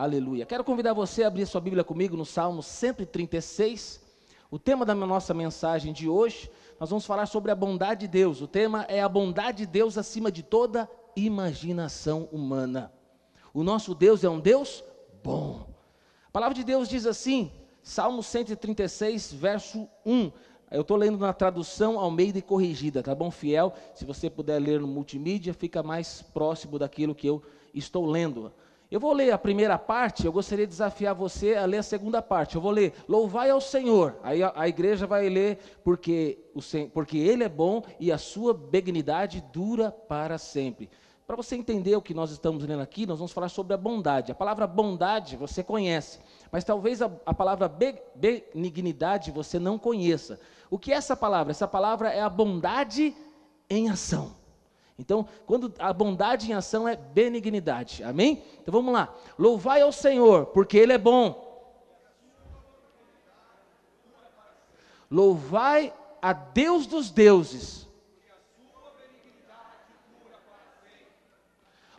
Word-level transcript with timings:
Aleluia. 0.00 0.46
Quero 0.46 0.64
convidar 0.64 0.94
você 0.94 1.24
a 1.24 1.26
abrir 1.26 1.44
sua 1.44 1.60
Bíblia 1.60 1.84
comigo 1.84 2.16
no 2.16 2.24
Salmo 2.24 2.62
136. 2.62 4.00
O 4.50 4.58
tema 4.58 4.86
da 4.86 4.94
nossa 4.94 5.34
mensagem 5.34 5.92
de 5.92 6.08
hoje, 6.08 6.50
nós 6.80 6.88
vamos 6.88 7.04
falar 7.04 7.26
sobre 7.26 7.50
a 7.50 7.54
bondade 7.54 8.00
de 8.00 8.08
Deus. 8.08 8.40
O 8.40 8.46
tema 8.46 8.86
é 8.88 9.02
a 9.02 9.08
bondade 9.10 9.58
de 9.58 9.66
Deus 9.66 9.98
acima 9.98 10.32
de 10.32 10.42
toda 10.42 10.88
imaginação 11.14 12.30
humana. 12.32 12.90
O 13.52 13.62
nosso 13.62 13.94
Deus 13.94 14.24
é 14.24 14.30
um 14.30 14.40
Deus 14.40 14.82
bom. 15.22 15.68
A 16.28 16.30
palavra 16.30 16.54
de 16.54 16.64
Deus 16.64 16.88
diz 16.88 17.04
assim, 17.04 17.52
Salmo 17.82 18.22
136, 18.22 19.34
verso 19.34 19.86
1. 20.06 20.32
Eu 20.70 20.80
estou 20.80 20.96
lendo 20.96 21.18
na 21.18 21.34
tradução 21.34 21.98
Almeida 21.98 22.38
e 22.38 22.42
corrigida, 22.42 23.02
tá 23.02 23.14
bom, 23.14 23.30
fiel? 23.30 23.74
Se 23.94 24.06
você 24.06 24.30
puder 24.30 24.58
ler 24.60 24.80
no 24.80 24.86
multimídia, 24.86 25.52
fica 25.52 25.82
mais 25.82 26.22
próximo 26.22 26.78
daquilo 26.78 27.14
que 27.14 27.26
eu 27.26 27.42
estou 27.74 28.06
lendo. 28.06 28.50
Eu 28.90 28.98
vou 28.98 29.12
ler 29.12 29.30
a 29.30 29.38
primeira 29.38 29.78
parte, 29.78 30.26
eu 30.26 30.32
gostaria 30.32 30.66
de 30.66 30.70
desafiar 30.70 31.14
você 31.14 31.54
a 31.54 31.64
ler 31.64 31.78
a 31.78 31.82
segunda 31.82 32.20
parte. 32.20 32.56
Eu 32.56 32.60
vou 32.60 32.72
ler, 32.72 32.92
louvai 33.08 33.48
ao 33.48 33.60
Senhor. 33.60 34.18
Aí 34.20 34.42
a, 34.42 34.52
a 34.56 34.68
igreja 34.68 35.06
vai 35.06 35.28
ler, 35.28 35.58
porque, 35.84 36.40
o, 36.52 36.60
porque 36.88 37.16
Ele 37.16 37.44
é 37.44 37.48
bom 37.48 37.84
e 38.00 38.10
a 38.10 38.18
sua 38.18 38.52
benignidade 38.52 39.44
dura 39.52 39.92
para 39.92 40.38
sempre. 40.38 40.90
Para 41.24 41.36
você 41.36 41.54
entender 41.54 41.94
o 41.94 42.02
que 42.02 42.12
nós 42.12 42.32
estamos 42.32 42.64
lendo 42.64 42.82
aqui, 42.82 43.06
nós 43.06 43.18
vamos 43.18 43.30
falar 43.30 43.48
sobre 43.48 43.74
a 43.74 43.76
bondade. 43.76 44.32
A 44.32 44.34
palavra 44.34 44.66
bondade 44.66 45.36
você 45.36 45.62
conhece, 45.62 46.18
mas 46.50 46.64
talvez 46.64 47.00
a, 47.00 47.08
a 47.24 47.32
palavra 47.32 47.68
benignidade 47.68 49.30
você 49.30 49.60
não 49.60 49.78
conheça. 49.78 50.40
O 50.68 50.76
que 50.76 50.92
é 50.92 50.96
essa 50.96 51.16
palavra? 51.16 51.52
Essa 51.52 51.68
palavra 51.68 52.08
é 52.08 52.20
a 52.20 52.28
bondade 52.28 53.14
em 53.70 53.88
ação. 53.88 54.39
Então, 55.00 55.26
quando 55.46 55.72
a 55.78 55.94
bondade 55.94 56.50
em 56.50 56.54
ação 56.54 56.86
é 56.86 56.94
benignidade, 56.94 58.04
amém? 58.04 58.44
Então 58.60 58.70
vamos 58.70 58.92
lá. 58.92 59.08
Louvai 59.38 59.80
ao 59.80 59.90
Senhor, 59.90 60.46
porque 60.46 60.76
Ele 60.76 60.92
é 60.92 60.98
bom. 60.98 61.48
Louvai 65.10 65.92
a 66.20 66.34
Deus 66.34 66.86
dos 66.86 67.10
deuses, 67.10 67.88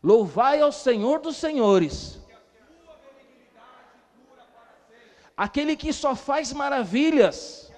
Louvai 0.03 0.61
ao 0.61 0.71
Senhor 0.71 1.19
dos 1.19 1.37
Senhores. 1.37 2.19
Aquele 5.37 5.75
que 5.75 5.91
só 5.93 6.15
faz 6.15 6.53
maravilhas. 6.53 7.70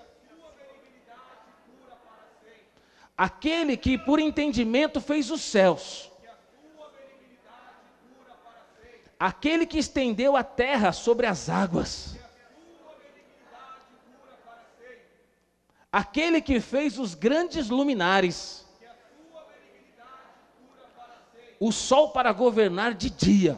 Aquele 3.17 3.77
que 3.77 3.97
por 3.97 4.19
entendimento 4.19 4.99
fez 4.99 5.29
os 5.29 5.41
céus. 5.41 6.11
Aquele 9.19 9.65
que 9.65 9.77
estendeu 9.77 10.35
a 10.35 10.43
terra 10.43 10.91
sobre 10.91 11.25
as 11.25 11.49
águas. 11.49 12.17
Aquele 15.91 16.41
que 16.41 16.59
fez 16.59 16.97
os 16.97 17.13
grandes 17.13 17.69
luminares 17.69 18.63
o 21.65 21.71
sol 21.71 22.09
para 22.09 22.33
governar 22.33 22.93
de 22.93 23.09
dia, 23.09 23.57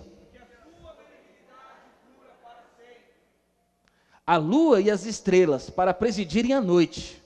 a 4.28 4.38
lua 4.38 4.80
e 4.80 4.92
as 4.92 5.06
estrelas 5.06 5.72
para 5.72 5.92
presidirem 5.92 6.54
a 6.54 6.62
noite. 6.62 7.25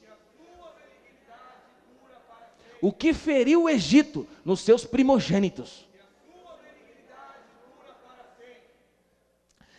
O 2.81 2.91
que 2.91 3.13
feriu 3.13 3.63
o 3.63 3.69
Egito 3.69 4.27
nos 4.43 4.61
seus 4.61 4.85
primogênitos. 4.85 5.87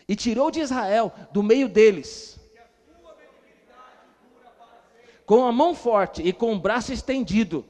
E 0.08 0.16
tirou 0.16 0.50
de 0.50 0.60
Israel 0.60 1.12
do 1.32 1.42
meio 1.42 1.68
deles, 1.68 2.38
com 5.24 5.46
a 5.46 5.52
mão 5.52 5.74
forte 5.74 6.20
e 6.20 6.32
com 6.32 6.52
o 6.52 6.58
braço 6.58 6.92
estendido 6.92 7.64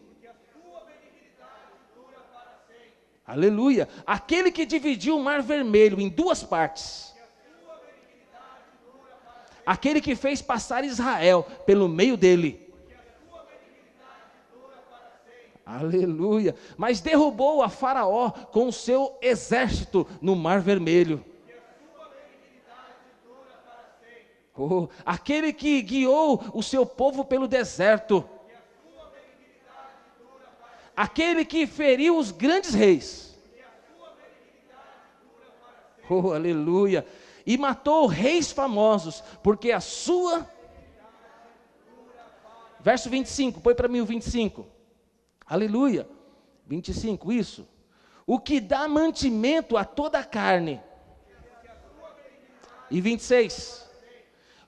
Aleluia. 3.31 3.89
Aquele 4.05 4.51
que 4.51 4.67
dividiu 4.67 5.17
o 5.17 5.23
mar 5.23 5.41
vermelho 5.41 6.01
em 6.01 6.09
duas 6.09 6.43
partes. 6.43 7.15
Aquele 9.65 10.01
que 10.01 10.17
fez 10.17 10.43
passar 10.43 10.85
Israel 10.85 11.47
pelo 11.65 11.89
meio 11.89 12.17
dele. 12.17 12.70
Aleluia. 15.79 16.55
Mas 16.77 17.01
derrubou 17.01 17.63
a 17.63 17.69
Faraó 17.69 18.31
com 18.31 18.69
o 18.69 18.73
seu 18.73 19.17
exército 19.21 20.07
no 20.21 20.35
mar 20.35 20.61
vermelho. 20.61 21.25
Oh, 24.57 24.89
aquele 25.07 25.53
que 25.53 25.81
guiou 25.81 26.43
o 26.53 26.63
seu 26.63 26.85
povo 26.85 27.25
pelo 27.25 27.49
deserto 27.49 28.29
aquele 31.01 31.47
que 31.47 31.67
feriu 31.67 32.19
os 32.19 32.31
grandes 32.31 32.75
reis. 32.75 33.35
Oh, 36.11 36.33
aleluia! 36.33 37.07
E 37.47 37.57
matou 37.57 38.07
reis 38.07 38.53
famosos, 38.53 39.25
porque 39.43 39.73
a 39.73 39.81
sua. 39.81 40.47
Verso 42.81 43.09
25, 43.09 43.63
põe 43.63 43.75
para 43.75 43.89
mim 43.89 44.01
o 44.01 44.05
25. 44.05 44.67
Aleluia. 45.51 46.09
25, 46.67 47.31
isso. 47.31 47.69
O 48.27 48.39
que 48.39 48.59
dá 48.59 48.89
mantimento 48.89 49.77
a 49.77 49.85
toda 49.85 50.21
a 50.21 50.25
carne. 50.25 50.81
E 52.91 53.03
26. 53.03 53.87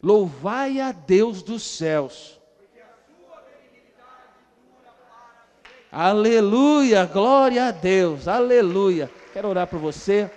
Louvai 0.03 0.81
a 0.81 0.93
Deus 0.93 1.43
dos 1.43 1.63
céus 1.63 2.43
Aleluia, 5.95 7.05
glória 7.05 7.67
a 7.67 7.71
Deus, 7.71 8.27
aleluia. 8.27 9.11
Quero 9.31 9.49
orar 9.49 9.67
por 9.67 9.79
você. 9.79 10.31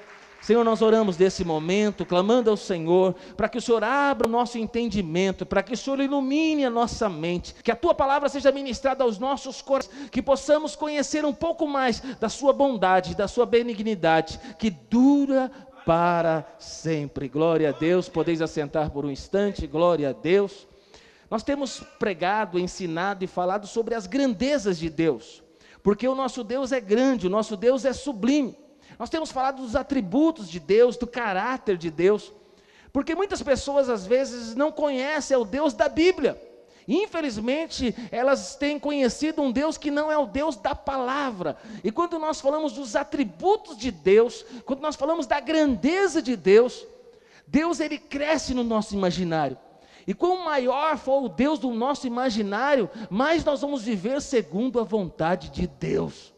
Senhor, 0.46 0.64
nós 0.64 0.84
oramos 0.84 1.18
desse 1.18 1.44
momento, 1.44 2.06
clamando 2.06 2.52
ao 2.52 2.56
Senhor, 2.56 3.16
para 3.36 3.50
que 3.50 3.58
o 3.58 3.62
Senhor 3.62 3.84
abra 3.84 4.28
o 4.28 4.32
nosso 4.32 4.60
entendimento, 4.60 5.44
para 5.44 5.64
que 5.64 5.74
o 5.74 5.78
Senhor 5.78 6.00
ilumine 6.00 6.64
a 6.64 6.70
nossa 6.70 7.10
mente, 7.10 7.56
que 7.64 7.72
a 7.72 7.76
tua 7.76 7.96
palavra 7.96 8.30
seja 8.30 8.52
ministrada 8.52 9.04
aos 9.04 9.18
nossos 9.18 9.60
corações, 9.64 10.08
que 10.12 10.22
possamos 10.22 10.76
conhecer 10.76 11.26
um 11.26 11.34
pouco 11.34 11.68
mais 11.68 12.00
da 12.20 12.30
sua 12.30 12.54
bondade, 12.54 13.16
da 13.16 13.28
sua 13.28 13.44
benignidade, 13.48 14.40
que 14.60 14.70
dura 14.70 15.50
para 15.84 16.46
sempre. 16.60 17.28
Glória 17.28 17.70
a 17.70 17.72
Deus. 17.72 18.08
Podeis 18.08 18.40
assentar 18.40 18.92
por 18.92 19.04
um 19.04 19.10
instante, 19.10 19.66
glória 19.66 20.12
a 20.12 20.14
Deus. 20.14 20.68
Nós 21.28 21.42
temos 21.42 21.80
pregado, 21.98 22.60
ensinado 22.60 23.24
e 23.24 23.28
falado 23.28 23.66
sobre 23.66 23.96
as 23.96 24.06
grandezas 24.06 24.78
de 24.78 24.92
Deus 24.92 25.44
porque 25.82 26.08
o 26.08 26.16
nosso 26.16 26.44
Deus 26.44 26.72
é 26.72 26.82
grande, 26.82 27.28
o 27.28 27.30
nosso 27.30 27.56
Deus 27.56 27.86
é 27.86 27.94
sublime. 27.94 28.65
Nós 28.98 29.10
temos 29.10 29.32
falado 29.32 29.62
dos 29.62 29.76
atributos 29.76 30.50
de 30.50 30.60
Deus, 30.60 30.98
do 30.98 31.08
caráter 31.08 31.78
de 31.78 31.92
Deus, 31.92 32.32
porque 32.94 33.14
muitas 33.16 33.42
pessoas 33.42 33.90
às 33.90 34.06
vezes 34.06 34.56
não 34.56 34.72
conhecem 34.72 35.36
o 35.36 35.44
Deus 35.44 35.74
da 35.74 35.90
Bíblia. 35.90 36.42
Infelizmente, 36.88 37.96
elas 38.12 38.56
têm 38.56 38.80
conhecido 38.80 39.42
um 39.42 39.52
Deus 39.52 39.78
que 39.78 39.90
não 39.90 40.12
é 40.12 40.18
o 40.18 40.28
Deus 40.28 40.56
da 40.56 40.76
palavra. 40.76 41.58
E 41.84 41.92
quando 41.92 42.20
nós 42.20 42.40
falamos 42.40 42.74
dos 42.74 42.96
atributos 42.96 43.76
de 43.78 43.90
Deus, 43.90 44.46
quando 44.66 44.82
nós 44.82 44.96
falamos 44.96 45.26
da 45.26 45.40
grandeza 45.40 46.22
de 46.22 46.36
Deus, 46.36 46.86
Deus 47.48 47.80
ele 47.80 47.98
cresce 47.98 48.54
no 48.54 48.64
nosso 48.64 48.94
imaginário. 48.94 49.58
E 50.08 50.14
quanto 50.14 50.46
maior 50.46 50.98
for 50.98 51.24
o 51.24 51.30
Deus 51.30 51.58
do 51.58 51.72
nosso 51.72 52.06
imaginário, 52.06 52.90
mais 53.10 53.44
nós 53.44 53.62
vamos 53.62 53.82
viver 53.82 54.22
segundo 54.22 54.80
a 54.80 54.84
vontade 54.84 55.50
de 55.50 55.66
Deus. 55.66 56.35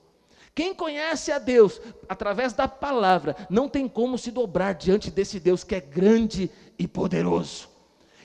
Quem 0.57 0.73
conhece 0.73 1.31
a 1.31 1.38
Deus 1.38 1.79
através 2.09 2.51
da 2.51 2.68
palavra, 2.68 3.35
não 3.47 3.69
tem 3.69 3.88
como 3.88 4.18
se 4.18 4.31
dobrar 4.31 4.73
diante 4.73 5.12
desse 5.12 5.40
Deus 5.40 5.63
que 5.63 5.75
é 5.75 5.79
grande 5.79 6.50
e 6.80 6.88
poderoso. 6.88 7.69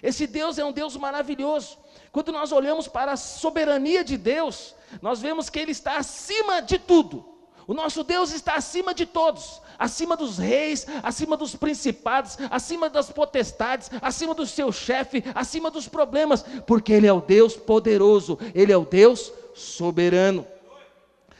Esse 0.02 0.26
Deus 0.26 0.56
é 0.56 0.64
um 0.64 0.72
Deus 0.72 0.96
maravilhoso. 0.96 1.76
Quando 2.10 2.32
nós 2.32 2.50
olhamos 2.50 2.88
para 2.88 3.12
a 3.12 3.18
soberania 3.18 4.02
de 4.02 4.16
Deus, 4.16 4.74
nós 5.02 5.20
vemos 5.20 5.50
que 5.50 5.58
Ele 5.58 5.72
está 5.72 5.98
acima 5.98 6.62
de 6.62 6.78
tudo. 6.78 7.22
O 7.66 7.74
nosso 7.74 8.02
Deus 8.02 8.32
está 8.32 8.54
acima 8.54 8.94
de 8.94 9.04
todos 9.04 9.60
acima 9.78 10.16
dos 10.16 10.38
reis, 10.38 10.86
acima 11.02 11.36
dos 11.36 11.56
principados, 11.56 12.38
acima 12.52 12.88
das 12.88 13.10
potestades, 13.10 13.90
acima 14.00 14.32
do 14.32 14.46
seu 14.46 14.70
chefe, 14.70 15.24
acima 15.34 15.72
dos 15.72 15.88
problemas, 15.88 16.44
porque 16.68 16.92
Ele 16.92 17.08
é 17.08 17.12
o 17.12 17.20
Deus 17.20 17.56
poderoso, 17.56 18.38
Ele 18.54 18.70
é 18.70 18.76
o 18.76 18.84
Deus 18.84 19.32
soberano. 19.54 20.46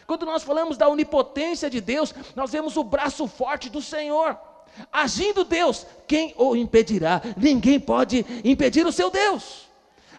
Quando 0.07 0.27
nós 0.27 0.43
falamos 0.43 0.77
da 0.77 0.89
onipotência 0.89 1.71
de 1.71 1.81
Deus, 1.81 2.15
nós 2.35 2.51
vemos 2.51 2.77
o 2.77 2.85
braço 2.85 3.27
forte 3.27 3.71
do 3.71 3.81
Senhor. 3.81 4.39
Agindo 4.91 5.45
Deus, 5.45 5.87
quem 6.07 6.35
o 6.37 6.57
impedirá? 6.57 7.21
Ninguém 7.37 7.79
pode 7.79 8.25
impedir 8.45 8.87
o 8.87 8.93
seu 8.93 9.11
Deus. 9.11 9.69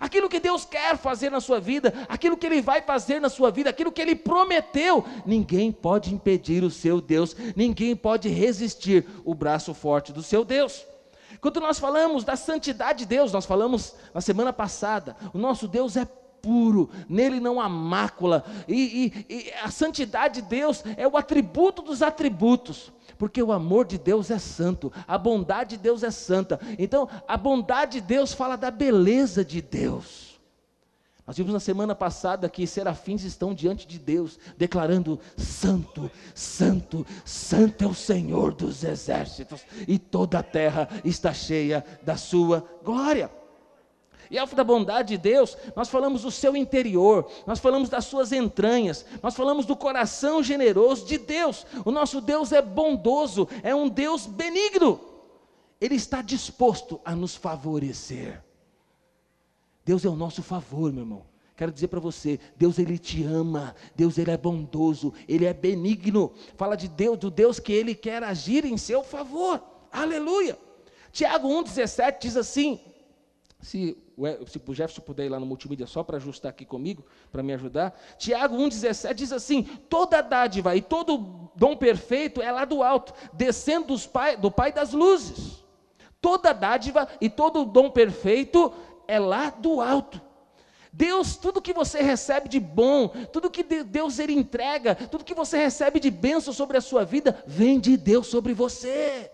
aquilo 0.03 0.27
que 0.27 0.39
Deus 0.39 0.65
quer 0.65 0.97
fazer 0.97 1.31
na 1.31 1.39
sua 1.39 1.61
vida, 1.61 1.93
aquilo 2.09 2.35
que 2.35 2.45
Ele 2.45 2.61
vai 2.61 2.81
fazer 2.81 3.21
na 3.21 3.29
sua 3.29 3.49
vida, 3.49 3.69
aquilo 3.69 3.89
que 3.89 4.01
Ele 4.01 4.15
prometeu, 4.15 5.05
ninguém 5.25 5.71
pode 5.71 6.13
impedir 6.13 6.61
o 6.61 6.69
seu 6.69 6.99
Deus, 6.99 7.33
ninguém 7.55 7.95
pode 7.95 8.27
resistir 8.27 9.05
o 9.23 9.33
braço 9.33 9.73
forte 9.73 10.11
do 10.11 10.21
seu 10.21 10.43
Deus. 10.43 10.85
Quando 11.39 11.61
nós 11.61 11.79
falamos 11.79 12.25
da 12.25 12.35
santidade 12.35 12.99
de 12.99 13.05
Deus, 13.05 13.31
nós 13.31 13.45
falamos 13.45 13.95
na 14.13 14.19
semana 14.19 14.51
passada, 14.51 15.15
o 15.33 15.37
nosso 15.37 15.69
Deus 15.69 15.95
é 15.95 16.05
puro, 16.43 16.89
nele 17.07 17.39
não 17.39 17.59
há 17.59 17.69
mácula, 17.69 18.43
e, 18.67 19.13
e, 19.29 19.33
e 19.33 19.53
a 19.63 19.71
santidade 19.71 20.41
de 20.41 20.49
Deus 20.49 20.83
é 20.97 21.07
o 21.07 21.15
atributo 21.15 21.81
dos 21.81 22.01
atributos 22.01 22.91
porque 23.17 23.41
o 23.41 23.53
amor 23.53 23.85
de 23.85 23.97
Deus 23.97 24.29
é 24.29 24.37
santo, 24.37 24.91
a 25.07 25.17
bondade 25.17 25.77
de 25.77 25.83
Deus 25.83 26.03
é 26.03 26.11
santa. 26.11 26.59
Então, 26.77 27.07
a 27.25 27.37
bondade 27.37 28.01
de 28.01 28.07
Deus 28.07 28.33
fala 28.33 28.57
da 28.57 28.69
beleza 28.69 29.45
de 29.45 29.61
Deus. 29.61 30.41
Nós 31.25 31.37
vimos 31.37 31.53
na 31.53 31.59
semana 31.59 31.95
passada 31.95 32.49
que 32.49 32.67
serafins 32.67 33.23
estão 33.23 33.53
diante 33.53 33.87
de 33.87 33.97
Deus, 33.97 34.37
declarando: 34.57 35.17
Santo, 35.37 36.11
Santo, 36.35 37.05
Santo 37.23 37.85
é 37.85 37.87
o 37.87 37.93
Senhor 37.93 38.53
dos 38.53 38.83
exércitos, 38.83 39.61
e 39.87 39.97
toda 39.97 40.39
a 40.39 40.43
terra 40.43 40.89
está 41.05 41.33
cheia 41.33 41.85
da 42.01 42.17
sua 42.17 42.67
glória. 42.83 43.31
E 44.33 44.37
ao 44.39 44.47
da 44.47 44.63
bondade 44.63 45.09
de 45.09 45.17
Deus, 45.19 45.55
nós 45.75 45.89
falamos 45.89 46.23
do 46.23 46.31
seu 46.31 46.57
interior, 46.57 47.29
nós 47.45 47.59
falamos 47.59 47.87
das 47.87 48.05
suas 48.05 48.31
entranhas, 48.31 49.05
nós 49.21 49.35
falamos 49.35 49.63
do 49.63 49.75
coração 49.75 50.41
generoso 50.41 51.05
de 51.05 51.19
Deus. 51.19 51.67
O 51.85 51.91
nosso 51.91 52.19
Deus 52.19 52.51
é 52.51 52.59
bondoso, 52.59 53.47
é 53.61 53.75
um 53.75 53.87
Deus 53.87 54.25
benigno. 54.25 54.99
Ele 55.79 55.93
está 55.93 56.23
disposto 56.23 56.99
a 57.05 57.15
nos 57.15 57.35
favorecer. 57.35 58.43
Deus 59.85 60.03
é 60.03 60.09
o 60.09 60.15
nosso 60.15 60.41
favor, 60.41 60.91
meu 60.91 61.03
irmão. 61.03 61.25
Quero 61.55 61.71
dizer 61.71 61.89
para 61.89 61.99
você, 61.99 62.39
Deus 62.57 62.79
ele 62.79 62.97
te 62.97 63.23
ama, 63.23 63.75
Deus 63.95 64.17
ele 64.17 64.31
é 64.31 64.37
bondoso, 64.37 65.13
ele 65.27 65.45
é 65.45 65.53
benigno. 65.53 66.33
Fala 66.57 66.75
de 66.75 66.87
Deus, 66.87 67.19
do 67.19 67.29
Deus 67.29 67.59
que 67.59 67.71
ele 67.71 67.93
quer 67.93 68.23
agir 68.23 68.65
em 68.65 68.77
seu 68.77 69.03
favor. 69.03 69.63
Aleluia. 69.91 70.57
Tiago 71.11 71.47
1:17 71.47 72.17
diz 72.19 72.35
assim: 72.35 72.79
se, 73.63 73.97
se 74.47 74.61
o 74.65 74.73
Jefferson 74.73 75.01
puder 75.01 75.25
ir 75.25 75.29
lá 75.29 75.39
no 75.39 75.45
multimídia 75.45 75.87
só 75.87 76.03
para 76.03 76.17
ajustar 76.17 76.49
aqui 76.49 76.65
comigo, 76.65 77.05
para 77.31 77.41
me 77.41 77.53
ajudar. 77.53 77.99
Tiago 78.17 78.55
1,17 78.57 79.13
diz 79.13 79.31
assim: 79.31 79.63
toda 79.89 80.21
dádiva 80.21 80.75
e 80.75 80.81
todo 80.81 81.51
dom 81.55 81.75
perfeito 81.75 82.41
é 82.41 82.51
lá 82.51 82.65
do 82.65 82.83
alto, 82.83 83.13
descendo 83.33 83.97
pai, 84.09 84.37
do 84.37 84.51
Pai 84.51 84.71
das 84.71 84.93
luzes. 84.93 85.63
Toda 86.21 86.53
dádiva 86.53 87.07
e 87.19 87.29
todo 87.29 87.65
dom 87.65 87.89
perfeito 87.89 88.71
é 89.07 89.19
lá 89.19 89.49
do 89.49 89.81
alto. 89.81 90.21
Deus, 90.91 91.35
tudo 91.35 91.61
que 91.61 91.73
você 91.73 92.03
recebe 92.03 92.47
de 92.47 92.59
bom, 92.59 93.07
tudo 93.31 93.49
que 93.49 93.63
Deus 93.63 94.19
ele 94.19 94.33
entrega, 94.33 94.93
tudo 94.93 95.23
que 95.23 95.33
você 95.33 95.57
recebe 95.57 95.99
de 95.99 96.11
bênção 96.11 96.53
sobre 96.53 96.77
a 96.77 96.81
sua 96.81 97.03
vida, 97.03 97.43
vem 97.47 97.79
de 97.79 97.97
Deus 97.97 98.27
sobre 98.27 98.53
você. 98.53 99.31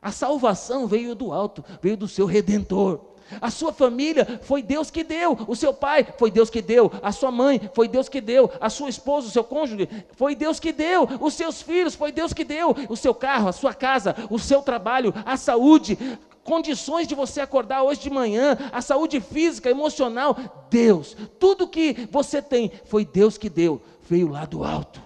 A 0.00 0.10
salvação 0.10 0.86
veio 0.86 1.14
do 1.14 1.32
alto, 1.32 1.62
veio 1.82 1.98
do 1.98 2.08
seu 2.08 2.24
redentor. 2.24 3.13
A 3.40 3.50
sua 3.50 3.72
família 3.72 4.40
foi 4.42 4.62
Deus 4.62 4.90
que 4.90 5.02
deu. 5.02 5.38
O 5.46 5.56
seu 5.56 5.72
pai 5.72 6.06
foi 6.18 6.30
Deus 6.30 6.50
que 6.50 6.62
deu. 6.62 6.90
A 7.02 7.12
sua 7.12 7.30
mãe 7.30 7.60
foi 7.74 7.88
Deus 7.88 8.08
que 8.08 8.20
deu. 8.20 8.50
A 8.60 8.70
sua 8.70 8.88
esposa, 8.88 9.28
o 9.28 9.30
seu 9.30 9.44
cônjuge 9.44 9.88
foi 10.12 10.34
Deus 10.34 10.60
que 10.60 10.72
deu. 10.72 11.08
Os 11.20 11.34
seus 11.34 11.62
filhos 11.62 11.94
foi 11.94 12.12
Deus 12.12 12.32
que 12.32 12.44
deu. 12.44 12.74
O 12.88 12.96
seu 12.96 13.14
carro, 13.14 13.48
a 13.48 13.52
sua 13.52 13.74
casa, 13.74 14.14
o 14.30 14.38
seu 14.38 14.62
trabalho, 14.62 15.12
a 15.24 15.36
saúde, 15.36 15.98
condições 16.44 17.08
de 17.08 17.14
você 17.14 17.40
acordar 17.40 17.82
hoje 17.82 18.00
de 18.00 18.10
manhã, 18.10 18.56
a 18.70 18.82
saúde 18.82 19.20
física, 19.20 19.70
emocional, 19.70 20.36
Deus. 20.70 21.16
Tudo 21.38 21.68
que 21.68 22.08
você 22.10 22.40
tem 22.42 22.70
foi 22.84 23.04
Deus 23.04 23.38
que 23.38 23.48
deu. 23.48 23.80
Veio 24.08 24.28
lá 24.28 24.44
do 24.44 24.62
alto. 24.62 25.02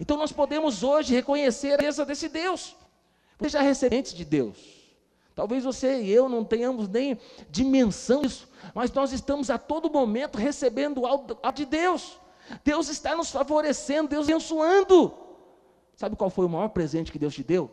Então 0.00 0.16
nós 0.16 0.32
podemos 0.32 0.82
hoje 0.82 1.14
reconhecer 1.14 1.74
a 1.74 1.76
presença 1.76 2.06
desse 2.06 2.28
Deus. 2.28 2.74
Você 3.38 3.50
já 3.50 3.60
recebente 3.60 4.14
de 4.14 4.24
Deus. 4.24 4.77
Talvez 5.38 5.62
você 5.62 6.02
e 6.02 6.10
eu 6.10 6.28
não 6.28 6.42
tenhamos 6.44 6.88
nem 6.88 7.16
dimensão 7.48 8.22
disso, 8.22 8.48
mas 8.74 8.90
nós 8.90 9.12
estamos 9.12 9.50
a 9.50 9.56
todo 9.56 9.88
momento 9.88 10.36
recebendo 10.36 11.06
algo 11.06 11.38
de 11.54 11.64
Deus. 11.64 12.18
Deus 12.64 12.88
está 12.88 13.14
nos 13.14 13.30
favorecendo, 13.30 14.08
Deus 14.08 14.28
abençoando. 14.28 15.14
Sabe 15.94 16.16
qual 16.16 16.28
foi 16.28 16.44
o 16.44 16.48
maior 16.48 16.70
presente 16.70 17.12
que 17.12 17.20
Deus 17.20 17.36
te 17.36 17.44
deu? 17.44 17.70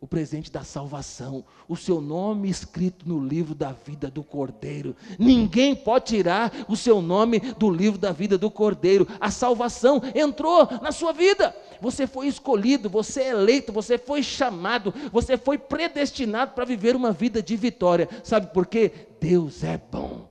O 0.00 0.06
presente 0.06 0.50
da 0.50 0.64
salvação, 0.64 1.44
o 1.68 1.76
seu 1.76 2.00
nome 2.00 2.48
escrito 2.48 3.06
no 3.06 3.22
livro 3.22 3.54
da 3.54 3.70
vida 3.70 4.10
do 4.10 4.22
Cordeiro. 4.22 4.96
Ninguém 5.18 5.76
pode 5.76 6.06
tirar 6.06 6.50
o 6.66 6.74
seu 6.74 7.02
nome 7.02 7.38
do 7.38 7.70
livro 7.70 7.98
da 7.98 8.10
vida 8.10 8.38
do 8.38 8.50
Cordeiro. 8.50 9.06
A 9.20 9.30
salvação 9.30 10.00
entrou 10.14 10.66
na 10.80 10.90
sua 10.90 11.12
vida. 11.12 11.54
Você 11.82 12.06
foi 12.06 12.28
escolhido, 12.28 12.88
você 12.88 13.24
é 13.24 13.28
eleito, 13.28 13.74
você 13.74 13.98
foi 13.98 14.22
chamado, 14.22 14.94
você 15.12 15.36
foi 15.36 15.58
predestinado 15.58 16.52
para 16.52 16.64
viver 16.64 16.96
uma 16.96 17.12
vida 17.12 17.42
de 17.42 17.54
vitória. 17.54 18.08
Sabe 18.24 18.54
por 18.54 18.64
quê? 18.64 18.90
Deus 19.20 19.62
é 19.62 19.78
bom. 19.92 20.30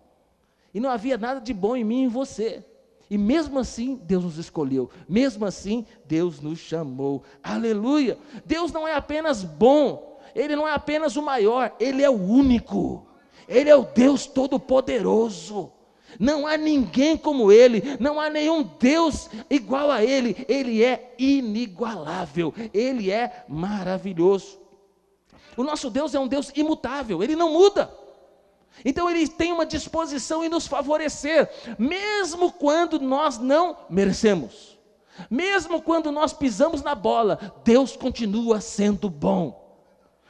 E 0.74 0.80
não 0.80 0.90
havia 0.90 1.16
nada 1.16 1.40
de 1.40 1.54
bom 1.54 1.76
em 1.76 1.84
mim 1.84 2.02
e 2.02 2.06
em 2.06 2.08
você. 2.08 2.66
E 3.10 3.18
mesmo 3.18 3.58
assim, 3.58 4.00
Deus 4.04 4.24
nos 4.24 4.38
escolheu. 4.38 4.90
Mesmo 5.08 5.46
assim, 5.46 5.86
Deus 6.06 6.40
nos 6.40 6.60
chamou. 6.60 7.24
Aleluia! 7.42 8.18
Deus 8.46 8.72
não 8.72 8.88
é 8.88 8.94
apenas 8.94 9.44
bom, 9.44 10.20
Ele 10.36 10.56
não 10.56 10.68
é 10.68 10.74
apenas 10.74 11.16
o 11.16 11.22
maior, 11.22 11.76
Ele 11.80 12.04
é 12.04 12.10
o 12.10 12.22
único. 12.22 13.08
Ele 13.48 13.70
é 13.70 13.76
o 13.76 13.84
Deus 13.84 14.28
Todo-Poderoso. 14.28 15.72
Não 16.20 16.46
há 16.46 16.56
ninguém 16.56 17.18
como 17.18 17.52
Ele, 17.52 17.84
não 18.00 18.20
há 18.20 18.30
nenhum 18.30 18.64
Deus 18.64 19.30
igual 19.50 19.90
a 19.92 20.04
Ele. 20.04 20.46
Ele 20.48 20.84
é 20.84 21.16
inigualável, 21.18 22.54
Ele 22.74 23.12
é 23.12 23.46
maravilhoso. 23.48 24.60
O 25.58 25.64
nosso 25.64 25.90
Deus 25.90 26.14
é 26.14 26.20
um 26.20 26.28
Deus 26.28 26.52
imutável, 26.56 27.24
Ele 27.24 27.36
não 27.36 27.54
muda. 27.54 27.92
Então 28.84 29.10
ele 29.10 29.28
tem 29.28 29.52
uma 29.52 29.66
disposição 29.66 30.44
em 30.44 30.50
nos 30.50 30.68
favorecer, 30.68 31.50
mesmo 31.78 32.52
quando 32.52 33.00
nós 33.00 33.38
não 33.38 33.78
merecemos. 33.90 34.78
Mesmo 35.30 35.82
quando 35.82 36.12
nós 36.12 36.32
pisamos 36.32 36.82
na 36.82 36.96
bola, 36.96 37.54
Deus 37.64 37.96
continua 37.96 38.62
sendo 38.62 39.10
bom. 39.10 39.68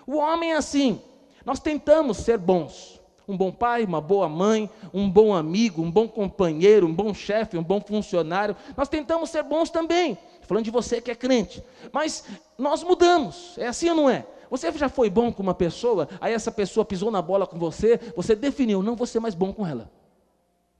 O 0.08 0.18
homem 0.18 0.54
é 0.54 0.56
assim, 0.56 1.02
nós 1.46 1.60
tentamos 1.60 2.18
ser 2.18 2.38
bons. 2.38 3.00
Um 3.28 3.38
bom 3.38 3.52
pai, 3.52 3.84
uma 3.84 4.02
boa 4.02 4.28
mãe, 4.28 4.68
um 4.92 5.08
bom 5.08 5.36
amigo, 5.36 5.84
um 5.84 5.92
bom 5.92 6.08
companheiro, 6.08 6.88
um 6.88 6.94
bom 6.94 7.14
chefe, 7.14 7.60
um 7.60 7.64
bom 7.64 7.80
funcionário. 7.80 8.56
Nós 8.76 8.90
tentamos 8.90 9.30
ser 9.30 9.44
bons 9.44 9.70
também. 9.70 10.18
Falando 10.42 10.66
de 10.66 10.72
você 10.72 11.00
que 11.00 11.12
é 11.12 11.16
crente. 11.16 11.64
Mas 11.92 12.24
nós 12.58 12.82
mudamos. 12.82 13.56
É 13.60 13.68
assim 13.68 13.88
ou 13.90 13.96
não 13.96 14.10
é? 14.10 14.26
Você 14.50 14.72
já 14.72 14.90
foi 14.90 15.10
bom 15.10 15.32
com 15.32 15.44
uma 15.44 15.54
pessoa, 15.54 16.08
aí 16.20 16.34
essa 16.34 16.52
pessoa 16.52 16.86
pisou 16.86 17.12
na 17.12 17.22
bola 17.22 17.46
com 17.46 17.58
você, 17.58 18.00
você 18.16 18.36
definiu, 18.36 18.82
não 18.82 18.96
vou 18.96 19.06
ser 19.06 19.20
mais 19.20 19.36
bom 19.36 19.54
com 19.54 19.66
ela. 19.66 19.92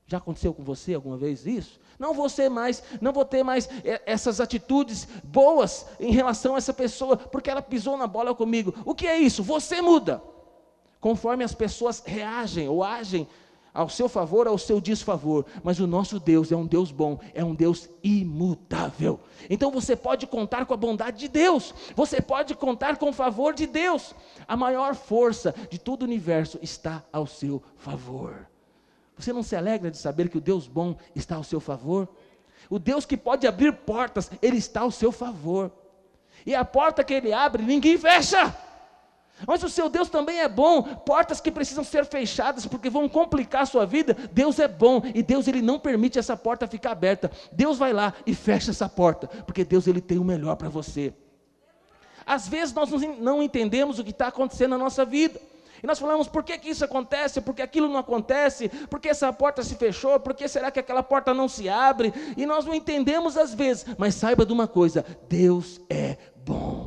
Já 0.08 0.18
aconteceu 0.18 0.52
com 0.54 0.64
você 0.64 0.96
alguma 0.96 1.18
vez 1.18 1.46
isso? 1.46 1.80
Não 2.00 2.16
vou 2.16 2.28
ser 2.30 2.50
mais, 2.50 2.82
não 3.00 3.14
vou 3.14 3.24
ter 3.24 3.44
mais 3.44 3.70
é, 3.84 4.02
essas 4.08 4.40
atitudes 4.40 5.08
boas 5.24 5.86
em 6.00 6.12
relação 6.12 6.56
a 6.56 6.58
essa 6.58 6.74
pessoa, 6.74 7.16
porque 7.16 7.50
ela 7.50 7.62
pisou 7.62 7.96
na 7.96 8.08
bola 8.08 8.34
comigo. 8.34 8.74
O 8.86 8.96
que 8.96 9.06
é 9.06 9.18
isso? 9.20 9.44
Você 9.44 9.82
muda. 9.82 10.24
Conforme 11.00 11.44
as 11.44 11.54
pessoas 11.54 12.02
reagem 12.04 12.68
ou 12.68 12.84
agem 12.84 13.28
ao 13.74 13.90
seu 13.90 14.10
favor, 14.10 14.48
ao 14.48 14.58
seu 14.58 14.82
desfavor, 14.82 15.46
mas 15.64 15.80
o 15.80 15.88
nosso 15.88 16.20
Deus 16.20 16.52
é 16.52 16.56
um 16.56 16.66
Deus 16.66 16.92
bom, 16.92 17.20
é 17.34 17.44
um 17.44 17.56
Deus 17.56 17.90
imutável. 18.04 19.20
Então 19.50 19.72
você 19.72 19.96
pode 19.96 20.28
contar 20.28 20.66
com 20.66 20.74
a 20.74 20.78
bondade 20.78 21.20
de 21.20 21.28
Deus, 21.28 21.74
você 21.96 22.22
pode 22.22 22.56
contar 22.56 22.98
com 22.98 23.10
o 23.10 23.14
favor 23.14 23.54
de 23.54 23.66
Deus. 23.66 24.14
A 24.48 24.58
maior 24.58 24.96
força 24.96 25.54
de 25.70 25.80
todo 25.80 26.02
o 26.02 26.06
universo 26.06 26.60
está 26.62 27.04
ao 27.12 27.28
seu 27.28 27.62
favor. 27.78 28.48
Você 29.18 29.34
não 29.34 29.44
se 29.44 29.56
alegra 29.56 29.92
de 29.92 29.98
saber 29.98 30.30
que 30.30 30.38
o 30.38 30.42
Deus 30.42 30.68
bom 30.68 30.96
está 31.16 31.36
ao 31.36 31.44
seu 31.44 31.60
favor? 31.60 32.08
O 32.70 32.80
Deus 32.80 33.06
que 33.06 33.18
pode 33.18 33.48
abrir 33.48 33.74
portas, 33.74 34.32
ele 34.42 34.58
está 34.58 34.82
ao 34.82 34.92
seu 34.92 35.12
favor. 35.12 35.72
E 36.46 36.56
a 36.56 36.64
porta 36.64 37.04
que 37.04 37.14
ele 37.14 37.34
abre, 37.34 37.64
ninguém 37.64 37.98
fecha. 37.98 38.56
Mas 39.48 39.64
o 39.64 39.70
seu 39.70 39.90
Deus 39.90 40.10
também 40.10 40.40
é 40.40 40.48
bom. 40.48 40.84
Portas 40.84 41.40
que 41.40 41.52
precisam 41.52 41.84
ser 41.84 42.06
fechadas 42.06 42.66
porque 42.66 42.90
vão 42.90 43.08
complicar 43.08 43.64
a 43.64 43.66
sua 43.66 43.86
vida. 43.86 44.16
Deus 44.32 44.60
é 44.60 44.68
bom 44.68 45.02
e 45.14 45.24
Deus 45.24 45.48
ele 45.48 45.62
não 45.62 45.80
permite 45.80 46.20
essa 46.20 46.36
porta 46.36 46.68
ficar 46.68 46.92
aberta. 46.92 47.32
Deus 47.52 47.78
vai 47.78 47.94
lá 47.94 48.14
e 48.26 48.34
fecha 48.34 48.72
essa 48.72 48.90
porta 48.90 49.28
porque 49.46 49.64
Deus 49.64 49.88
ele 49.88 50.02
tem 50.02 50.18
o 50.18 50.24
melhor 50.24 50.56
para 50.56 50.70
você. 50.70 51.14
Às 52.26 52.48
vezes 52.48 52.74
nós 52.74 52.92
não 53.20 53.42
entendemos 53.42 53.98
o 53.98 54.04
que 54.04 54.12
está 54.12 54.28
acontecendo 54.28 54.72
na 54.72 54.78
nossa 54.78 55.04
vida. 55.04 55.40
E 55.82 55.88
nós 55.88 55.98
falamos, 55.98 56.28
por 56.28 56.44
que, 56.44 56.58
que 56.58 56.70
isso 56.70 56.84
acontece? 56.84 57.42
Por 57.42 57.56
que 57.56 57.62
aquilo 57.62 57.88
não 57.88 57.98
acontece? 57.98 58.70
Por 58.90 59.00
que 59.00 59.10
essa 59.10 59.32
porta 59.32 59.64
se 59.64 59.76
fechou? 59.76 60.20
Por 60.20 60.34
que 60.34 60.48
será 60.48 60.70
que 60.70 60.80
aquela 60.80 61.02
porta 61.02 61.34
não 61.34 61.48
se 61.48 61.70
abre? 61.70 62.14
E 62.36 62.46
nós 62.46 62.66
não 62.66 62.74
entendemos 62.76 63.38
às 63.38 63.54
vezes, 63.54 63.86
mas 63.98 64.16
saiba 64.16 64.46
de 64.46 64.54
uma 64.54 64.68
coisa: 64.68 65.06
Deus 65.28 65.80
é 65.90 66.18
bom. 66.46 66.79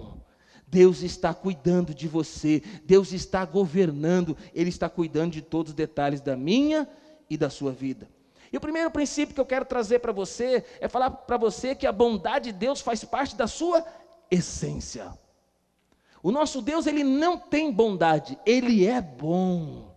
Deus 0.72 1.02
está 1.02 1.34
cuidando 1.34 1.94
de 1.94 2.08
você, 2.08 2.62
Deus 2.86 3.12
está 3.12 3.44
governando, 3.44 4.34
Ele 4.54 4.70
está 4.70 4.88
cuidando 4.88 5.32
de 5.32 5.42
todos 5.42 5.72
os 5.72 5.76
detalhes 5.76 6.22
da 6.22 6.34
minha 6.34 6.88
e 7.28 7.36
da 7.36 7.50
sua 7.50 7.72
vida. 7.72 8.08
E 8.50 8.56
o 8.56 8.60
primeiro 8.60 8.90
princípio 8.90 9.34
que 9.34 9.40
eu 9.40 9.44
quero 9.44 9.66
trazer 9.66 9.98
para 9.98 10.12
você 10.12 10.64
é 10.80 10.88
falar 10.88 11.10
para 11.10 11.36
você 11.36 11.74
que 11.74 11.86
a 11.86 11.92
bondade 11.92 12.50
de 12.50 12.58
Deus 12.58 12.80
faz 12.80 13.04
parte 13.04 13.36
da 13.36 13.46
sua 13.46 13.84
essência. 14.30 15.12
O 16.22 16.30
nosso 16.30 16.62
Deus, 16.62 16.86
ele 16.86 17.04
não 17.04 17.36
tem 17.36 17.70
bondade, 17.70 18.38
ele 18.46 18.86
é 18.86 18.98
bom. 18.98 19.92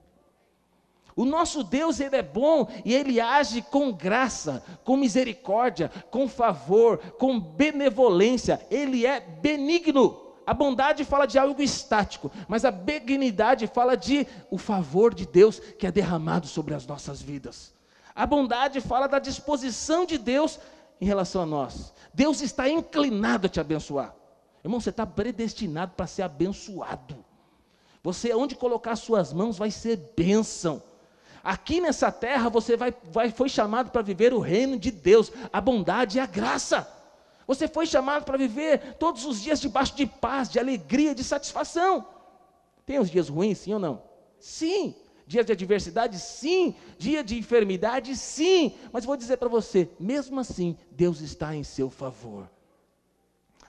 O 1.15 1.23
nosso 1.23 1.63
Deus, 1.63 2.01
Ele 2.01 2.17
é 2.17 2.21
bom 2.21 2.67
e 2.83 2.93
Ele 2.93 3.21
age 3.21 3.61
com 3.61 3.89
graça, 3.89 4.61
com 4.83 4.97
misericórdia, 4.97 5.89
com 6.11 6.27
favor, 6.27 6.97
com 7.17 7.39
benevolência. 7.39 8.59
Ele 8.69 9.05
é 9.05 9.21
benigno. 9.21 10.24
A 10.45 10.53
bondade 10.53 11.03
fala 11.03 11.25
de 11.25 11.39
algo 11.39 11.61
estático, 11.61 12.31
mas 12.47 12.63
a 12.65 12.71
benignidade 12.71 13.67
fala 13.67 13.95
de 13.95 14.27
o 14.51 14.57
favor 14.57 15.13
de 15.13 15.25
Deus 15.25 15.59
que 15.59 15.87
é 15.87 15.91
derramado 15.91 16.47
sobre 16.47 16.73
as 16.73 16.85
nossas 16.85 17.21
vidas. 17.21 17.73
A 18.13 18.25
bondade 18.25 18.79
fala 18.79 19.07
da 19.07 19.19
disposição 19.19 20.05
de 20.05 20.17
Deus 20.17 20.59
em 21.01 21.05
relação 21.05 21.41
a 21.41 21.45
nós. 21.45 21.93
Deus 22.13 22.41
está 22.41 22.69
inclinado 22.69 23.47
a 23.47 23.49
te 23.49 23.59
abençoar. 23.59 24.15
Irmão, 24.63 24.79
você 24.79 24.89
está 24.89 25.05
predestinado 25.05 25.93
para 25.95 26.07
ser 26.07 26.21
abençoado. 26.21 27.23
Você, 28.03 28.33
onde 28.33 28.55
colocar 28.55 28.95
suas 28.95 29.33
mãos, 29.33 29.57
vai 29.57 29.71
ser 29.71 30.13
bênção. 30.15 30.81
Aqui 31.43 31.81
nessa 31.81 32.11
terra 32.11 32.49
você 32.49 32.77
vai, 32.77 32.93
vai, 33.11 33.31
foi 33.31 33.49
chamado 33.49 33.91
para 33.91 34.01
viver 34.01 34.33
o 34.33 34.39
reino 34.39 34.79
de 34.79 34.91
Deus, 34.91 35.31
a 35.51 35.59
bondade 35.59 36.17
e 36.17 36.19
a 36.19 36.25
graça. 36.25 36.87
Você 37.47 37.67
foi 37.67 37.85
chamado 37.85 38.23
para 38.23 38.37
viver 38.37 38.95
todos 38.95 39.25
os 39.25 39.41
dias 39.41 39.61
debaixo 39.61 39.95
de 39.95 40.05
paz, 40.05 40.49
de 40.49 40.59
alegria, 40.59 41.13
de 41.13 41.23
satisfação. 41.23 42.07
Tem 42.85 42.99
os 42.99 43.09
dias 43.09 43.29
ruins, 43.29 43.59
sim 43.59 43.73
ou 43.73 43.79
não? 43.79 44.01
Sim. 44.39 44.95
Dias 45.27 45.45
de 45.45 45.51
adversidade, 45.51 46.19
sim. 46.19 46.75
Dia 46.97 47.23
de 47.23 47.37
enfermidade, 47.37 48.15
sim. 48.15 48.75
Mas 48.91 49.05
vou 49.05 49.17
dizer 49.17 49.37
para 49.37 49.49
você, 49.49 49.89
mesmo 49.99 50.39
assim, 50.39 50.77
Deus 50.91 51.21
está 51.21 51.55
em 51.55 51.63
seu 51.63 51.89
favor. 51.89 52.49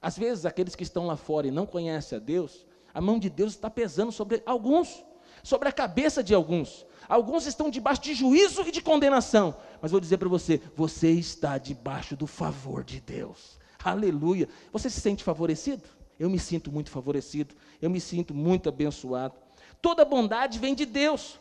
Às 0.01 0.17
vezes, 0.17 0.45
aqueles 0.47 0.75
que 0.75 0.83
estão 0.83 1.07
lá 1.07 1.17
fora 1.17 1.47
e 1.47 1.51
não 1.51 1.67
conhecem 1.67 2.17
a 2.17 2.21
Deus, 2.21 2.67
a 2.93 3.01
mão 3.01 3.19
de 3.19 3.29
Deus 3.29 3.53
está 3.53 3.69
pesando 3.69 4.13
sobre 4.13 4.43
alguns, 4.47 5.05
sobre 5.43 5.69
a 5.69 5.73
cabeça 5.73 6.23
de 6.23 6.35
alguns. 6.35 6.87
Alguns 7.09 7.47
estão 7.47 7.71
debaixo 7.71 8.03
de 8.03 8.15
juízo 8.15 8.63
e 8.63 8.71
de 8.71 8.83
condenação. 8.83 9.57
Mas 9.81 9.91
vou 9.91 10.01
dizer 10.01 10.19
para 10.19 10.29
você: 10.29 10.61
você 10.75 11.11
está 11.11 11.57
debaixo 11.59 12.17
do 12.17 12.27
favor 12.27 12.85
de 12.85 13.01
Deus. 13.01 13.59
Aleluia. 13.83 14.49
Você 14.73 14.91
se 14.91 15.01
sente 15.01 15.25
favorecido? 15.25 15.83
Eu 16.19 16.31
me 16.31 16.39
sinto 16.39 16.73
muito 16.73 16.91
favorecido. 16.91 17.55
Eu 17.81 17.91
me 17.91 18.01
sinto 18.01 18.35
muito 18.35 18.69
abençoado. 18.69 19.35
Toda 19.83 20.05
bondade 20.05 20.59
vem 20.59 20.75
de 20.75 20.87
Deus. 20.87 21.39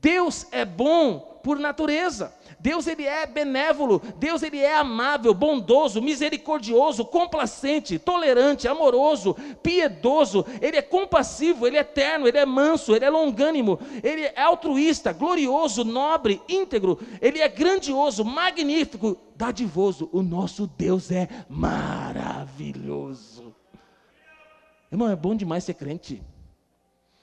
Deus 0.00 0.46
é 0.50 0.64
bom 0.64 1.40
por 1.42 1.58
natureza. 1.58 2.32
Deus 2.64 2.86
ele 2.86 3.04
é 3.04 3.26
benévolo, 3.26 4.00
Deus 4.16 4.42
ele 4.42 4.58
é 4.58 4.78
amável, 4.78 5.34
bondoso, 5.34 6.00
misericordioso, 6.00 7.04
complacente, 7.04 7.98
tolerante, 7.98 8.66
amoroso, 8.66 9.36
piedoso, 9.62 10.46
ele 10.62 10.78
é 10.78 10.82
compassivo, 10.82 11.66
ele 11.66 11.76
é 11.76 11.80
eterno, 11.80 12.26
ele 12.26 12.38
é 12.38 12.46
manso, 12.46 12.96
ele 12.96 13.04
é 13.04 13.10
longânimo, 13.10 13.78
ele 14.02 14.22
é 14.22 14.40
altruísta, 14.40 15.12
glorioso, 15.12 15.84
nobre, 15.84 16.40
íntegro, 16.48 16.98
ele 17.20 17.38
é 17.40 17.48
grandioso, 17.48 18.24
magnífico, 18.24 19.18
dadivoso. 19.36 20.08
O 20.10 20.22
nosso 20.22 20.66
Deus 20.66 21.10
é 21.10 21.28
maravilhoso. 21.50 23.04
Irmão, 24.90 25.10
é 25.10 25.16
bom 25.16 25.36
demais 25.36 25.64
ser 25.64 25.74
crente. 25.74 26.22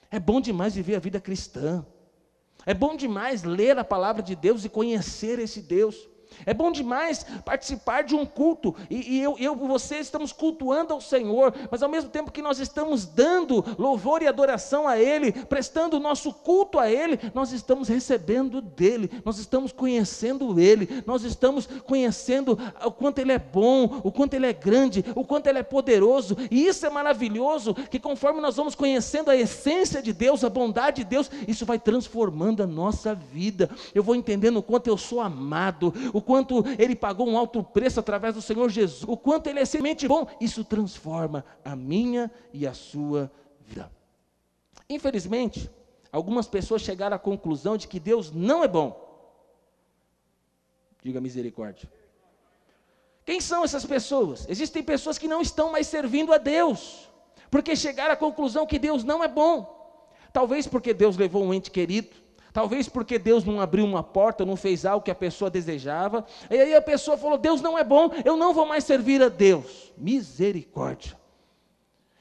É 0.08 0.20
bom 0.20 0.40
demais 0.40 0.76
viver 0.76 0.94
a 0.94 1.00
vida 1.00 1.20
cristã. 1.20 1.84
É 2.64 2.72
bom 2.72 2.96
demais 2.96 3.42
ler 3.42 3.78
a 3.78 3.84
palavra 3.84 4.22
de 4.22 4.36
Deus 4.36 4.64
e 4.64 4.68
conhecer 4.68 5.38
esse 5.38 5.60
Deus. 5.60 6.08
É 6.46 6.54
bom 6.54 6.72
demais 6.72 7.24
participar 7.44 8.02
de 8.02 8.14
um 8.14 8.24
culto, 8.24 8.74
e, 8.90 9.18
e 9.18 9.22
eu 9.22 9.36
e 9.38 9.48
você 9.66 9.96
estamos 9.98 10.32
cultuando 10.32 10.92
ao 10.92 11.00
Senhor, 11.00 11.54
mas 11.70 11.82
ao 11.82 11.88
mesmo 11.88 12.10
tempo 12.10 12.32
que 12.32 12.42
nós 12.42 12.58
estamos 12.58 13.04
dando 13.04 13.64
louvor 13.78 14.22
e 14.22 14.26
adoração 14.26 14.86
a 14.88 14.98
Ele, 14.98 15.32
prestando 15.32 15.96
o 15.96 16.00
nosso 16.00 16.32
culto 16.32 16.78
a 16.78 16.90
Ele, 16.90 17.18
nós 17.34 17.52
estamos 17.52 17.88
recebendo 17.88 18.60
dEle, 18.60 19.10
nós 19.24 19.38
estamos 19.38 19.72
conhecendo 19.72 20.58
Ele, 20.58 21.02
nós 21.06 21.24
estamos 21.24 21.66
conhecendo 21.66 22.58
o 22.84 22.90
quanto 22.90 23.18
Ele 23.18 23.32
é 23.32 23.38
bom, 23.38 24.00
o 24.02 24.10
quanto 24.10 24.34
Ele 24.34 24.46
é 24.46 24.52
grande, 24.52 25.04
o 25.14 25.24
quanto 25.24 25.46
Ele 25.46 25.58
é 25.58 25.62
poderoso, 25.62 26.36
e 26.50 26.66
isso 26.66 26.86
é 26.86 26.90
maravilhoso, 26.90 27.74
que 27.74 27.98
conforme 27.98 28.40
nós 28.40 28.56
vamos 28.56 28.74
conhecendo 28.74 29.30
a 29.30 29.36
essência 29.36 30.02
de 30.02 30.12
Deus, 30.12 30.44
a 30.44 30.50
bondade 30.50 31.02
de 31.02 31.04
Deus, 31.04 31.30
isso 31.46 31.66
vai 31.66 31.78
transformando 31.78 32.62
a 32.62 32.66
nossa 32.66 33.14
vida. 33.14 33.68
Eu 33.94 34.02
vou 34.02 34.14
entendendo 34.14 34.58
o 34.58 34.62
quanto 34.62 34.86
eu 34.86 34.96
sou 34.96 35.20
amado, 35.20 35.92
o 36.12 36.20
quanto 36.22 36.64
ele 36.78 36.94
pagou 36.94 37.28
um 37.28 37.36
alto 37.36 37.62
preço 37.62 38.00
através 38.00 38.34
do 38.34 38.42
Senhor 38.42 38.68
Jesus, 38.68 39.02
o 39.06 39.16
quanto 39.16 39.48
ele 39.48 39.60
é 39.60 39.64
semente 39.64 40.06
bom, 40.06 40.26
isso 40.40 40.64
transforma 40.64 41.44
a 41.64 41.76
minha 41.76 42.30
e 42.52 42.66
a 42.66 42.72
sua 42.72 43.30
vida. 43.60 43.90
Infelizmente, 44.88 45.70
algumas 46.10 46.46
pessoas 46.46 46.82
chegaram 46.82 47.16
à 47.16 47.18
conclusão 47.18 47.76
de 47.76 47.88
que 47.88 47.98
Deus 47.98 48.30
não 48.30 48.62
é 48.62 48.68
bom. 48.68 49.00
Diga 51.02 51.20
misericórdia. 51.20 51.90
Quem 53.24 53.40
são 53.40 53.64
essas 53.64 53.84
pessoas? 53.84 54.46
Existem 54.48 54.82
pessoas 54.82 55.18
que 55.18 55.28
não 55.28 55.40
estão 55.40 55.70
mais 55.70 55.86
servindo 55.86 56.32
a 56.32 56.38
Deus, 56.38 57.10
porque 57.50 57.74
chegaram 57.76 58.12
à 58.14 58.16
conclusão 58.16 58.66
que 58.66 58.78
Deus 58.78 59.04
não 59.04 59.22
é 59.22 59.28
bom. 59.28 59.80
Talvez 60.32 60.66
porque 60.66 60.94
Deus 60.94 61.16
levou 61.16 61.44
um 61.44 61.52
ente 61.52 61.70
querido, 61.70 62.21
Talvez 62.52 62.88
porque 62.88 63.18
Deus 63.18 63.44
não 63.44 63.60
abriu 63.60 63.84
uma 63.84 64.02
porta, 64.02 64.44
não 64.44 64.56
fez 64.56 64.84
algo 64.84 65.04
que 65.04 65.10
a 65.10 65.14
pessoa 65.14 65.50
desejava. 65.50 66.26
E 66.50 66.56
aí 66.56 66.74
a 66.74 66.82
pessoa 66.82 67.16
falou: 67.16 67.38
Deus 67.38 67.62
não 67.62 67.78
é 67.78 67.84
bom, 67.84 68.10
eu 68.24 68.36
não 68.36 68.52
vou 68.52 68.66
mais 68.66 68.84
servir 68.84 69.22
a 69.22 69.28
Deus. 69.28 69.92
Misericórdia. 69.96 71.16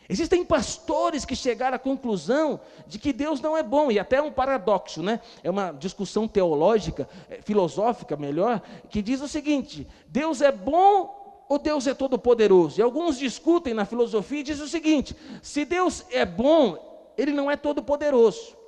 Existem 0.08 0.44
pastores 0.44 1.24
que 1.24 1.38
chegaram 1.38 1.76
à 1.76 1.80
conclusão 1.80 2.60
de 2.86 3.00
que 3.00 3.14
Deus 3.14 3.40
não 3.40 3.56
é 3.56 3.64
bom, 3.64 3.90
e 3.90 3.98
até 3.98 4.22
um 4.22 4.32
paradoxo, 4.32 5.02
né? 5.02 5.22
É 5.42 5.50
uma 5.50 5.72
discussão 5.72 6.28
teológica, 6.28 7.08
é, 7.30 7.42
filosófica 7.42 8.18
melhor, 8.18 8.62
que 8.90 9.02
diz 9.02 9.22
o 9.22 9.28
seguinte: 9.28 9.88
Deus 10.08 10.42
é 10.42 10.52
bom 10.52 11.46
ou 11.48 11.60
Deus 11.60 11.88
é 11.88 11.94
todo-poderoso? 11.94 12.80
E 12.80 12.84
alguns 12.84 13.18
discutem 13.18 13.74
na 13.74 13.86
filosofia 13.86 14.40
e 14.40 14.44
dizem 14.44 14.66
o 14.66 14.70
seguinte: 14.70 15.16
se 15.42 15.66
Deus 15.66 16.06
é 16.10 16.26
bom, 16.26 17.14
ele 17.18 17.32
não 17.32 17.52
é 17.52 17.58
todo-poderoso. 17.58 18.61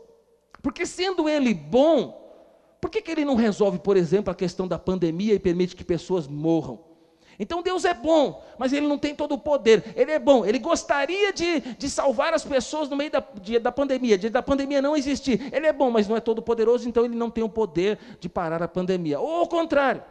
Porque 0.63 0.86
sendo 0.86 1.27
ele 1.29 1.53
bom, 1.53 2.24
por 2.79 2.89
que, 2.89 3.01
que 3.01 3.12
ele 3.12 3.25
não 3.25 3.36
resolve, 3.36 3.77
por 3.77 3.98
exemplo, 3.98 4.32
a 4.32 4.36
questão 4.36 4.67
da 4.67 4.79
pandemia 4.79 5.34
e 5.34 5.39
permite 5.39 5.75
que 5.75 5.84
pessoas 5.84 6.25
morram? 6.25 6.79
Então 7.38 7.62
Deus 7.62 7.84
é 7.84 7.93
bom, 7.93 8.43
mas 8.58 8.72
Ele 8.72 8.88
não 8.88 8.98
tem 8.98 9.13
todo 9.15 9.34
o 9.34 9.38
poder. 9.38 9.93
Ele 9.96 10.12
é 10.12 10.20
bom, 10.20 10.46
Ele 10.46 10.60
gostaria 10.60 11.34
de, 11.34 11.60
de 11.60 11.89
salvar 11.89 12.34
as 12.34 12.46
pessoas 12.46 12.89
no 12.89 12.96
meio 12.96 13.12
da, 13.12 13.24
de, 13.41 13.60
da 13.60 13.72
pandemia, 13.72 14.17
de, 14.17 14.29
da 14.29 14.41
pandemia 14.41 14.82
não 14.82 14.96
existir. 14.96 15.51
Ele 15.53 15.67
é 15.67 15.74
bom, 15.74 15.89
mas 15.89 16.08
não 16.08 16.15
é 16.15 16.22
todo 16.22 16.41
poderoso, 16.41 16.88
então 16.88 17.03
Ele 17.03 17.15
não 17.15 17.29
tem 17.29 17.43
o 17.43 17.50
poder 17.50 18.00
de 18.20 18.29
parar 18.29 18.62
a 18.63 18.67
pandemia. 18.67 19.20
Ou 19.20 19.38
ao 19.38 19.48
contrário, 19.48 20.03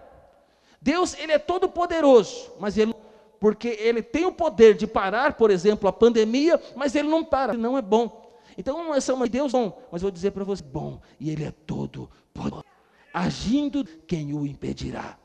Deus 0.80 1.16
Ele 1.18 1.32
é 1.32 1.38
todo 1.38 1.68
poderoso, 1.68 2.52
mas 2.60 2.76
Ele 2.76 2.94
porque 3.40 3.76
Ele 3.80 4.02
tem 4.02 4.24
o 4.24 4.32
poder 4.32 4.74
de 4.74 4.86
parar, 4.86 5.34
por 5.34 5.50
exemplo, 5.50 5.88
a 5.88 5.92
pandemia, 5.92 6.60
mas 6.76 6.94
Ele 6.94 7.08
não 7.08 7.24
para, 7.24 7.54
Ele 7.54 7.62
não 7.62 7.78
é 7.78 7.82
bom. 7.82 8.21
Então, 8.56 8.94
essa 8.94 9.12
é 9.12 9.14
uma 9.14 9.28
Deus 9.28 9.52
bom, 9.52 9.82
mas 9.90 10.02
vou 10.02 10.10
dizer 10.10 10.30
para 10.32 10.44
você, 10.44 10.62
bom, 10.62 11.00
e 11.18 11.30
Ele 11.30 11.44
é 11.44 11.50
todo 11.50 12.10
poderoso. 12.32 12.64
Agindo, 13.12 13.84
quem 14.06 14.34
o 14.34 14.46
impedirá? 14.46 15.18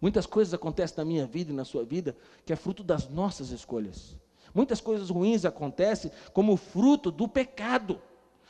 Muitas 0.00 0.24
coisas 0.24 0.54
acontecem 0.54 0.96
na 0.96 1.04
minha 1.04 1.26
vida 1.26 1.52
e 1.52 1.54
na 1.54 1.64
sua 1.64 1.84
vida 1.84 2.16
que 2.44 2.52
é 2.52 2.56
fruto 2.56 2.82
das 2.82 3.08
nossas 3.08 3.50
escolhas. 3.50 4.16
Muitas 4.54 4.80
coisas 4.80 5.10
ruins 5.10 5.44
acontecem 5.44 6.10
como 6.32 6.56
fruto 6.56 7.10
do 7.10 7.28
pecado. 7.28 8.00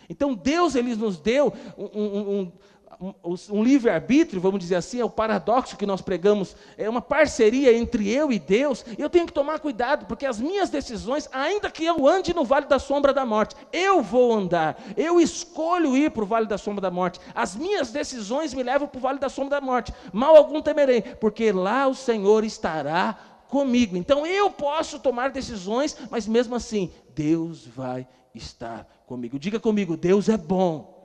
Então 0.09 0.35
Deus 0.35 0.75
ele 0.75 0.95
nos 0.95 1.19
deu 1.19 1.53
um, 1.77 2.41
um, 2.41 2.53
um, 2.99 3.63
livre-arbítrio, 3.63 4.41
vamos 4.41 4.61
dizer 4.61 4.75
assim, 4.75 5.01
é 5.01 5.05
o 5.05 5.11
paradoxo 5.11 5.77
que 5.77 5.87
nós 5.87 6.01
pregamos, 6.01 6.57
é 6.77 6.89
uma 6.89 7.01
parceria 7.01 7.77
entre 7.77 8.11
eu 8.11 8.33
e 8.33 8.39
Deus, 8.39 8.85
eu 8.99 9.09
tenho 9.09 9.27
que 9.27 9.33
tomar 9.33 9.61
cuidado, 9.61 10.07
porque 10.07 10.27
as 10.27 10.41
minhas 10.41 10.69
decisões, 10.71 11.29
ainda 11.33 11.71
que 11.71 11.85
eu 11.85 12.07
ande 12.07 12.35
no 12.35 12.45
vale 12.45 12.67
da 12.67 12.79
sombra 12.79 13.15
da 13.15 13.25
morte, 13.25 13.57
eu 13.73 14.03
vou 14.03 14.33
andar, 14.35 14.83
eu 14.97 15.21
escolho 15.21 15.97
ir 15.97 16.11
para 16.11 16.25
o 16.25 16.27
vale 16.27 16.47
da 16.47 16.59
sombra 16.59 16.83
da 16.83 16.91
morte, 16.91 17.21
as 17.35 17.57
minhas 17.57 17.91
decisões 17.91 18.53
me 18.53 18.63
levam 18.63 18.89
para 18.89 18.99
o 18.99 19.03
vale 19.03 19.19
da 19.19 19.29
sombra 19.29 19.61
da 19.61 19.67
morte, 19.67 19.95
mal 20.13 20.37
algum 20.37 20.61
temerei, 20.61 21.01
porque 21.01 21.53
lá 21.53 21.87
o 21.87 21.95
Senhor 21.95 22.45
estará 22.45 23.17
comigo. 23.49 23.97
Então 23.97 24.27
eu 24.27 24.51
posso 24.51 24.99
tomar 24.99 25.31
decisões, 25.31 25.97
mas 26.11 26.27
mesmo 26.27 26.55
assim, 26.55 26.91
Deus 27.15 27.67
vai 27.67 28.07
estar 28.35 28.87
comigo. 29.07 29.39
Diga 29.39 29.59
comigo, 29.59 29.97
Deus 29.97 30.29
é 30.29 30.37
bom. 30.37 31.00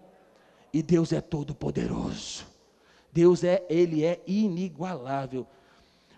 E 0.76 0.84
Deus 0.84 1.14
é 1.14 1.22
todo 1.22 1.56
poderoso. 1.56 2.46
Deus 3.10 3.46
é, 3.46 3.66
ele 3.70 4.04
é 4.04 4.22
inigualável. 4.28 5.48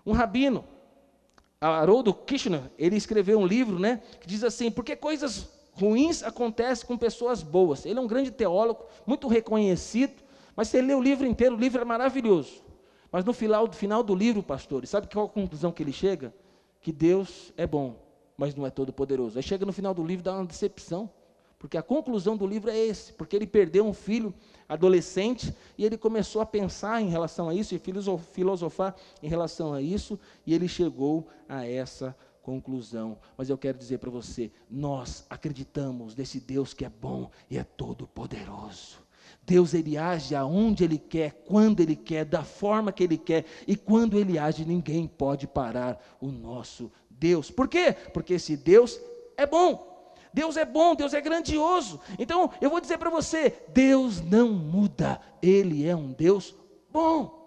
Um 0.03 0.13
rabino, 0.13 0.65
Haroldo 1.61 2.11
Kirchner, 2.11 2.63
ele 2.75 2.95
escreveu 2.95 3.37
um 3.37 3.45
livro, 3.45 3.77
né, 3.77 4.01
que 4.19 4.25
diz 4.25 4.43
assim: 4.43 4.71
"Porque 4.71 4.95
coisas 4.95 5.47
ruins 5.73 6.23
acontecem 6.23 6.87
com 6.87 6.97
pessoas 6.97 7.43
boas". 7.43 7.85
Ele 7.85 7.99
é 7.99 8.01
um 8.01 8.07
grande 8.07 8.31
teólogo, 8.31 8.85
muito 9.05 9.27
reconhecido, 9.27 10.23
Mas 10.55 10.69
você 10.69 10.81
lê 10.81 10.95
o 10.95 11.03
livro 11.03 11.27
inteiro, 11.27 11.53
o 11.53 11.59
livro 11.59 11.79
é 11.79 11.85
maravilhoso. 11.85 12.63
Mas 13.11 13.23
no 13.23 13.33
final, 13.33 13.71
final 13.71 14.01
do 14.01 14.15
livro, 14.15 14.41
pastor, 14.41 14.87
sabe 14.87 15.07
qual 15.07 15.27
a 15.27 15.29
conclusão 15.29 15.71
que 15.71 15.83
ele 15.83 15.93
chega? 15.93 16.33
Que 16.81 16.91
Deus 16.91 17.53
é 17.55 17.67
bom, 17.67 17.95
mas 18.35 18.55
não 18.55 18.65
é 18.65 18.71
todo 18.71 18.91
poderoso. 18.91 19.37
Aí 19.37 19.43
chega 19.43 19.67
no 19.67 19.71
final 19.71 19.93
do 19.93 20.03
livro, 20.03 20.23
dá 20.23 20.33
uma 20.33 20.45
decepção. 20.47 21.11
Porque 21.59 21.77
a 21.77 21.81
conclusão 21.81 22.37
do 22.37 22.45
livro 22.45 22.69
é 22.69 22.77
esse, 22.77 23.13
porque 23.13 23.35
ele 23.35 23.47
perdeu 23.47 23.85
um 23.85 23.93
filho 23.93 24.33
adolescente 24.69 25.53
e 25.77 25.83
ele 25.83 25.97
começou 25.97 26.41
a 26.41 26.45
pensar 26.45 27.01
em 27.01 27.09
relação 27.09 27.49
a 27.49 27.53
isso 27.53 27.73
e 27.73 27.81
filosofar 28.31 28.95
em 29.23 29.27
relação 29.27 29.73
a 29.73 29.81
isso, 29.81 30.19
e 30.45 30.53
ele 30.53 30.67
chegou 30.67 31.27
a 31.49 31.65
essa 31.65 32.15
conclusão. 32.43 33.17
Mas 33.35 33.49
eu 33.49 33.57
quero 33.57 33.77
dizer 33.77 33.97
para 33.97 34.11
você, 34.11 34.51
nós 34.69 35.25
acreditamos 35.29 36.15
nesse 36.15 36.39
Deus 36.39 36.73
que 36.73 36.85
é 36.85 36.89
bom 36.89 37.31
e 37.49 37.57
é 37.57 37.63
todo 37.63 38.07
poderoso. 38.07 38.99
Deus 39.43 39.73
ele 39.73 39.97
age 39.97 40.35
aonde 40.35 40.83
ele 40.83 40.97
quer, 40.97 41.43
quando 41.45 41.79
ele 41.79 41.95
quer, 41.95 42.23
da 42.23 42.43
forma 42.43 42.91
que 42.91 43.03
ele 43.03 43.17
quer, 43.17 43.45
e 43.65 43.75
quando 43.75 44.19
ele 44.19 44.37
age, 44.37 44.63
ninguém 44.63 45.07
pode 45.07 45.47
parar 45.47 46.17
o 46.21 46.27
nosso 46.27 46.91
Deus. 47.09 47.49
Por 47.49 47.67
quê? 47.67 47.93
Porque 48.13 48.35
esse 48.35 48.55
Deus 48.55 48.99
é 49.35 49.45
bom. 49.45 49.96
Deus 50.33 50.57
é 50.57 50.65
bom, 50.65 50.95
Deus 50.95 51.13
é 51.13 51.21
grandioso. 51.21 51.99
Então, 52.17 52.51
eu 52.61 52.69
vou 52.69 52.81
dizer 52.81 52.97
para 52.97 53.09
você: 53.09 53.61
Deus 53.69 54.21
não 54.21 54.49
muda, 54.49 55.19
Ele 55.41 55.87
é 55.87 55.95
um 55.95 56.11
Deus 56.11 56.55
bom. 56.91 57.37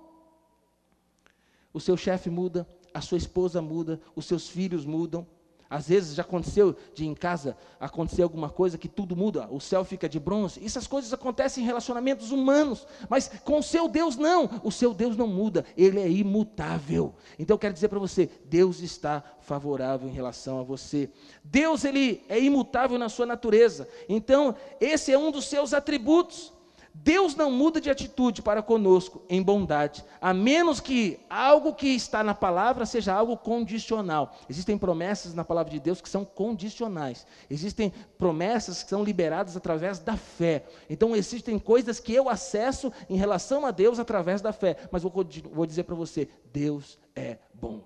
O 1.72 1.80
seu 1.80 1.96
chefe 1.96 2.28
muda, 2.28 2.68
a 2.92 3.00
sua 3.00 3.18
esposa 3.18 3.62
muda, 3.62 4.00
os 4.14 4.26
seus 4.26 4.48
filhos 4.48 4.84
mudam, 4.84 5.26
às 5.70 5.88
vezes 5.88 6.16
já 6.16 6.22
aconteceu 6.22 6.76
de 6.92 7.06
em 7.06 7.14
casa 7.14 7.56
acontecer 7.78 8.22
alguma 8.22 8.50
coisa 8.50 8.76
que 8.76 8.88
tudo 8.88 9.14
muda, 9.14 9.46
o 9.50 9.60
céu 9.60 9.84
fica 9.84 10.08
de 10.08 10.18
bronze. 10.18 10.60
Essas 10.64 10.88
coisas 10.88 11.12
acontecem 11.12 11.62
em 11.62 11.66
relacionamentos 11.66 12.32
humanos, 12.32 12.86
mas 13.08 13.30
com 13.44 13.60
o 13.60 13.62
seu 13.62 13.86
Deus 13.86 14.16
não. 14.16 14.50
O 14.64 14.72
seu 14.72 14.92
Deus 14.92 15.16
não 15.16 15.28
muda, 15.28 15.64
ele 15.76 16.00
é 16.00 16.10
imutável. 16.10 17.14
Então 17.38 17.54
eu 17.54 17.58
quero 17.58 17.72
dizer 17.72 17.88
para 17.88 18.00
você, 18.00 18.28
Deus 18.46 18.80
está 18.80 19.22
favorável 19.38 20.08
em 20.08 20.12
relação 20.12 20.58
a 20.58 20.64
você. 20.64 21.08
Deus 21.44 21.84
ele 21.84 22.24
é 22.28 22.40
imutável 22.40 22.98
na 22.98 23.08
sua 23.08 23.24
natureza. 23.24 23.88
Então, 24.08 24.54
esse 24.80 25.12
é 25.12 25.18
um 25.18 25.30
dos 25.30 25.46
seus 25.46 25.72
atributos. 25.72 26.52
Deus 27.02 27.34
não 27.34 27.50
muda 27.50 27.80
de 27.80 27.88
atitude 27.88 28.42
para 28.42 28.62
conosco 28.62 29.22
em 29.26 29.42
bondade, 29.42 30.04
a 30.20 30.34
menos 30.34 30.80
que 30.80 31.18
algo 31.30 31.72
que 31.72 31.88
está 31.88 32.22
na 32.22 32.34
palavra 32.34 32.84
seja 32.84 33.14
algo 33.14 33.38
condicional. 33.38 34.36
Existem 34.50 34.76
promessas 34.76 35.32
na 35.32 35.42
palavra 35.42 35.72
de 35.72 35.80
Deus 35.80 36.02
que 36.02 36.10
são 36.10 36.26
condicionais. 36.26 37.26
Existem 37.48 37.90
promessas 38.18 38.82
que 38.82 38.90
são 38.90 39.02
liberadas 39.02 39.56
através 39.56 39.98
da 39.98 40.14
fé. 40.14 40.66
Então 40.90 41.16
existem 41.16 41.58
coisas 41.58 41.98
que 41.98 42.12
eu 42.12 42.28
acesso 42.28 42.92
em 43.08 43.16
relação 43.16 43.64
a 43.64 43.70
Deus 43.70 43.98
através 43.98 44.42
da 44.42 44.52
fé. 44.52 44.76
Mas 44.90 45.02
vou, 45.02 45.12
vou 45.52 45.64
dizer 45.64 45.84
para 45.84 45.94
você: 45.94 46.28
Deus 46.52 46.98
é 47.16 47.38
bom. 47.54 47.82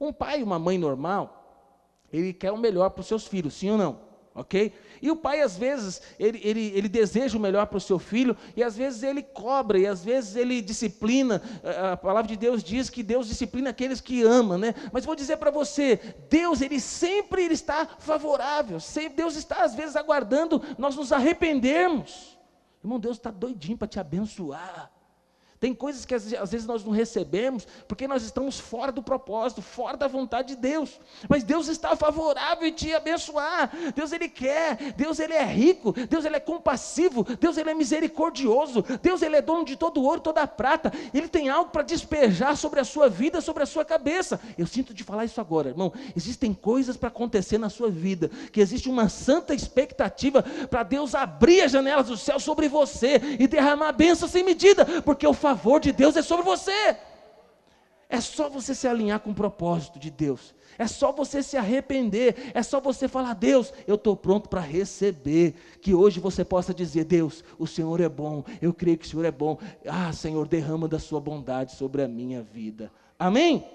Um 0.00 0.12
pai 0.12 0.38
e 0.38 0.44
uma 0.44 0.60
mãe 0.60 0.78
normal, 0.78 1.66
ele 2.12 2.32
quer 2.32 2.52
o 2.52 2.58
melhor 2.58 2.90
para 2.90 3.00
os 3.00 3.08
seus 3.08 3.26
filhos, 3.26 3.54
sim 3.54 3.70
ou 3.70 3.78
não? 3.78 4.11
Ok? 4.34 4.72
E 5.00 5.10
o 5.10 5.16
pai, 5.16 5.40
às 5.40 5.56
vezes, 5.56 6.00
ele, 6.18 6.40
ele, 6.42 6.72
ele 6.74 6.88
deseja 6.88 7.36
o 7.36 7.40
melhor 7.40 7.66
para 7.66 7.78
o 7.78 7.80
seu 7.80 7.98
filho, 7.98 8.36
e 8.56 8.62
às 8.62 8.76
vezes 8.76 9.02
ele 9.02 9.22
cobra, 9.22 9.78
e 9.78 9.86
às 9.86 10.04
vezes 10.04 10.36
ele 10.36 10.60
disciplina. 10.62 11.42
A 11.92 11.96
palavra 11.96 12.28
de 12.28 12.36
Deus 12.36 12.62
diz 12.62 12.88
que 12.88 13.02
Deus 13.02 13.26
disciplina 13.26 13.70
aqueles 13.70 14.00
que 14.00 14.22
ama, 14.22 14.56
né? 14.56 14.74
Mas 14.92 15.04
vou 15.04 15.16
dizer 15.16 15.36
para 15.38 15.50
você, 15.50 15.98
Deus, 16.30 16.60
ele 16.60 16.80
sempre 16.80 17.44
ele 17.44 17.54
está 17.54 17.86
favorável, 17.98 18.78
Deus 19.16 19.36
está, 19.36 19.64
às 19.64 19.74
vezes, 19.74 19.96
aguardando 19.96 20.62
nós 20.78 20.96
nos 20.96 21.12
arrependermos. 21.12 22.38
Irmão, 22.82 22.98
Deus 22.98 23.16
está 23.16 23.30
doidinho 23.30 23.78
para 23.78 23.88
te 23.88 24.00
abençoar. 24.00 24.90
Tem 25.62 25.72
coisas 25.72 26.04
que 26.04 26.12
às 26.12 26.50
vezes 26.50 26.66
nós 26.66 26.84
não 26.84 26.90
recebemos 26.90 27.68
porque 27.86 28.08
nós 28.08 28.24
estamos 28.24 28.58
fora 28.58 28.90
do 28.90 29.00
propósito, 29.00 29.62
fora 29.62 29.96
da 29.96 30.08
vontade 30.08 30.56
de 30.56 30.60
Deus. 30.60 30.98
Mas 31.28 31.44
Deus 31.44 31.68
está 31.68 31.94
favorável 31.94 32.66
em 32.66 32.72
te 32.72 32.92
abençoar. 32.92 33.70
Deus 33.94 34.10
ele 34.10 34.28
quer, 34.28 34.92
Deus 34.96 35.20
ele 35.20 35.34
é 35.34 35.44
rico, 35.44 35.92
Deus 35.92 36.24
ele 36.24 36.34
é 36.34 36.40
compassivo, 36.40 37.24
Deus 37.38 37.56
ele 37.56 37.70
é 37.70 37.74
misericordioso, 37.74 38.84
Deus 39.00 39.22
ele 39.22 39.36
é 39.36 39.40
dono 39.40 39.64
de 39.64 39.76
todo 39.76 40.02
ouro, 40.02 40.20
toda 40.20 40.42
a 40.42 40.48
prata. 40.48 40.92
Ele 41.14 41.28
tem 41.28 41.48
algo 41.48 41.70
para 41.70 41.82
despejar 41.82 42.56
sobre 42.56 42.80
a 42.80 42.84
sua 42.84 43.08
vida, 43.08 43.40
sobre 43.40 43.62
a 43.62 43.66
sua 43.66 43.84
cabeça. 43.84 44.40
Eu 44.58 44.66
sinto 44.66 44.92
de 44.92 45.04
falar 45.04 45.26
isso 45.26 45.40
agora, 45.40 45.68
irmão. 45.68 45.92
Existem 46.16 46.52
coisas 46.52 46.96
para 46.96 47.06
acontecer 47.06 47.56
na 47.56 47.70
sua 47.70 47.88
vida, 47.88 48.28
que 48.50 48.60
existe 48.60 48.88
uma 48.88 49.08
santa 49.08 49.54
expectativa 49.54 50.42
para 50.68 50.82
Deus 50.82 51.14
abrir 51.14 51.60
as 51.60 51.70
janelas 51.70 52.08
do 52.08 52.16
céu 52.16 52.40
sobre 52.40 52.66
você 52.66 53.20
e 53.38 53.46
derramar 53.46 53.92
bênção 53.92 54.26
sem 54.26 54.42
medida, 54.42 54.84
porque 55.02 55.24
o 55.24 55.32
favor 55.32 55.51
de 55.80 55.92
Deus 55.92 56.16
é 56.16 56.22
sobre 56.22 56.44
você. 56.44 56.96
É 58.12 58.20
só 58.20 58.50
você 58.50 58.74
se 58.74 58.86
alinhar 58.86 59.20
com 59.20 59.30
o 59.30 59.34
propósito 59.34 59.98
de 59.98 60.10
Deus. 60.10 60.54
É 60.76 60.86
só 60.86 61.10
você 61.12 61.42
se 61.42 61.56
arrepender. 61.56 62.50
É 62.52 62.62
só 62.62 62.78
você 62.78 63.08
falar: 63.08 63.32
Deus, 63.32 63.72
eu 63.86 63.94
estou 63.94 64.14
pronto 64.14 64.50
para 64.50 64.60
receber. 64.60 65.54
Que 65.80 65.94
hoje 65.94 66.20
você 66.20 66.44
possa 66.44 66.74
dizer: 66.74 67.04
Deus, 67.04 67.42
o 67.58 67.66
Senhor 67.66 68.02
é 68.02 68.10
bom. 68.10 68.44
Eu 68.60 68.74
creio 68.74 68.98
que 68.98 69.06
o 69.06 69.08
Senhor 69.08 69.24
é 69.24 69.30
bom. 69.30 69.58
Ah, 69.86 70.12
Senhor, 70.12 70.46
derrama 70.46 70.86
da 70.86 70.98
Sua 70.98 71.20
bondade 71.20 71.72
sobre 71.72 72.02
a 72.02 72.08
minha 72.08 72.42
vida. 72.42 72.92
Amém? 73.18 73.66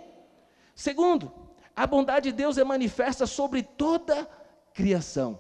Segundo, 0.75 1.31
a 1.75 1.87
bondade 1.87 2.29
de 2.29 2.37
Deus 2.37 2.59
é 2.59 2.63
manifesta 2.63 3.25
sobre 3.25 3.63
toda 3.63 4.29
criação. 4.71 5.39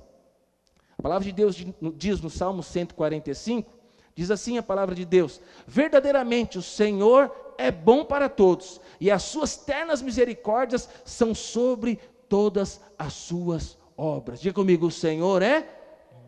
A 0.97 1.01
palavra 1.03 1.25
de 1.25 1.31
Deus 1.31 1.63
diz 1.95 2.19
no 2.19 2.31
Salmo 2.31 2.63
145 2.63 3.76
Diz 4.17 4.31
assim 4.31 4.57
a 4.57 4.63
palavra 4.63 4.95
de 4.95 5.05
Deus: 5.05 5.39
Verdadeiramente 5.67 6.57
o 6.57 6.61
Senhor 6.63 7.31
é 7.55 7.69
bom 7.69 8.03
para 8.03 8.27
todos, 8.27 8.81
e 8.99 9.11
as 9.11 9.21
suas 9.21 9.55
ternas 9.55 10.01
misericórdias 10.01 10.89
são 11.05 11.35
sobre 11.35 11.99
todas 12.27 12.81
as 12.97 13.13
suas 13.13 13.77
obras. 13.95 14.41
Diga 14.41 14.55
comigo: 14.55 14.87
o 14.87 14.91
Senhor 14.91 15.43
é 15.43 15.69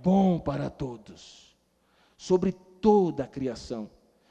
bom 0.04 0.38
para 0.38 0.70
todos, 0.70 1.58
sobre 2.16 2.52
toda 2.52 3.24
a 3.24 3.28
criação. 3.28 3.90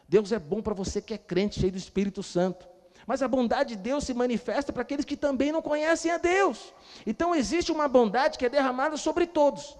Deus 0.08 0.30
é 0.30 0.38
bom 0.38 0.62
para 0.62 0.72
você 0.72 1.02
que 1.02 1.12
é 1.12 1.18
crente, 1.18 1.58
cheio 1.58 1.72
do 1.72 1.78
Espírito 1.78 2.22
Santo. 2.22 2.64
Mas 3.08 3.22
a 3.22 3.28
bondade 3.28 3.74
de 3.74 3.82
Deus 3.82 4.04
se 4.04 4.14
manifesta 4.14 4.72
para 4.72 4.82
aqueles 4.82 5.04
que 5.04 5.16
também 5.16 5.50
não 5.50 5.60
conhecem 5.60 6.12
a 6.12 6.16
Deus. 6.16 6.72
Então 7.04 7.34
existe 7.34 7.72
uma 7.72 7.88
bondade 7.88 8.38
que 8.38 8.46
é 8.46 8.48
derramada 8.48 8.96
sobre 8.96 9.26
todos. 9.26 9.76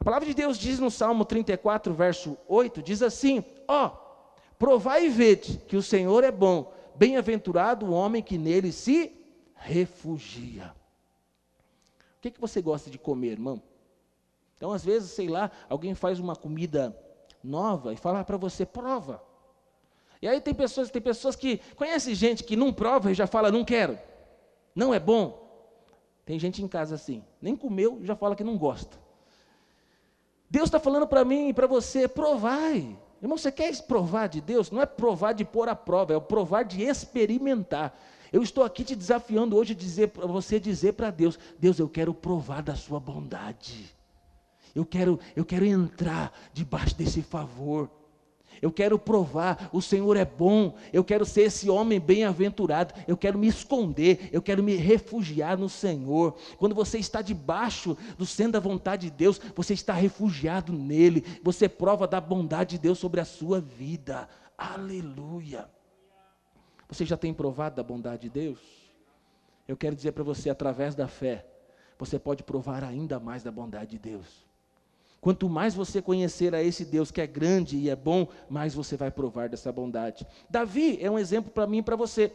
A 0.00 0.04
palavra 0.04 0.26
de 0.26 0.34
Deus 0.34 0.58
diz 0.58 0.78
no 0.78 0.90
Salmo 0.90 1.24
34, 1.24 1.92
verso 1.92 2.38
8, 2.46 2.82
diz 2.82 3.02
assim: 3.02 3.44
Ó, 3.66 3.86
oh, 3.86 3.90
provai 4.58 5.06
e 5.06 5.08
vede 5.08 5.58
que 5.66 5.76
o 5.76 5.82
Senhor 5.82 6.22
é 6.24 6.30
bom, 6.30 6.72
bem-aventurado 6.94 7.86
o 7.86 7.92
homem 7.92 8.22
que 8.22 8.38
nele 8.38 8.72
se 8.72 9.12
refugia. 9.54 10.72
O 12.16 12.20
que, 12.20 12.30
que 12.30 12.40
você 12.40 12.62
gosta 12.62 12.90
de 12.90 12.98
comer, 12.98 13.32
irmão? 13.32 13.62
Então, 14.56 14.72
às 14.72 14.84
vezes, 14.84 15.10
sei 15.12 15.28
lá, 15.28 15.50
alguém 15.68 15.94
faz 15.94 16.18
uma 16.18 16.34
comida 16.34 16.96
nova 17.42 17.92
e 17.92 17.96
fala 17.96 18.24
para 18.24 18.36
você, 18.36 18.66
prova. 18.66 19.22
E 20.20 20.26
aí 20.26 20.40
tem 20.40 20.52
pessoas, 20.52 20.90
tem 20.90 21.00
pessoas 21.00 21.36
que 21.36 21.58
conhece 21.76 22.14
gente 22.14 22.42
que 22.42 22.56
não 22.56 22.72
prova 22.72 23.10
e 23.10 23.14
já 23.14 23.26
fala, 23.26 23.52
não 23.52 23.64
quero. 23.64 23.96
Não 24.74 24.92
é 24.92 24.98
bom. 24.98 25.46
Tem 26.24 26.38
gente 26.38 26.62
em 26.62 26.68
casa 26.68 26.96
assim, 26.96 27.24
nem 27.40 27.56
comeu, 27.56 28.00
já 28.02 28.16
fala 28.16 28.34
que 28.34 28.44
não 28.44 28.58
gosta. 28.58 28.98
Deus 30.50 30.66
está 30.66 30.80
falando 30.80 31.06
para 31.06 31.24
mim 31.24 31.48
e 31.48 31.52
para 31.52 31.66
você, 31.66 32.08
provai. 32.08 32.96
Irmão, 33.20 33.36
você 33.36 33.50
quer 33.50 33.74
provar 33.82 34.28
de 34.28 34.40
Deus? 34.40 34.70
Não 34.70 34.80
é 34.80 34.86
provar 34.86 35.32
de 35.32 35.44
pôr 35.44 35.68
à 35.68 35.74
prova, 35.74 36.14
é 36.14 36.20
provar 36.20 36.62
de 36.62 36.82
experimentar. 36.82 37.98
Eu 38.32 38.42
estou 38.42 38.62
aqui 38.62 38.84
te 38.84 38.94
desafiando 38.94 39.56
hoje 39.56 39.74
dizer 39.74 40.08
para 40.08 40.26
você 40.26 40.60
dizer 40.60 40.92
para 40.92 41.10
Deus, 41.10 41.38
Deus, 41.58 41.78
eu 41.78 41.88
quero 41.88 42.14
provar 42.14 42.62
da 42.62 42.76
sua 42.76 43.00
bondade. 43.00 43.94
Eu 44.74 44.84
quero, 44.84 45.18
eu 45.34 45.44
quero 45.44 45.64
entrar 45.64 46.32
debaixo 46.52 46.94
desse 46.94 47.22
favor. 47.22 47.90
Eu 48.60 48.72
quero 48.72 48.98
provar, 48.98 49.70
o 49.72 49.80
Senhor 49.80 50.16
é 50.16 50.24
bom. 50.24 50.74
Eu 50.92 51.04
quero 51.04 51.24
ser 51.24 51.42
esse 51.42 51.68
homem 51.70 52.00
bem-aventurado. 52.00 52.94
Eu 53.06 53.16
quero 53.16 53.38
me 53.38 53.46
esconder, 53.46 54.28
eu 54.32 54.42
quero 54.42 54.62
me 54.62 54.74
refugiar 54.74 55.56
no 55.56 55.68
Senhor. 55.68 56.36
Quando 56.58 56.74
você 56.74 56.98
está 56.98 57.22
debaixo 57.22 57.96
do 58.16 58.26
centro 58.26 58.52
da 58.52 58.60
vontade 58.60 59.10
de 59.10 59.16
Deus, 59.16 59.40
você 59.54 59.74
está 59.74 59.92
refugiado 59.92 60.72
nele. 60.72 61.24
Você 61.42 61.68
prova 61.68 62.06
da 62.06 62.20
bondade 62.20 62.76
de 62.76 62.82
Deus 62.82 62.98
sobre 62.98 63.20
a 63.20 63.24
sua 63.24 63.60
vida. 63.60 64.28
Aleluia. 64.56 65.68
Você 66.88 67.04
já 67.04 67.16
tem 67.16 67.34
provado 67.34 67.76
da 67.76 67.82
bondade 67.82 68.22
de 68.22 68.30
Deus? 68.30 68.58
Eu 69.66 69.76
quero 69.76 69.94
dizer 69.94 70.12
para 70.12 70.24
você, 70.24 70.48
através 70.48 70.94
da 70.94 71.06
fé, 71.06 71.46
você 71.98 72.18
pode 72.18 72.42
provar 72.42 72.82
ainda 72.82 73.20
mais 73.20 73.42
da 73.42 73.52
bondade 73.52 73.90
de 73.90 73.98
Deus. 73.98 74.47
Quanto 75.20 75.48
mais 75.48 75.74
você 75.74 76.00
conhecer 76.00 76.54
a 76.54 76.62
esse 76.62 76.84
Deus 76.84 77.10
que 77.10 77.20
é 77.20 77.26
grande 77.26 77.76
e 77.76 77.90
é 77.90 77.96
bom, 77.96 78.28
mais 78.48 78.74
você 78.74 78.96
vai 78.96 79.10
provar 79.10 79.48
dessa 79.48 79.72
bondade. 79.72 80.26
Davi 80.48 80.98
é 81.00 81.10
um 81.10 81.18
exemplo 81.18 81.50
para 81.50 81.66
mim 81.66 81.78
e 81.78 81.82
para 81.82 81.96
você. 81.96 82.32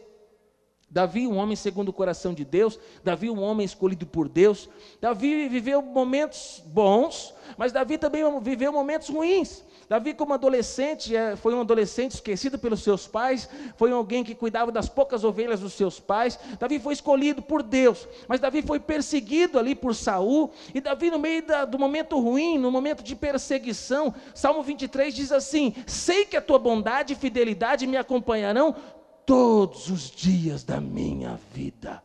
Davi, 0.94 1.26
um 1.26 1.38
homem 1.38 1.56
segundo 1.56 1.90
o 1.90 1.94
coração 1.94 2.36
de 2.36 2.46
Deus, 2.46 2.80
Davi, 3.04 3.28
um 3.28 3.42
homem 3.42 3.66
escolhido 3.66 4.06
por 4.06 4.30
Deus. 4.30 4.70
Davi 5.02 5.50
viveu 5.50 5.82
momentos 5.82 6.62
bons, 6.68 7.34
mas 7.58 7.72
Davi 7.72 7.98
também 7.98 8.24
viveu 8.42 8.72
momentos 8.72 9.10
ruins. 9.10 9.64
Davi, 9.90 10.14
como 10.14 10.36
adolescente, 10.36 11.16
é, 11.16 11.36
foi 11.36 11.56
um 11.56 11.62
adolescente 11.62 12.12
esquecido 12.12 12.60
pelos 12.60 12.84
seus 12.84 13.08
pais, 13.08 13.50
foi 13.76 13.92
alguém 13.92 14.24
que 14.24 14.36
cuidava 14.36 14.72
das 14.72 14.88
poucas 14.88 15.24
ovelhas 15.24 15.60
dos 15.60 15.74
seus 15.74 16.00
pais. 16.00 16.40
Davi 16.60 16.80
foi 16.80 16.94
escolhido 16.94 17.42
por 17.42 17.64
Deus, 17.64 18.08
mas 18.28 18.40
Davi 18.40 18.62
foi 18.62 18.80
perseguido 18.80 19.58
ali 19.58 19.74
por 19.74 19.96
Saul. 19.96 20.52
E 20.76 20.80
Davi, 20.80 21.10
no 21.10 21.18
meio 21.18 21.44
da, 21.44 21.66
do 21.66 21.80
momento 21.80 22.20
ruim, 22.20 22.60
no 22.60 22.70
momento 22.70 23.02
de 23.02 23.16
perseguição, 23.16 24.14
Salmo 24.36 24.62
23 24.62 25.14
diz 25.14 25.32
assim: 25.32 25.74
Sei 25.88 26.24
que 26.24 26.38
a 26.38 26.42
tua 26.42 26.60
bondade 26.60 27.14
e 27.14 27.16
fidelidade 27.16 27.88
me 27.88 27.98
acompanharão 27.98 28.76
todos 29.26 29.90
os 29.90 30.10
dias 30.10 30.64
da 30.64 30.80
minha 30.80 31.40
vida. 31.54 32.04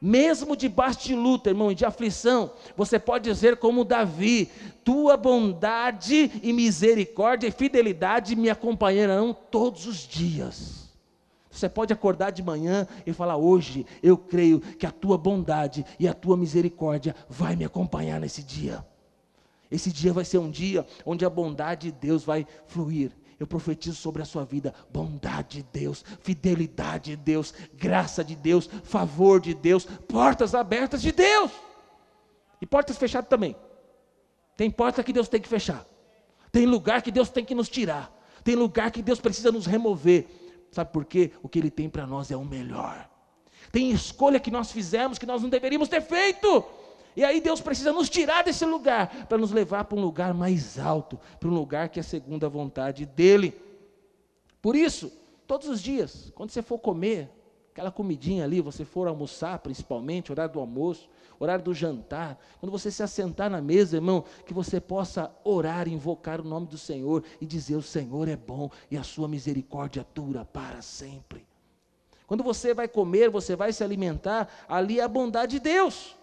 Mesmo 0.00 0.54
debaixo 0.54 1.06
de 1.06 1.14
luta, 1.14 1.48
irmão, 1.48 1.72
e 1.72 1.74
de 1.74 1.84
aflição, 1.84 2.52
você 2.76 2.98
pode 2.98 3.24
dizer 3.24 3.56
como 3.56 3.84
Davi: 3.84 4.50
tua 4.84 5.16
bondade 5.16 6.30
e 6.42 6.52
misericórdia 6.52 7.48
e 7.48 7.52
fidelidade 7.52 8.36
me 8.36 8.50
acompanharão 8.50 9.32
todos 9.32 9.86
os 9.86 9.96
dias. 10.06 10.92
Você 11.50 11.68
pode 11.68 11.92
acordar 11.92 12.32
de 12.32 12.42
manhã 12.42 12.86
e 13.06 13.14
falar: 13.14 13.36
Hoje 13.36 13.86
eu 14.02 14.18
creio 14.18 14.60
que 14.60 14.84
a 14.84 14.90
tua 14.90 15.16
bondade 15.16 15.86
e 15.98 16.06
a 16.06 16.12
tua 16.12 16.36
misericórdia 16.36 17.16
vai 17.26 17.56
me 17.56 17.64
acompanhar 17.64 18.20
nesse 18.20 18.42
dia. 18.42 18.84
Esse 19.70 19.90
dia 19.90 20.12
vai 20.12 20.24
ser 20.26 20.36
um 20.36 20.50
dia 20.50 20.86
onde 21.06 21.24
a 21.24 21.30
bondade 21.30 21.90
de 21.90 21.98
Deus 21.98 22.24
vai 22.24 22.46
fluir 22.66 23.10
eu 23.38 23.46
profetizo 23.46 23.96
sobre 23.96 24.22
a 24.22 24.24
sua 24.24 24.44
vida 24.44 24.74
bondade 24.90 25.58
de 25.58 25.62
Deus, 25.72 26.04
fidelidade 26.20 27.10
de 27.10 27.16
Deus, 27.16 27.52
graça 27.74 28.24
de 28.24 28.36
Deus, 28.36 28.68
favor 28.84 29.40
de 29.40 29.54
Deus, 29.54 29.84
portas 29.84 30.54
abertas 30.54 31.02
de 31.02 31.12
Deus. 31.12 31.50
E 32.60 32.66
portas 32.66 32.96
fechadas 32.96 33.28
também. 33.28 33.56
Tem 34.56 34.70
porta 34.70 35.02
que 35.02 35.12
Deus 35.12 35.28
tem 35.28 35.40
que 35.40 35.48
fechar. 35.48 35.84
Tem 36.52 36.66
lugar 36.66 37.02
que 37.02 37.10
Deus 37.10 37.28
tem 37.28 37.44
que 37.44 37.54
nos 37.54 37.68
tirar. 37.68 38.12
Tem 38.44 38.54
lugar 38.54 38.90
que 38.90 39.02
Deus 39.02 39.20
precisa 39.20 39.50
nos 39.50 39.66
remover. 39.66 40.26
Sabe 40.70 40.92
por 40.92 41.04
quê? 41.04 41.32
O 41.42 41.48
que 41.48 41.58
Ele 41.58 41.70
tem 41.70 41.88
para 41.88 42.06
nós 42.06 42.30
é 42.30 42.36
o 42.36 42.44
melhor. 42.44 43.08
Tem 43.72 43.90
escolha 43.90 44.38
que 44.38 44.50
nós 44.50 44.70
fizemos 44.70 45.18
que 45.18 45.26
nós 45.26 45.42
não 45.42 45.48
deveríamos 45.48 45.88
ter 45.88 46.00
feito. 46.00 46.64
E 47.16 47.22
aí 47.24 47.40
Deus 47.40 47.60
precisa 47.60 47.92
nos 47.92 48.08
tirar 48.08 48.42
desse 48.42 48.64
lugar 48.64 49.26
para 49.26 49.38
nos 49.38 49.52
levar 49.52 49.84
para 49.84 49.98
um 49.98 50.02
lugar 50.02 50.34
mais 50.34 50.78
alto, 50.78 51.18
para 51.38 51.48
um 51.48 51.54
lugar 51.54 51.88
que 51.88 52.00
é 52.00 52.02
segundo 52.02 52.44
a 52.44 52.48
vontade 52.48 53.06
dele. 53.06 53.54
Por 54.60 54.74
isso, 54.74 55.12
todos 55.46 55.68
os 55.68 55.80
dias, 55.80 56.32
quando 56.34 56.50
você 56.50 56.62
for 56.62 56.78
comer, 56.78 57.30
aquela 57.70 57.90
comidinha 57.90 58.44
ali, 58.44 58.60
você 58.60 58.84
for 58.84 59.06
almoçar, 59.06 59.58
principalmente, 59.58 60.32
horário 60.32 60.54
do 60.54 60.60
almoço, 60.60 61.08
horário 61.38 61.64
do 61.64 61.74
jantar, 61.74 62.38
quando 62.60 62.72
você 62.72 62.90
se 62.90 63.02
assentar 63.02 63.50
na 63.50 63.60
mesa, 63.60 63.96
irmão, 63.96 64.24
que 64.46 64.54
você 64.54 64.80
possa 64.80 65.34
orar, 65.44 65.88
invocar 65.88 66.40
o 66.40 66.44
nome 66.44 66.66
do 66.66 66.78
Senhor 66.78 67.22
e 67.40 67.46
dizer: 67.46 67.76
O 67.76 67.82
Senhor 67.82 68.28
é 68.28 68.36
bom 68.36 68.70
e 68.90 68.96
a 68.96 69.02
sua 69.02 69.28
misericórdia 69.28 70.06
dura 70.14 70.44
para 70.44 70.80
sempre. 70.82 71.46
Quando 72.26 72.42
você 72.42 72.72
vai 72.72 72.88
comer, 72.88 73.28
você 73.28 73.54
vai 73.54 73.72
se 73.72 73.84
alimentar, 73.84 74.48
ali 74.68 74.98
é 74.98 75.02
a 75.02 75.08
bondade 75.08 75.52
de 75.52 75.60
Deus. 75.60 76.16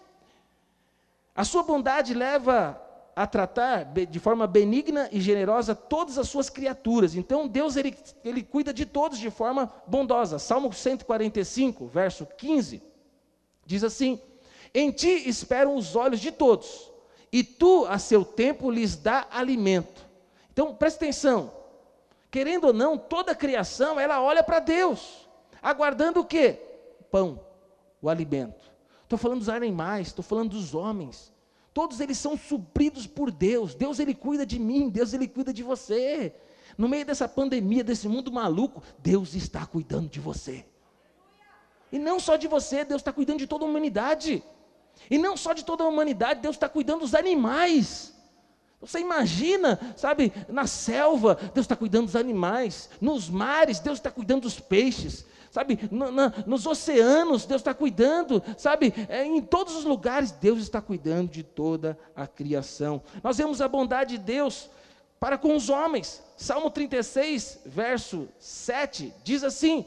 A 1.34 1.44
sua 1.44 1.62
bondade 1.62 2.12
leva 2.12 2.80
a 3.14 3.26
tratar 3.26 3.84
de 3.84 4.18
forma 4.18 4.46
benigna 4.46 5.08
e 5.12 5.20
generosa 5.20 5.74
todas 5.74 6.18
as 6.18 6.28
suas 6.28 6.48
criaturas. 6.48 7.14
Então, 7.14 7.46
Deus 7.46 7.76
ele, 7.76 7.96
ele 8.24 8.42
cuida 8.42 8.72
de 8.72 8.86
todos 8.86 9.18
de 9.18 9.30
forma 9.30 9.72
bondosa. 9.86 10.38
Salmo 10.38 10.72
145, 10.72 11.86
verso 11.86 12.26
15, 12.26 12.82
diz 13.66 13.84
assim: 13.84 14.20
Em 14.74 14.90
ti 14.90 15.28
esperam 15.28 15.76
os 15.76 15.94
olhos 15.94 16.20
de 16.20 16.32
todos, 16.32 16.90
e 17.30 17.44
tu, 17.44 17.86
a 17.86 17.98
seu 17.98 18.24
tempo, 18.24 18.70
lhes 18.70 18.96
dá 18.96 19.26
alimento. 19.30 20.06
Então, 20.50 20.74
preste 20.74 20.96
atenção. 20.96 21.52
Querendo 22.30 22.68
ou 22.68 22.72
não, 22.72 22.96
toda 22.96 23.32
a 23.32 23.34
criação, 23.34 24.00
ela 24.00 24.22
olha 24.22 24.42
para 24.42 24.58
Deus, 24.58 25.28
aguardando 25.62 26.20
o 26.20 26.24
quê? 26.24 26.58
Pão, 27.10 27.38
o 28.00 28.08
alimento. 28.08 28.71
Estou 29.12 29.20
falando 29.20 29.40
dos 29.40 29.50
animais, 29.50 30.06
estou 30.06 30.24
falando 30.24 30.52
dos 30.52 30.74
homens. 30.74 31.30
Todos 31.74 32.00
eles 32.00 32.16
são 32.16 32.34
supridos 32.34 33.06
por 33.06 33.30
Deus. 33.30 33.74
Deus 33.74 33.98
ele 33.98 34.14
cuida 34.14 34.46
de 34.46 34.58
mim, 34.58 34.88
Deus 34.88 35.12
ele 35.12 35.28
cuida 35.28 35.52
de 35.52 35.62
você. 35.62 36.34
No 36.78 36.88
meio 36.88 37.04
dessa 37.04 37.28
pandemia, 37.28 37.84
desse 37.84 38.08
mundo 38.08 38.32
maluco, 38.32 38.82
Deus 39.00 39.34
está 39.34 39.66
cuidando 39.66 40.08
de 40.08 40.18
você. 40.18 40.64
E 41.92 41.98
não 41.98 42.18
só 42.18 42.36
de 42.36 42.48
você, 42.48 42.86
Deus 42.86 43.02
está 43.02 43.12
cuidando 43.12 43.40
de 43.40 43.46
toda 43.46 43.66
a 43.66 43.68
humanidade. 43.68 44.42
E 45.10 45.18
não 45.18 45.36
só 45.36 45.52
de 45.52 45.62
toda 45.62 45.84
a 45.84 45.88
humanidade, 45.88 46.40
Deus 46.40 46.56
está 46.56 46.66
cuidando 46.66 47.00
dos 47.00 47.14
animais. 47.14 48.16
Você 48.82 48.98
imagina, 48.98 49.78
sabe, 49.96 50.32
na 50.48 50.66
selva, 50.66 51.36
Deus 51.54 51.64
está 51.64 51.76
cuidando 51.76 52.06
dos 52.06 52.16
animais. 52.16 52.90
Nos 53.00 53.30
mares, 53.30 53.78
Deus 53.78 53.98
está 53.98 54.10
cuidando 54.10 54.42
dos 54.42 54.60
peixes 54.60 55.24
sabe, 55.52 55.78
na, 55.90 56.32
nos 56.46 56.66
oceanos, 56.66 57.44
Deus 57.44 57.60
está 57.60 57.74
cuidando, 57.74 58.42
sabe, 58.56 58.94
é, 59.06 59.22
em 59.22 59.42
todos 59.42 59.76
os 59.76 59.84
lugares, 59.84 60.32
Deus 60.32 60.62
está 60.62 60.80
cuidando 60.80 61.30
de 61.30 61.42
toda 61.42 61.98
a 62.16 62.26
criação. 62.26 63.02
Nós 63.22 63.36
vemos 63.36 63.60
a 63.60 63.68
bondade 63.68 64.16
de 64.16 64.24
Deus 64.24 64.70
para 65.20 65.36
com 65.36 65.54
os 65.54 65.68
homens. 65.68 66.22
Salmo 66.38 66.70
36, 66.70 67.60
verso 67.66 68.26
7, 68.38 69.12
diz 69.22 69.44
assim: 69.44 69.84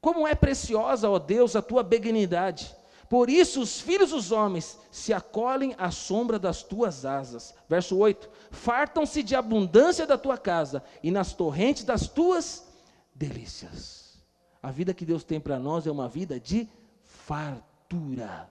Como 0.00 0.26
é 0.26 0.34
preciosa, 0.34 1.08
ó 1.08 1.20
Deus, 1.20 1.54
a 1.54 1.62
tua 1.62 1.84
benignidade. 1.84 2.74
Por 3.14 3.30
isso 3.30 3.60
os 3.60 3.80
filhos 3.80 4.10
dos 4.10 4.32
homens 4.32 4.76
se 4.90 5.12
acolhem 5.12 5.72
à 5.78 5.92
sombra 5.92 6.36
das 6.36 6.64
tuas 6.64 7.04
asas. 7.04 7.54
Verso 7.68 7.96
8: 7.96 8.28
Fartam-se 8.50 9.22
de 9.22 9.36
abundância 9.36 10.04
da 10.04 10.18
tua 10.18 10.36
casa 10.36 10.82
e 11.00 11.12
nas 11.12 11.32
torrentes 11.32 11.84
das 11.84 12.08
tuas 12.08 12.66
delícias. 13.14 14.20
A 14.60 14.72
vida 14.72 14.92
que 14.92 15.06
Deus 15.06 15.22
tem 15.22 15.38
para 15.38 15.60
nós 15.60 15.86
é 15.86 15.92
uma 15.92 16.08
vida 16.08 16.40
de 16.40 16.68
fartura, 17.04 18.50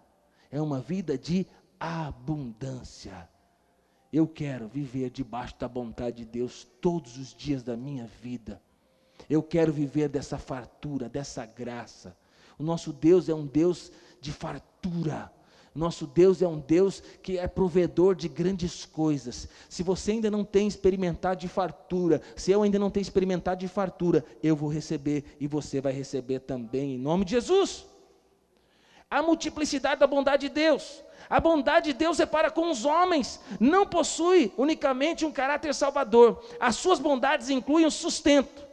é 0.49 0.61
uma 0.61 0.79
vida 0.79 1.17
de 1.17 1.45
abundância. 1.77 3.27
Eu 4.13 4.25
quero 4.25 4.69
viver 4.69 5.09
debaixo 5.09 5.55
da 5.59 5.67
vontade 5.67 6.19
de 6.19 6.25
Deus 6.25 6.65
todos 6.79 7.17
os 7.17 7.35
dias 7.35 7.63
da 7.63 7.75
minha 7.75 8.07
vida. 8.21 8.61
Eu 9.29 9.43
quero 9.43 9.73
viver 9.73 10.07
dessa 10.07 10.37
fartura, 10.37 11.09
dessa 11.09 11.45
graça. 11.45 12.15
O 12.57 12.63
nosso 12.63 12.93
Deus 12.93 13.27
é 13.27 13.33
um 13.33 13.45
Deus 13.45 13.91
de 14.23 14.31
fartura. 14.31 15.29
Nosso 15.75 16.05
Deus 16.07 16.41
é 16.41 16.47
um 16.47 16.59
Deus 16.59 17.01
que 17.21 17.37
é 17.37 17.47
provedor 17.47 18.15
de 18.15 18.29
grandes 18.29 18.85
coisas. 18.85 19.49
Se 19.67 19.83
você 19.83 20.11
ainda 20.11 20.31
não 20.31 20.45
tem 20.45 20.67
experimentado 20.67 21.41
de 21.41 21.47
fartura, 21.47 22.21
se 22.35 22.51
eu 22.51 22.61
ainda 22.61 22.79
não 22.79 22.89
tenho 22.89 23.01
experimentado 23.01 23.59
de 23.59 23.67
fartura, 23.67 24.23
eu 24.41 24.55
vou 24.55 24.69
receber 24.69 25.35
e 25.39 25.47
você 25.47 25.81
vai 25.81 25.91
receber 25.91 26.39
também, 26.39 26.95
em 26.95 26.97
nome 26.97 27.25
de 27.25 27.31
Jesus. 27.31 27.85
A 29.09 29.21
multiplicidade 29.21 29.99
da 29.99 30.07
bondade 30.07 30.47
de 30.47 30.53
Deus. 30.53 31.03
A 31.29 31.39
bondade 31.39 31.91
de 31.91 31.97
Deus 31.97 32.19
é 32.19 32.25
para 32.25 32.51
com 32.51 32.69
os 32.69 32.85
homens, 32.85 33.39
não 33.59 33.85
possui 33.85 34.53
unicamente 34.57 35.25
um 35.25 35.31
caráter 35.31 35.73
salvador. 35.73 36.43
As 36.59 36.75
suas 36.75 36.99
bondades 36.99 37.49
incluem 37.49 37.85
o 37.85 37.91
sustento, 37.91 38.63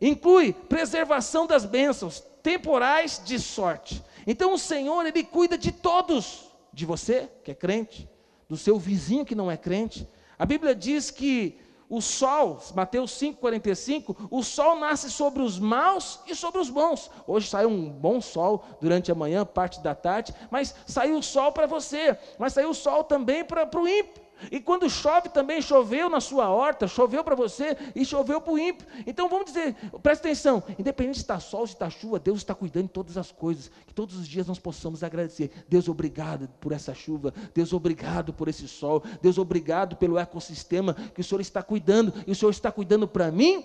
inclui 0.00 0.52
preservação 0.52 1.46
das 1.46 1.64
bênçãos 1.64 2.22
temporais 2.42 3.22
de 3.24 3.38
sorte 3.38 4.02
então 4.26 4.52
o 4.52 4.58
Senhor, 4.58 5.04
Ele 5.06 5.22
cuida 5.24 5.56
de 5.56 5.72
todos, 5.72 6.50
de 6.72 6.84
você 6.84 7.30
que 7.42 7.50
é 7.50 7.54
crente, 7.54 8.08
do 8.48 8.56
seu 8.56 8.78
vizinho 8.78 9.24
que 9.24 9.34
não 9.34 9.50
é 9.50 9.56
crente. 9.56 10.08
A 10.38 10.44
Bíblia 10.44 10.74
diz 10.74 11.10
que 11.10 11.58
o 11.88 12.00
sol, 12.00 12.60
Mateus 12.74 13.12
5,45, 13.12 14.28
o 14.30 14.42
sol 14.42 14.76
nasce 14.80 15.10
sobre 15.10 15.42
os 15.42 15.58
maus 15.58 16.20
e 16.26 16.34
sobre 16.34 16.60
os 16.60 16.70
bons. 16.70 17.10
Hoje 17.26 17.48
saiu 17.48 17.68
um 17.68 17.88
bom 17.88 18.20
sol 18.20 18.64
durante 18.80 19.12
a 19.12 19.14
manhã, 19.14 19.44
parte 19.44 19.80
da 19.80 19.94
tarde, 19.94 20.34
mas 20.50 20.74
saiu 20.86 21.18
o 21.18 21.22
sol 21.22 21.52
para 21.52 21.66
você, 21.66 22.18
mas 22.38 22.52
saiu 22.52 22.70
o 22.70 22.74
sol 22.74 23.04
também 23.04 23.44
para 23.44 23.68
o 23.78 23.88
ímpio. 23.88 24.23
E 24.50 24.60
quando 24.60 24.88
chove 24.88 25.28
também, 25.28 25.60
choveu 25.60 26.08
na 26.08 26.20
sua 26.20 26.48
horta, 26.48 26.86
choveu 26.86 27.22
para 27.22 27.34
você 27.34 27.76
e 27.94 28.04
choveu 28.04 28.40
para 28.40 28.52
o 28.52 28.58
ímpio. 28.58 28.86
Então 29.06 29.28
vamos 29.28 29.46
dizer, 29.46 29.74
presta 30.02 30.28
atenção, 30.28 30.62
independente 30.78 31.16
se 31.16 31.22
está 31.22 31.38
sol, 31.40 31.66
se 31.66 31.74
está 31.74 31.88
chuva, 31.90 32.18
Deus 32.18 32.38
está 32.38 32.54
cuidando 32.54 32.86
de 32.86 32.92
todas 32.92 33.16
as 33.16 33.30
coisas. 33.30 33.70
Que 33.86 33.94
todos 33.94 34.16
os 34.16 34.26
dias 34.26 34.46
nós 34.46 34.58
possamos 34.58 35.02
agradecer. 35.02 35.50
Deus, 35.68 35.88
obrigado 35.88 36.48
por 36.60 36.72
essa 36.72 36.94
chuva. 36.94 37.32
Deus, 37.54 37.72
obrigado 37.72 38.32
por 38.32 38.48
esse 38.48 38.68
sol. 38.68 39.02
Deus, 39.20 39.38
obrigado 39.38 39.96
pelo 39.96 40.18
ecossistema 40.18 40.94
que 40.94 41.20
o 41.20 41.24
Senhor 41.24 41.40
está 41.40 41.62
cuidando. 41.62 42.12
E 42.26 42.32
o 42.32 42.34
Senhor 42.34 42.50
está 42.50 42.70
cuidando 42.70 43.06
para 43.06 43.30
mim 43.30 43.64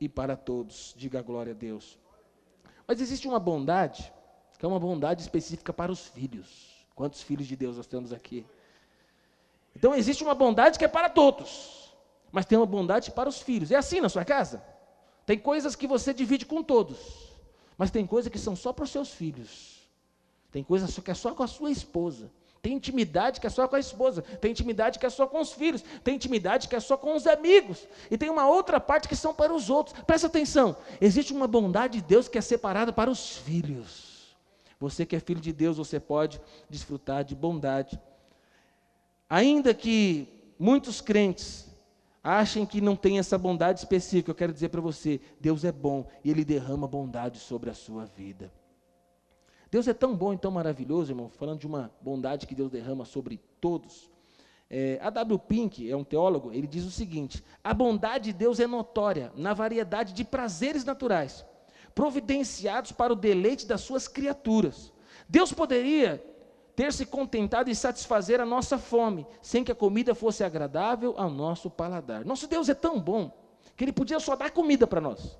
e 0.00 0.08
para 0.08 0.36
todos. 0.36 0.94
Diga 0.96 1.18
a 1.18 1.22
glória 1.22 1.52
a 1.52 1.56
Deus. 1.56 1.98
Mas 2.86 3.00
existe 3.00 3.26
uma 3.26 3.40
bondade, 3.40 4.12
que 4.58 4.64
é 4.64 4.68
uma 4.68 4.78
bondade 4.78 5.20
específica 5.20 5.72
para 5.72 5.90
os 5.90 6.06
filhos. 6.06 6.86
Quantos 6.94 7.22
filhos 7.22 7.46
de 7.46 7.56
Deus 7.56 7.76
nós 7.76 7.86
temos 7.86 8.12
aqui? 8.12 8.46
Então 9.76 9.94
existe 9.94 10.24
uma 10.24 10.34
bondade 10.34 10.78
que 10.78 10.86
é 10.86 10.88
para 10.88 11.10
todos, 11.10 11.94
mas 12.32 12.46
tem 12.46 12.56
uma 12.56 12.64
bondade 12.64 13.10
para 13.10 13.28
os 13.28 13.42
filhos. 13.42 13.70
É 13.70 13.76
assim 13.76 14.00
na 14.00 14.08
sua 14.08 14.24
casa? 14.24 14.64
Tem 15.26 15.38
coisas 15.38 15.76
que 15.76 15.86
você 15.86 16.14
divide 16.14 16.46
com 16.46 16.62
todos, 16.62 16.96
Mas 17.76 17.90
tem 17.90 18.06
coisas 18.06 18.32
que 18.32 18.38
são 18.38 18.56
só 18.56 18.72
para 18.72 18.84
os 18.84 18.90
seus 18.90 19.10
filhos. 19.10 19.86
Tem 20.50 20.64
coisas 20.64 20.98
que 20.98 21.10
é 21.10 21.14
só 21.14 21.34
com 21.34 21.42
a 21.42 21.46
sua 21.46 21.70
esposa. 21.70 22.32
Tem 22.62 22.72
intimidade 22.72 23.38
que 23.38 23.46
é 23.46 23.50
só 23.50 23.68
com 23.68 23.76
a 23.76 23.78
esposa, 23.78 24.22
tem 24.22 24.50
intimidade 24.50 24.98
que 24.98 25.04
é 25.04 25.10
só 25.10 25.26
com 25.26 25.40
os 25.40 25.52
filhos, 25.52 25.84
tem 26.02 26.14
intimidade 26.14 26.68
que 26.68 26.74
é 26.74 26.80
só 26.80 26.96
com 26.96 27.14
os 27.14 27.26
amigos, 27.26 27.86
e 28.10 28.16
tem 28.16 28.30
uma 28.30 28.48
outra 28.48 28.80
parte 28.80 29.06
que 29.06 29.14
são 29.14 29.32
para 29.34 29.54
os 29.54 29.68
outros. 29.68 29.94
Presta 30.04 30.26
atenção: 30.26 30.74
existe 31.00 31.34
uma 31.34 31.46
bondade 31.46 32.00
de 32.00 32.06
Deus 32.06 32.28
que 32.28 32.38
é 32.38 32.40
separada 32.40 32.94
para 32.94 33.10
os 33.10 33.36
filhos. 33.36 34.34
Você 34.80 35.04
que 35.04 35.14
é 35.14 35.20
filho 35.20 35.40
de 35.40 35.52
Deus, 35.52 35.76
você 35.76 36.00
pode 36.00 36.40
desfrutar 36.68 37.22
de 37.22 37.34
bondade. 37.34 38.00
Ainda 39.28 39.74
que 39.74 40.28
muitos 40.58 41.00
crentes 41.00 41.66
achem 42.22 42.64
que 42.66 42.80
não 42.80 42.96
tem 42.96 43.18
essa 43.18 43.36
bondade 43.36 43.80
específica, 43.80 44.30
eu 44.30 44.34
quero 44.34 44.52
dizer 44.52 44.68
para 44.68 44.80
você: 44.80 45.20
Deus 45.40 45.64
é 45.64 45.72
bom 45.72 46.06
e 46.24 46.30
Ele 46.30 46.44
derrama 46.44 46.86
bondade 46.86 47.38
sobre 47.38 47.70
a 47.70 47.74
sua 47.74 48.04
vida. 48.04 48.52
Deus 49.70 49.88
é 49.88 49.94
tão 49.94 50.16
bom 50.16 50.32
e 50.32 50.38
tão 50.38 50.50
maravilhoso, 50.50 51.12
irmão, 51.12 51.28
falando 51.28 51.60
de 51.60 51.66
uma 51.66 51.90
bondade 52.00 52.46
que 52.46 52.54
Deus 52.54 52.70
derrama 52.70 53.04
sobre 53.04 53.40
todos. 53.60 54.08
É, 54.68 54.98
a 55.00 55.10
W. 55.10 55.38
Pink 55.38 55.88
é 55.88 55.96
um 55.96 56.02
teólogo, 56.04 56.52
ele 56.52 56.66
diz 56.66 56.84
o 56.84 56.90
seguinte: 56.90 57.42
a 57.62 57.74
bondade 57.74 58.32
de 58.32 58.38
Deus 58.38 58.60
é 58.60 58.66
notória 58.66 59.32
na 59.36 59.54
variedade 59.54 60.12
de 60.12 60.24
prazeres 60.24 60.84
naturais, 60.84 61.44
providenciados 61.94 62.92
para 62.92 63.12
o 63.12 63.16
deleite 63.16 63.66
das 63.66 63.80
suas 63.80 64.06
criaturas. 64.06 64.92
Deus 65.28 65.52
poderia 65.52 66.24
ter 66.76 66.92
se 66.92 67.06
contentado 67.06 67.70
em 67.70 67.74
satisfazer 67.74 68.38
a 68.38 68.44
nossa 68.44 68.76
fome, 68.76 69.26
sem 69.40 69.64
que 69.64 69.72
a 69.72 69.74
comida 69.74 70.14
fosse 70.14 70.44
agradável 70.44 71.14
ao 71.16 71.30
nosso 71.30 71.70
paladar. 71.70 72.22
Nosso 72.24 72.46
Deus 72.46 72.68
é 72.68 72.74
tão 72.74 73.00
bom 73.00 73.32
que 73.74 73.82
ele 73.82 73.92
podia 73.92 74.20
só 74.20 74.36
dar 74.36 74.50
comida 74.50 74.86
para 74.86 75.00
nós. 75.00 75.38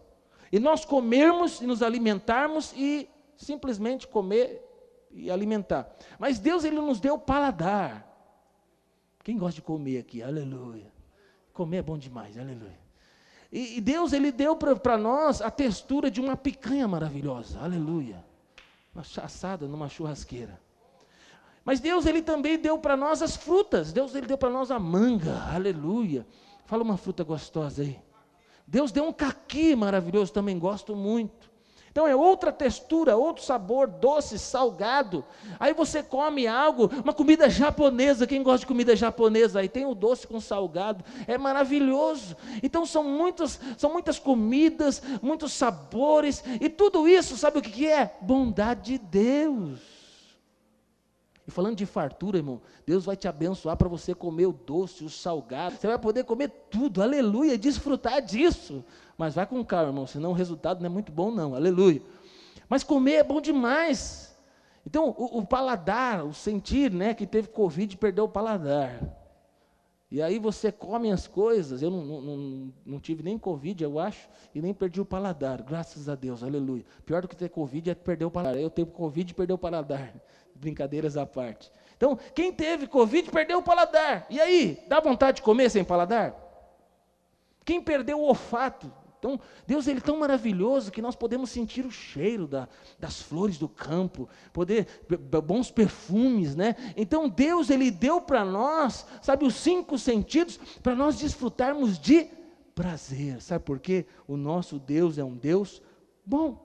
E 0.50 0.58
nós 0.58 0.86
comermos 0.86 1.60
e 1.60 1.66
nos 1.66 1.82
alimentarmos 1.82 2.72
e 2.74 3.08
simplesmente 3.36 4.08
comer 4.08 4.62
e 5.10 5.30
alimentar. 5.30 5.94
Mas 6.18 6.38
Deus 6.38 6.64
ele 6.64 6.80
nos 6.80 7.00
deu 7.00 7.18
paladar. 7.18 8.04
Quem 9.22 9.36
gosta 9.36 9.56
de 9.56 9.62
comer 9.62 9.98
aqui? 9.98 10.22
Aleluia. 10.22 10.90
Comer 11.52 11.78
é 11.78 11.82
bom 11.82 11.98
demais, 11.98 12.38
aleluia. 12.38 12.78
E, 13.52 13.76
e 13.76 13.80
Deus 13.80 14.14
ele 14.14 14.32
deu 14.32 14.56
para 14.56 14.96
nós 14.96 15.42
a 15.42 15.50
textura 15.50 16.10
de 16.10 16.20
uma 16.20 16.36
picanha 16.36 16.88
maravilhosa, 16.88 17.60
aleluia. 17.60 18.24
Uma 18.94 19.02
assada 19.02 19.66
numa 19.66 19.88
churrasqueira. 19.88 20.65
Mas 21.66 21.80
Deus 21.80 22.06
ele 22.06 22.22
também 22.22 22.56
deu 22.56 22.78
para 22.78 22.96
nós 22.96 23.20
as 23.20 23.34
frutas. 23.34 23.92
Deus 23.92 24.14
ele 24.14 24.28
deu 24.28 24.38
para 24.38 24.48
nós 24.48 24.70
a 24.70 24.78
manga, 24.78 25.42
aleluia. 25.52 26.24
Fala 26.64 26.84
uma 26.84 26.96
fruta 26.96 27.24
gostosa 27.24 27.82
aí. 27.82 27.98
Deus 28.64 28.92
deu 28.92 29.04
um 29.04 29.12
caqui 29.12 29.74
maravilhoso, 29.74 30.32
também 30.32 30.60
gosto 30.60 30.94
muito. 30.94 31.50
Então 31.90 32.06
é 32.06 32.14
outra 32.14 32.52
textura, 32.52 33.16
outro 33.16 33.42
sabor, 33.42 33.88
doce, 33.88 34.38
salgado. 34.38 35.24
Aí 35.58 35.74
você 35.74 36.04
come 36.04 36.46
algo, 36.46 36.88
uma 37.02 37.12
comida 37.12 37.50
japonesa. 37.50 38.28
Quem 38.28 38.44
gosta 38.44 38.60
de 38.60 38.66
comida 38.66 38.94
japonesa 38.94 39.58
aí 39.58 39.68
tem 39.68 39.86
o 39.86 39.94
doce 39.94 40.24
com 40.24 40.38
salgado, 40.38 41.02
é 41.26 41.36
maravilhoso. 41.36 42.36
Então 42.62 42.86
são 42.86 43.02
muitas, 43.02 43.58
são 43.76 43.92
muitas 43.92 44.20
comidas, 44.20 45.02
muitos 45.20 45.52
sabores 45.52 46.44
e 46.60 46.68
tudo 46.68 47.08
isso, 47.08 47.36
sabe 47.36 47.58
o 47.58 47.62
que 47.62 47.88
é? 47.88 48.14
Bondade 48.20 48.92
de 48.92 48.98
Deus. 48.98 49.95
E 51.46 51.50
falando 51.50 51.76
de 51.76 51.86
fartura, 51.86 52.38
irmão, 52.38 52.60
Deus 52.84 53.04
vai 53.04 53.16
te 53.16 53.28
abençoar 53.28 53.76
para 53.76 53.88
você 53.88 54.14
comer 54.14 54.46
o 54.46 54.52
doce, 54.52 55.04
o 55.04 55.10
salgado. 55.10 55.76
Você 55.76 55.86
vai 55.86 55.98
poder 55.98 56.24
comer 56.24 56.48
tudo, 56.70 57.00
aleluia, 57.00 57.56
desfrutar 57.56 58.20
disso. 58.20 58.84
Mas 59.16 59.34
vai 59.34 59.46
com 59.46 59.64
calma, 59.64 59.90
irmão, 59.90 60.06
senão 60.06 60.30
o 60.30 60.34
resultado 60.34 60.80
não 60.80 60.86
é 60.86 60.88
muito 60.88 61.12
bom, 61.12 61.30
não. 61.30 61.54
Aleluia. 61.54 62.02
Mas 62.68 62.82
comer 62.82 63.14
é 63.14 63.24
bom 63.24 63.40
demais. 63.40 64.36
Então, 64.84 65.14
o, 65.16 65.38
o 65.38 65.46
paladar, 65.46 66.24
o 66.24 66.34
sentir, 66.34 66.90
né, 66.90 67.14
que 67.14 67.26
teve 67.26 67.48
Covid, 67.48 67.96
perdeu 67.96 68.24
o 68.24 68.28
paladar. 68.28 69.00
E 70.10 70.22
aí 70.22 70.38
você 70.38 70.70
come 70.70 71.10
as 71.10 71.26
coisas. 71.26 71.82
Eu 71.82 71.90
não, 71.90 72.04
não, 72.04 72.72
não, 72.84 73.00
tive 73.00 73.22
nem 73.22 73.38
Covid, 73.38 73.82
eu 73.82 73.98
acho, 73.98 74.28
e 74.54 74.60
nem 74.60 74.72
perdi 74.72 75.00
o 75.00 75.04
paladar. 75.04 75.62
Graças 75.62 76.08
a 76.08 76.14
Deus, 76.14 76.42
aleluia. 76.42 76.84
Pior 77.04 77.22
do 77.22 77.28
que 77.28 77.36
ter 77.36 77.48
Covid 77.48 77.90
é 77.90 77.94
perder 77.94 78.24
o 78.24 78.30
paladar. 78.30 78.60
Eu 78.60 78.70
tenho 78.70 78.86
Covid 78.86 79.30
e 79.30 79.34
perder 79.34 79.52
o 79.52 79.58
paladar. 79.58 80.14
Brincadeiras 80.56 81.16
à 81.16 81.26
parte. 81.26 81.70
Então, 81.96 82.18
quem 82.34 82.52
teve 82.52 82.86
Covid 82.86 83.30
perdeu 83.30 83.58
o 83.58 83.62
paladar. 83.62 84.26
E 84.28 84.40
aí, 84.40 84.84
dá 84.88 85.00
vontade 85.00 85.36
de 85.36 85.42
comer 85.42 85.70
sem 85.70 85.84
paladar? 85.84 86.34
Quem 87.64 87.80
perdeu 87.80 88.18
o 88.20 88.24
olfato 88.24 88.92
então, 89.26 89.40
Deus 89.66 89.86
ele 89.86 89.98
é 89.98 90.02
tão 90.02 90.18
maravilhoso 90.18 90.92
que 90.92 91.02
nós 91.02 91.16
podemos 91.16 91.50
sentir 91.50 91.84
o 91.84 91.90
cheiro 91.90 92.46
da, 92.46 92.68
das 92.98 93.20
flores 93.20 93.58
do 93.58 93.68
campo, 93.68 94.28
poder 94.52 94.86
bons 95.44 95.70
perfumes, 95.70 96.54
né? 96.54 96.76
Então, 96.96 97.28
Deus 97.28 97.70
ele 97.70 97.90
deu 97.90 98.20
para 98.20 98.44
nós, 98.44 99.06
sabe, 99.22 99.44
os 99.44 99.54
cinco 99.54 99.98
sentidos 99.98 100.58
para 100.82 100.94
nós 100.94 101.18
desfrutarmos 101.18 101.98
de 101.98 102.28
prazer. 102.74 103.40
Sabe 103.40 103.64
por 103.64 103.80
quê? 103.80 104.06
O 104.28 104.36
nosso 104.36 104.78
Deus 104.78 105.18
é 105.18 105.24
um 105.24 105.36
Deus 105.36 105.82
bom. 106.24 106.64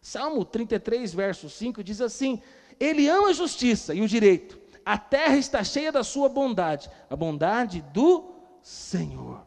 Salmo 0.00 0.46
33, 0.46 1.12
verso 1.12 1.50
5 1.50 1.84
diz 1.84 2.00
assim: 2.00 2.40
Ele 2.80 3.06
ama 3.06 3.28
a 3.28 3.32
justiça 3.34 3.94
e 3.94 4.00
o 4.00 4.08
direito. 4.08 4.58
A 4.84 4.96
terra 4.96 5.36
está 5.36 5.62
cheia 5.62 5.92
da 5.92 6.02
sua 6.02 6.28
bondade, 6.30 6.90
a 7.10 7.14
bondade 7.14 7.82
do 7.92 8.32
Senhor. 8.62 9.46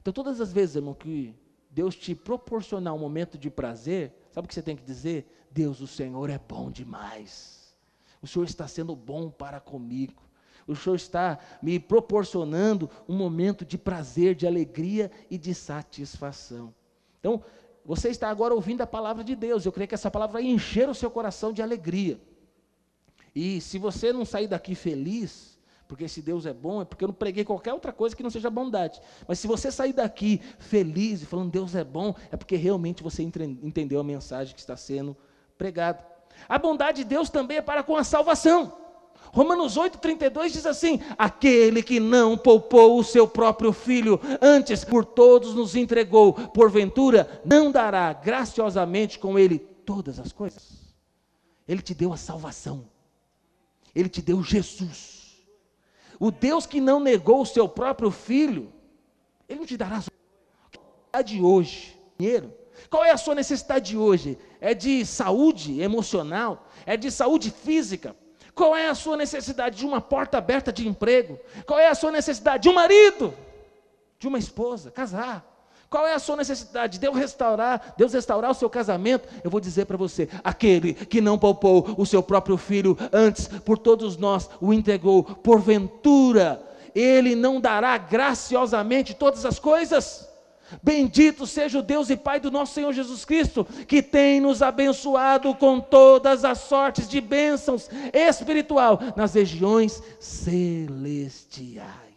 Então, 0.00 0.12
todas 0.12 0.40
as 0.40 0.52
vezes, 0.52 0.74
irmão, 0.76 0.92
que 0.92 1.34
Deus 1.70 1.94
te 1.94 2.14
proporcionar 2.14 2.92
um 2.92 2.98
momento 2.98 3.38
de 3.38 3.48
prazer, 3.48 4.12
sabe 4.32 4.46
o 4.46 4.48
que 4.48 4.54
você 4.54 4.60
tem 4.62 4.76
que 4.76 4.82
dizer? 4.82 5.26
Deus, 5.50 5.80
o 5.80 5.86
Senhor 5.86 6.28
é 6.28 6.38
bom 6.38 6.70
demais. 6.70 7.74
O 8.20 8.26
Senhor 8.26 8.44
está 8.44 8.66
sendo 8.66 8.96
bom 8.96 9.30
para 9.30 9.60
comigo. 9.60 10.22
O 10.66 10.74
Senhor 10.74 10.96
está 10.96 11.38
me 11.62 11.78
proporcionando 11.78 12.90
um 13.08 13.16
momento 13.16 13.64
de 13.64 13.78
prazer, 13.78 14.34
de 14.34 14.46
alegria 14.46 15.10
e 15.30 15.38
de 15.38 15.54
satisfação. 15.54 16.74
Então, 17.20 17.42
você 17.84 18.08
está 18.08 18.30
agora 18.30 18.54
ouvindo 18.54 18.80
a 18.80 18.86
palavra 18.86 19.22
de 19.22 19.36
Deus. 19.36 19.64
Eu 19.64 19.72
creio 19.72 19.86
que 19.86 19.94
essa 19.94 20.10
palavra 20.10 20.34
vai 20.34 20.44
encher 20.44 20.88
o 20.88 20.94
seu 20.94 21.10
coração 21.10 21.52
de 21.52 21.62
alegria. 21.62 22.18
E 23.34 23.60
se 23.60 23.78
você 23.78 24.12
não 24.12 24.24
sair 24.24 24.46
daqui 24.46 24.74
feliz, 24.74 25.58
porque 25.88 26.08
se 26.08 26.22
Deus 26.22 26.46
é 26.46 26.52
bom, 26.52 26.82
é 26.82 26.84
porque 26.84 27.04
eu 27.04 27.08
não 27.08 27.14
preguei 27.14 27.44
qualquer 27.44 27.72
outra 27.72 27.92
coisa 27.92 28.14
que 28.14 28.22
não 28.22 28.30
seja 28.30 28.48
bondade. 28.48 29.00
Mas 29.26 29.38
se 29.38 29.46
você 29.46 29.70
sair 29.70 29.92
daqui 29.92 30.40
feliz 30.58 31.22
e 31.22 31.26
falando 31.26 31.50
Deus 31.50 31.74
é 31.74 31.84
bom, 31.84 32.14
é 32.30 32.36
porque 32.36 32.56
realmente 32.56 33.02
você 33.02 33.22
entendeu 33.22 34.00
a 34.00 34.04
mensagem 34.04 34.54
que 34.54 34.60
está 34.60 34.76
sendo 34.76 35.16
pregada. 35.58 36.04
A 36.48 36.58
bondade 36.58 37.02
de 37.02 37.08
Deus 37.08 37.30
também 37.30 37.58
é 37.58 37.62
para 37.62 37.82
com 37.82 37.96
a 37.96 38.04
salvação. 38.04 38.72
Romanos 39.32 39.76
8,32 39.76 40.52
diz 40.52 40.66
assim: 40.66 41.00
Aquele 41.18 41.82
que 41.82 41.98
não 41.98 42.36
poupou 42.36 42.98
o 42.98 43.04
seu 43.04 43.26
próprio 43.26 43.72
filho, 43.72 44.20
antes 44.40 44.84
por 44.84 45.04
todos 45.04 45.54
nos 45.54 45.74
entregou, 45.74 46.32
porventura 46.32 47.42
não 47.44 47.70
dará 47.70 48.12
graciosamente 48.12 49.18
com 49.18 49.38
ele 49.38 49.58
todas 49.58 50.18
as 50.18 50.32
coisas. 50.32 50.94
Ele 51.66 51.82
te 51.82 51.94
deu 51.94 52.12
a 52.12 52.16
salvação, 52.16 52.86
ele 53.94 54.08
te 54.08 54.20
deu 54.20 54.42
Jesus. 54.42 55.44
O 56.18 56.30
Deus 56.30 56.66
que 56.66 56.80
não 56.80 57.00
negou 57.00 57.42
o 57.42 57.46
seu 57.46 57.68
próprio 57.68 58.10
filho, 58.10 58.72
ele 59.48 59.60
não 59.60 59.66
te 59.66 59.76
dará 59.76 60.02
a 61.12 61.22
de 61.22 61.40
hoje, 61.40 61.98
dinheiro. 62.18 62.52
Qual 62.90 63.04
é 63.04 63.10
a 63.10 63.16
sua 63.16 63.34
necessidade 63.34 63.90
de 63.90 63.96
hoje? 63.96 64.38
É 64.60 64.74
de 64.74 65.04
saúde 65.06 65.80
emocional? 65.80 66.68
É 66.84 66.96
de 66.96 67.10
saúde 67.10 67.50
física? 67.50 68.16
Qual 68.54 68.76
é 68.76 68.88
a 68.88 68.94
sua 68.94 69.16
necessidade 69.16 69.76
de 69.78 69.86
uma 69.86 70.00
porta 70.00 70.38
aberta 70.38 70.72
de 70.72 70.86
emprego? 70.86 71.38
Qual 71.66 71.78
é 71.78 71.88
a 71.88 71.94
sua 71.94 72.10
necessidade 72.10 72.64
de 72.64 72.68
um 72.68 72.74
marido? 72.74 73.34
De 74.18 74.28
uma 74.28 74.38
esposa? 74.38 74.90
Casar? 74.90 75.53
Qual 75.94 76.08
é 76.08 76.12
a 76.12 76.18
sua 76.18 76.34
necessidade? 76.34 76.98
Deus 76.98 77.16
restaurar, 77.16 77.94
Deus 77.96 78.12
restaurar 78.12 78.50
o 78.50 78.54
seu 78.54 78.68
casamento? 78.68 79.28
Eu 79.44 79.48
vou 79.48 79.60
dizer 79.60 79.84
para 79.84 79.96
você: 79.96 80.28
aquele 80.42 80.92
que 80.92 81.20
não 81.20 81.38
poupou 81.38 81.94
o 81.96 82.04
seu 82.04 82.20
próprio 82.20 82.56
filho, 82.56 82.98
antes 83.12 83.46
por 83.46 83.78
todos 83.78 84.16
nós 84.16 84.50
o 84.60 84.72
entregou, 84.74 85.22
porventura, 85.22 86.60
ele 86.96 87.36
não 87.36 87.60
dará 87.60 87.96
graciosamente 87.96 89.14
todas 89.14 89.46
as 89.46 89.60
coisas? 89.60 90.28
Bendito 90.82 91.46
seja 91.46 91.78
o 91.78 91.82
Deus 91.82 92.10
e 92.10 92.16
Pai 92.16 92.40
do 92.40 92.50
nosso 92.50 92.74
Senhor 92.74 92.92
Jesus 92.92 93.24
Cristo, 93.24 93.64
que 93.86 94.02
tem 94.02 94.40
nos 94.40 94.62
abençoado 94.62 95.54
com 95.54 95.78
todas 95.78 96.44
as 96.44 96.58
sortes 96.58 97.08
de 97.08 97.20
bênçãos 97.20 97.88
espiritual 98.12 98.98
nas 99.14 99.34
regiões 99.34 100.02
celestiais. 100.18 102.13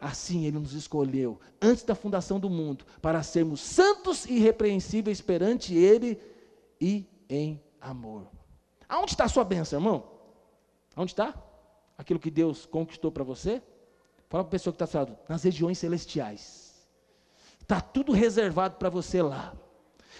Assim 0.00 0.46
ele 0.46 0.58
nos 0.58 0.74
escolheu 0.74 1.40
antes 1.60 1.82
da 1.82 1.94
fundação 1.94 2.38
do 2.38 2.48
mundo 2.48 2.84
para 3.02 3.22
sermos 3.22 3.60
santos 3.60 4.24
e 4.26 4.34
irrepreensíveis 4.34 5.20
perante 5.20 5.74
ele 5.74 6.20
e 6.80 7.06
em 7.28 7.60
amor. 7.80 8.28
Aonde 8.88 9.12
está 9.12 9.24
a 9.24 9.28
sua 9.28 9.44
bênção, 9.44 9.78
irmão? 9.78 10.04
Aonde 10.94 11.12
está? 11.12 11.34
Aquilo 11.96 12.20
que 12.20 12.30
Deus 12.30 12.64
conquistou 12.64 13.10
para 13.10 13.24
você? 13.24 13.60
Fala 14.28 14.44
para 14.44 14.48
a 14.48 14.50
pessoa 14.50 14.72
que 14.72 14.82
está 14.82 14.86
falando, 14.86 15.18
nas 15.28 15.42
regiões 15.42 15.78
celestiais. 15.78 16.86
Está 17.60 17.80
tudo 17.80 18.12
reservado 18.12 18.76
para 18.76 18.88
você 18.88 19.20
lá. 19.20 19.54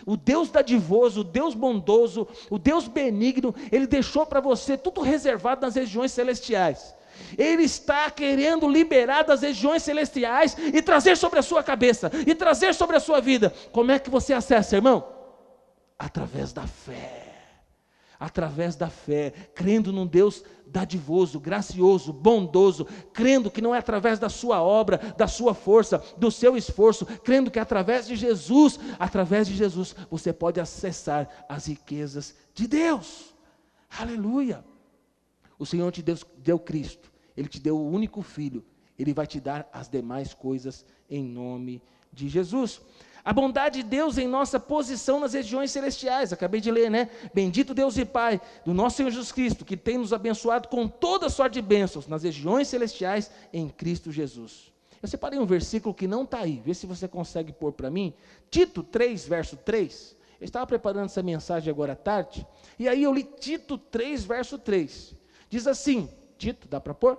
O 0.07 0.17
Deus 0.17 0.51
dadivoso, 0.51 1.21
o 1.21 1.25
Deus 1.25 1.55
bondoso, 1.55 2.27
o 2.51 2.59
Deus 2.59 2.87
benigno, 2.89 3.55
Ele 3.73 3.87
deixou 3.87 4.27
para 4.27 4.41
você 4.41 4.77
tudo 4.77 5.01
reservado 5.01 5.63
nas 5.63 5.75
regiões 5.75 6.13
celestiais. 6.13 6.95
Ele 7.37 7.63
está 7.63 8.11
querendo 8.11 8.69
liberar 8.69 9.23
das 9.23 9.43
regiões 9.43 9.83
celestiais 9.83 10.57
e 10.59 10.81
trazer 10.83 11.17
sobre 11.17 11.39
a 11.39 11.43
sua 11.43 11.63
cabeça, 11.63 12.11
e 12.27 12.35
trazer 12.35 12.75
sobre 12.75 12.97
a 12.97 13.01
sua 13.01 13.21
vida. 13.21 13.53
Como 13.73 13.91
é 13.91 13.99
que 13.99 14.11
você 14.11 14.33
acessa, 14.33 14.77
irmão? 14.77 15.07
Através 15.99 16.53
da 16.53 16.67
fé. 16.67 17.25
Através 18.21 18.75
da 18.75 18.89
fé, 18.89 19.33
crendo 19.55 19.93
num 19.93 20.07
Deus 20.07 20.43
dadivoso, 20.67 21.39
gracioso, 21.39 22.13
bondoso, 22.13 22.85
crendo 23.13 23.49
que 23.49 23.63
não 23.63 23.73
é 23.73 23.79
através 23.79 24.19
da 24.19 24.29
sua 24.29 24.61
obra, 24.61 24.99
da 25.17 25.29
sua 25.29 25.55
força, 25.55 26.03
do 26.17 26.29
seu 26.29 26.57
esforço, 26.57 27.07
crendo 27.07 27.49
que 27.49 27.61
é 27.61 27.63
através 27.63 28.09
de 28.09 28.17
Jesus, 28.17 28.79
através 28.99 29.47
de 29.47 29.55
Jesus, 29.55 29.95
você 30.11 30.33
pode 30.33 30.61
acessar 30.61 31.29
as 31.49 31.67
riquezas 31.67 32.35
de 32.53 32.67
Deus. 32.67 33.35
Aleluia! 33.99 34.65
O 35.59 35.67
Senhor 35.67 35.91
te 35.91 36.03
deu, 36.03 36.17
deu 36.39 36.59
Cristo, 36.59 37.11
Ele 37.37 37.49
te 37.49 37.59
deu 37.59 37.77
o 37.77 37.91
único 37.91 38.23
Filho, 38.23 38.65
Ele 38.99 39.13
vai 39.13 39.27
te 39.27 39.41
dar 39.41 39.69
as 39.73 39.89
demais 39.89 40.33
coisas 40.33 40.85
em 41.11 41.25
nome 41.25 41.83
de 42.13 42.29
Jesus. 42.29 42.81
A 43.25 43.33
bondade 43.33 43.83
de 43.83 43.89
Deus 43.89 44.17
em 44.17 44.27
nossa 44.27 44.59
posição 44.59 45.21
nas 45.21 45.35
regiões 45.35 45.71
celestiais. 45.71 46.33
Acabei 46.33 46.63
de 46.63 46.71
ler, 46.71 46.91
né? 46.91 47.11
Bendito 47.35 47.75
Deus 47.75 47.99
e 47.99 48.05
Pai 48.07 48.41
do 48.65 48.73
nosso 48.73 48.97
Senhor 48.97 49.11
Jesus 49.11 49.33
Cristo, 49.33 49.67
que 49.67 49.77
tem 49.77 49.99
nos 49.99 50.15
abençoado 50.15 50.69
com 50.69 50.89
toda 50.89 51.29
sorte 51.29 51.55
de 51.55 51.63
bênçãos 51.63 52.07
nas 52.07 52.23
regiões 52.23 52.69
celestiais 52.69 53.31
em 53.53 53.69
Cristo 53.69 54.11
Jesus. 54.11 54.73
Eu 55.03 55.09
separei 55.09 55.39
um 55.39 55.45
versículo 55.47 55.95
que 55.95 56.09
não 56.09 56.23
está 56.23 56.39
aí, 56.39 56.63
vê 56.65 56.73
se 56.73 56.87
você 56.87 57.07
consegue 57.07 57.53
pôr 57.53 57.73
para 57.73 57.91
mim. 57.91 58.15
Tito 58.51 58.83
3, 58.83 59.27
verso 59.27 59.57
3. 59.57 60.17
Eu 60.41 60.45
estava 60.45 60.67
preparando 60.67 61.07
essa 61.07 61.23
mensagem 61.23 61.71
agora 61.71 61.93
à 61.93 61.97
tarde, 61.97 62.47
e 62.79 62.89
aí 62.89 63.03
eu 63.03 63.13
li 63.13 63.25
Tito 63.25 63.77
3, 63.77 64.25
verso 64.25 64.59
3. 64.59 65.18
Diz 65.49 65.67
assim: 65.67 66.09
Tito, 66.37 66.69
dá 66.69 66.81
para 66.81 66.95
pôr? 66.95 67.19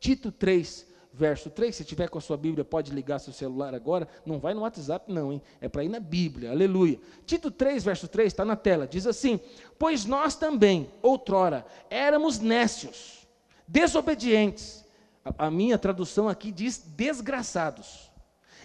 Tito 0.00 0.32
3, 0.32 0.86
verso 1.12 1.48
3. 1.48 1.74
Se 1.74 1.84
tiver 1.84 2.08
com 2.08 2.18
a 2.18 2.20
sua 2.20 2.36
Bíblia, 2.36 2.64
pode 2.64 2.92
ligar 2.92 3.18
seu 3.18 3.32
celular 3.32 3.74
agora. 3.74 4.08
Não 4.26 4.38
vai 4.38 4.54
no 4.54 4.62
WhatsApp, 4.62 5.10
não, 5.10 5.32
hein? 5.32 5.42
É 5.60 5.68
para 5.68 5.84
ir 5.84 5.88
na 5.88 6.00
Bíblia, 6.00 6.50
aleluia. 6.50 6.98
Tito 7.24 7.50
3, 7.50 7.84
verso 7.84 8.08
3, 8.08 8.26
está 8.26 8.44
na 8.44 8.56
tela. 8.56 8.86
Diz 8.86 9.06
assim: 9.06 9.38
Pois 9.78 10.04
nós 10.04 10.34
também, 10.34 10.90
outrora, 11.00 11.64
éramos 11.88 12.38
nécios, 12.38 13.26
desobedientes. 13.68 14.84
A, 15.24 15.46
a 15.46 15.50
minha 15.50 15.78
tradução 15.78 16.28
aqui 16.28 16.50
diz 16.50 16.78
desgraçados, 16.78 18.10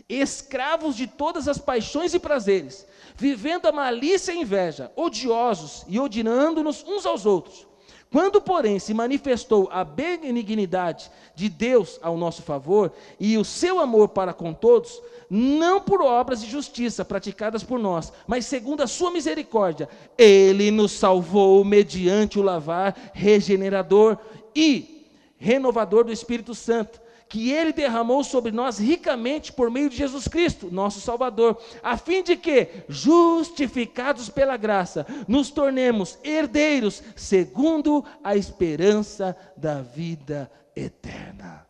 escravos 0.09 0.95
de 0.95 1.05
todas 1.05 1.47
as 1.47 1.57
paixões 1.57 2.13
e 2.13 2.19
prazeres, 2.19 2.85
vivendo 3.15 3.67
a 3.67 3.71
malícia 3.71 4.31
e 4.31 4.39
inveja, 4.39 4.91
odiosos 4.95 5.85
e 5.87 5.99
odiando-nos 5.99 6.83
uns 6.83 7.05
aos 7.05 7.25
outros 7.25 7.68
quando, 8.11 8.41
porém, 8.41 8.79
se 8.79 8.91
manifestou 8.93 9.69
a 9.71 9.83
benignidade 9.83 11.11
de 11.35 11.47
Deus 11.47 11.99
ao 12.01 12.17
nosso 12.17 12.41
favor 12.41 12.91
e 13.19 13.37
o 13.37 13.45
seu 13.45 13.79
amor 13.79 14.09
para 14.09 14.33
com 14.33 14.51
todos, 14.51 14.99
não 15.29 15.79
por 15.79 16.01
obras 16.01 16.41
de 16.41 16.49
justiça 16.49 17.05
praticadas 17.05 17.63
por 17.63 17.77
nós, 17.77 18.11
mas 18.25 18.45
segundo 18.45 18.81
a 18.81 18.87
sua 18.87 19.11
misericórdia, 19.11 19.87
ele 20.17 20.71
nos 20.71 20.91
salvou 20.93 21.63
mediante 21.63 22.39
o 22.39 22.41
lavar 22.41 22.95
regenerador 23.13 24.17
e 24.55 25.07
renovador 25.37 26.03
do 26.03 26.11
Espírito 26.11 26.55
Santo 26.55 26.99
que 27.29 27.51
ele 27.51 27.71
derramou 27.71 28.23
sobre 28.23 28.51
nós 28.51 28.79
ricamente 28.79 29.53
por 29.53 29.69
meio 29.69 29.87
de 29.87 29.95
Jesus 29.95 30.27
Cristo, 30.27 30.71
nosso 30.71 30.99
Salvador, 30.99 31.61
a 31.83 31.95
fim 31.95 32.23
de 32.23 32.35
que, 32.35 32.67
justificados 32.89 34.29
pela 34.29 34.57
graça, 34.57 35.05
nos 35.27 35.51
tornemos 35.51 36.17
herdeiros 36.23 37.03
segundo 37.15 38.03
a 38.23 38.35
esperança 38.35 39.37
da 39.55 39.79
vida 39.79 40.51
eterna. 40.75 41.67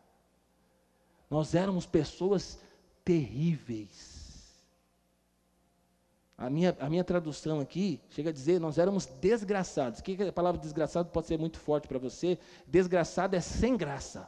Nós 1.28 1.54
éramos 1.54 1.84
pessoas 1.84 2.58
terríveis. 3.04 4.18
A 6.38 6.48
minha, 6.48 6.74
a 6.80 6.88
minha 6.88 7.04
tradução 7.04 7.60
aqui 7.60 8.00
chega 8.08 8.30
a 8.30 8.32
dizer: 8.32 8.58
nós 8.58 8.78
éramos 8.78 9.04
desgraçados. 9.04 10.00
Que 10.00 10.16
a 10.22 10.32
palavra 10.32 10.58
desgraçado 10.58 11.10
pode 11.10 11.26
ser 11.26 11.38
muito 11.38 11.58
forte 11.58 11.86
para 11.86 11.98
você? 11.98 12.38
Desgraçado 12.66 13.36
é 13.36 13.40
sem 13.40 13.76
graça 13.76 14.26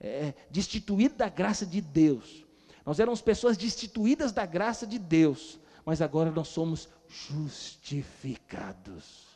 é, 0.00 0.32
destituído 0.50 1.16
da 1.16 1.28
graça 1.28 1.66
de 1.66 1.80
Deus. 1.80 2.44
Nós 2.84 2.98
éramos 2.98 3.20
pessoas 3.20 3.56
destituídas 3.56 4.32
da 4.32 4.44
graça 4.46 4.86
de 4.86 4.98
Deus, 4.98 5.60
mas 5.84 6.00
agora 6.00 6.30
nós 6.30 6.48
somos 6.48 6.88
justificados. 7.08 9.28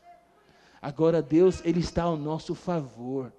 Agora 0.81 1.23
Deus, 1.23 1.61
Ele 1.65 1.81
está 1.81 2.05
ao 2.05 2.17
nosso 2.17 2.55
favor. 2.55 3.33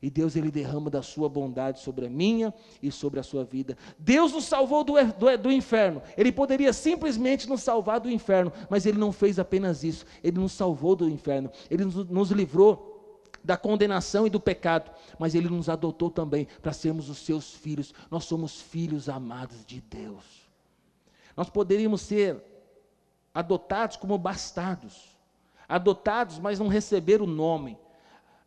E 0.00 0.08
Deus, 0.08 0.36
Ele 0.36 0.50
derrama 0.50 0.88
da 0.88 1.02
sua 1.02 1.28
bondade 1.28 1.80
sobre 1.80 2.06
a 2.06 2.10
minha 2.10 2.54
e 2.80 2.92
sobre 2.92 3.18
a 3.18 3.22
sua 3.22 3.44
vida. 3.44 3.76
Deus 3.98 4.32
nos 4.32 4.44
salvou 4.44 4.84
do, 4.84 4.94
do, 5.18 5.38
do, 5.38 5.50
inferno. 5.50 6.00
Ele 6.16 6.30
poderia 6.30 6.72
simplesmente 6.72 7.48
nos 7.48 7.62
salvar 7.62 7.98
do 7.98 8.08
inferno, 8.08 8.52
mas 8.70 8.86
Ele 8.86 8.96
não 8.96 9.10
fez 9.10 9.40
apenas 9.40 9.82
isso. 9.82 10.06
Ele 10.22 10.38
nos 10.38 10.52
salvou 10.52 10.94
do 10.94 11.08
inferno. 11.08 11.50
Ele 11.68 11.84
nos, 11.84 12.08
nos 12.08 12.30
livrou 12.30 12.97
da 13.42 13.56
condenação 13.56 14.26
e 14.26 14.30
do 14.30 14.40
pecado, 14.40 14.90
mas 15.18 15.34
Ele 15.34 15.48
nos 15.48 15.68
adotou 15.68 16.10
também 16.10 16.46
para 16.60 16.72
sermos 16.72 17.08
os 17.08 17.18
seus 17.18 17.54
filhos. 17.54 17.94
Nós 18.10 18.24
somos 18.24 18.60
filhos 18.60 19.08
amados 19.08 19.64
de 19.64 19.80
Deus. 19.80 20.48
Nós 21.36 21.48
poderíamos 21.48 22.00
ser 22.00 22.42
adotados 23.32 23.96
como 23.96 24.18
bastardos, 24.18 25.16
adotados, 25.68 26.38
mas 26.38 26.58
não 26.58 26.68
receber 26.68 27.22
o 27.22 27.26
nome, 27.26 27.78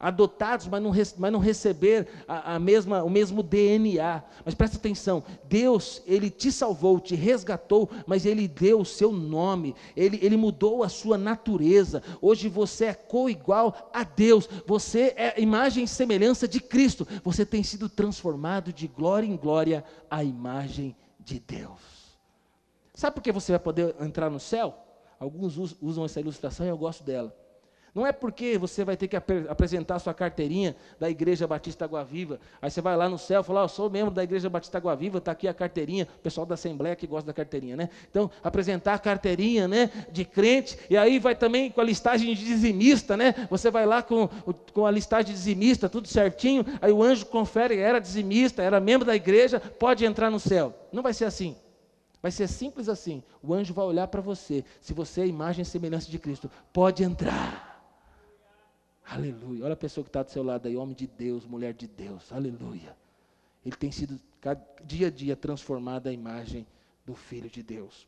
adotados, 0.02 0.68
mas 0.68 0.82
não, 0.82 0.92
mas 1.18 1.32
não 1.32 1.40
receber 1.40 2.08
a, 2.28 2.56
a, 2.56 2.60
mesma, 2.60 3.04
o 3.04 3.10
mesmo 3.10 3.44
DNA. 3.44 4.24
Mas 4.44 4.56
presta 4.56 4.78
atenção: 4.78 5.24
Deus, 5.48 6.02
Ele 6.08 6.32
te 6.32 6.52
salvou, 6.52 7.00
te 7.00 7.14
resgatou, 7.14 7.88
mas 8.08 8.26
Ele 8.26 8.48
deu 8.48 8.82
o 8.82 8.86
seu 8.86 9.12
nome, 9.12 9.76
Ele, 9.96 10.20
Ele 10.22 10.36
mudou 10.36 10.84
a 10.84 10.90
sua 10.90 11.18
natureza. 11.18 12.02
Hoje 12.20 12.50
você 12.50 12.86
é 12.86 12.94
co-igual 12.94 13.92
a 13.94 14.04
Deus, 14.04 14.50
você 14.66 15.14
é 15.16 15.40
imagem 15.40 15.84
e 15.84 15.88
semelhança 15.88 16.48
de 16.48 16.60
Cristo, 16.60 17.08
você 17.24 17.46
tem 17.46 17.62
sido 17.62 17.88
transformado 17.88 18.74
de 18.74 18.88
glória 18.88 19.28
em 19.28 19.38
glória 19.38 19.86
à 20.10 20.24
imagem 20.24 20.96
de 21.20 21.40
Deus. 21.40 21.80
Sabe 22.96 23.16
por 23.16 23.22
que 23.22 23.32
você 23.32 23.52
vai 23.52 23.60
poder 23.60 23.96
entrar 24.00 24.30
no 24.30 24.40
céu? 24.40 24.76
Alguns 25.20 25.56
usam 25.80 26.04
essa 26.04 26.20
ilustração 26.20 26.66
e 26.66 26.70
eu 26.70 26.78
gosto 26.78 27.04
dela. 27.04 27.41
Não 27.94 28.08
é 28.08 28.14
porque 28.14 28.58
você 28.58 28.86
vai 28.86 28.96
ter 28.96 29.10
que 29.10 29.18
ap 29.18 29.30
apresentar 29.50 29.96
a 29.96 30.00
sua 30.00 30.14
carteirinha 30.14 30.76
da 30.98 31.10
Igreja 31.10 31.46
Batista 31.46 31.84
Água 31.84 32.06
Viva. 32.06 32.40
Aí 32.62 32.72
você 32.72 32.80
vai 32.80 32.96
lá 32.96 33.10
no 33.10 33.18
céu 33.18 33.42
e 33.42 33.44
fala, 33.44 33.62
oh, 33.62 33.64
eu 33.66 33.70
sou 33.70 33.90
membro 33.90 34.12
da 34.12 34.24
Igreja 34.24 34.50
Batista 34.50 34.78
Água 34.78 34.96
Viva, 34.96 35.18
está 35.18 35.34
aqui 35.34 35.46
a 35.46 35.54
carteirinha. 35.54 36.08
O 36.20 36.20
pessoal 36.20 36.46
da 36.46 36.54
Assembleia 36.54 36.96
que 36.96 37.06
gosta 37.06 37.28
da 37.28 37.34
carteirinha, 37.34 37.76
né? 37.76 37.90
Então, 38.10 38.32
apresentar 38.42 38.94
a 38.94 39.00
carteirinha 39.00 39.68
né, 39.68 39.92
de 40.10 40.24
crente, 40.24 40.78
e 40.90 40.96
aí 40.96 41.20
vai 41.20 41.36
também 41.36 41.70
com 41.70 41.82
a 41.82 41.84
listagem 41.84 42.34
de 42.34 42.46
dizimista, 42.46 43.18
né? 43.18 43.36
Você 43.50 43.70
vai 43.70 43.86
lá 43.86 44.02
com, 44.02 44.30
com 44.74 44.86
a 44.86 44.92
listagem 44.92 45.26
de 45.26 45.34
dizimista, 45.34 45.90
tudo 45.90 46.08
certinho, 46.08 46.66
aí 46.82 46.94
o 46.94 47.04
anjo 47.04 47.26
confere, 47.26 47.78
era 47.78 48.00
dizimista, 48.00 48.64
era 48.64 48.80
membro 48.80 49.06
da 49.06 49.16
igreja, 49.16 49.60
pode 49.60 50.06
entrar 50.06 50.32
no 50.32 50.40
céu. 50.40 50.74
Não 50.94 51.04
vai 51.04 51.14
ser 51.14 51.26
assim. 51.26 51.58
Vai 52.22 52.32
ser 52.32 52.48
simples 52.48 52.88
assim. 52.88 53.22
O 53.42 53.54
anjo 53.54 53.74
vai 53.74 53.86
olhar 53.86 54.08
para 54.08 54.22
você. 54.22 54.64
Se 54.80 54.94
você 54.94 55.22
é 55.22 55.28
imagem 55.28 55.64
e 55.64 55.66
semelhança 55.66 56.10
de 56.10 56.20
Cristo, 56.20 56.50
pode 56.72 57.04
entrar. 57.04 57.71
Aleluia. 59.12 59.66
Olha 59.66 59.74
a 59.74 59.78
pessoa 59.78 60.06
que 60.06 60.10
está 60.10 60.24
do 60.24 60.32
seu 60.32 60.42
lado 60.42 60.70
aí, 60.70 60.78
homem 60.78 60.96
de 60.96 61.06
Deus, 61.06 61.46
mulher 61.46 61.74
de 61.74 61.86
Deus. 61.86 62.32
Aleluia. 62.32 62.96
Ele 63.66 63.76
tem 63.76 63.92
sido 63.92 64.18
dia 64.86 65.08
a 65.08 65.12
dia 65.12 65.36
transformado 65.36 66.08
à 66.08 66.14
imagem 66.14 66.66
do 67.06 67.14
Filho 67.14 67.50
de 67.50 67.62
Deus. 67.62 68.08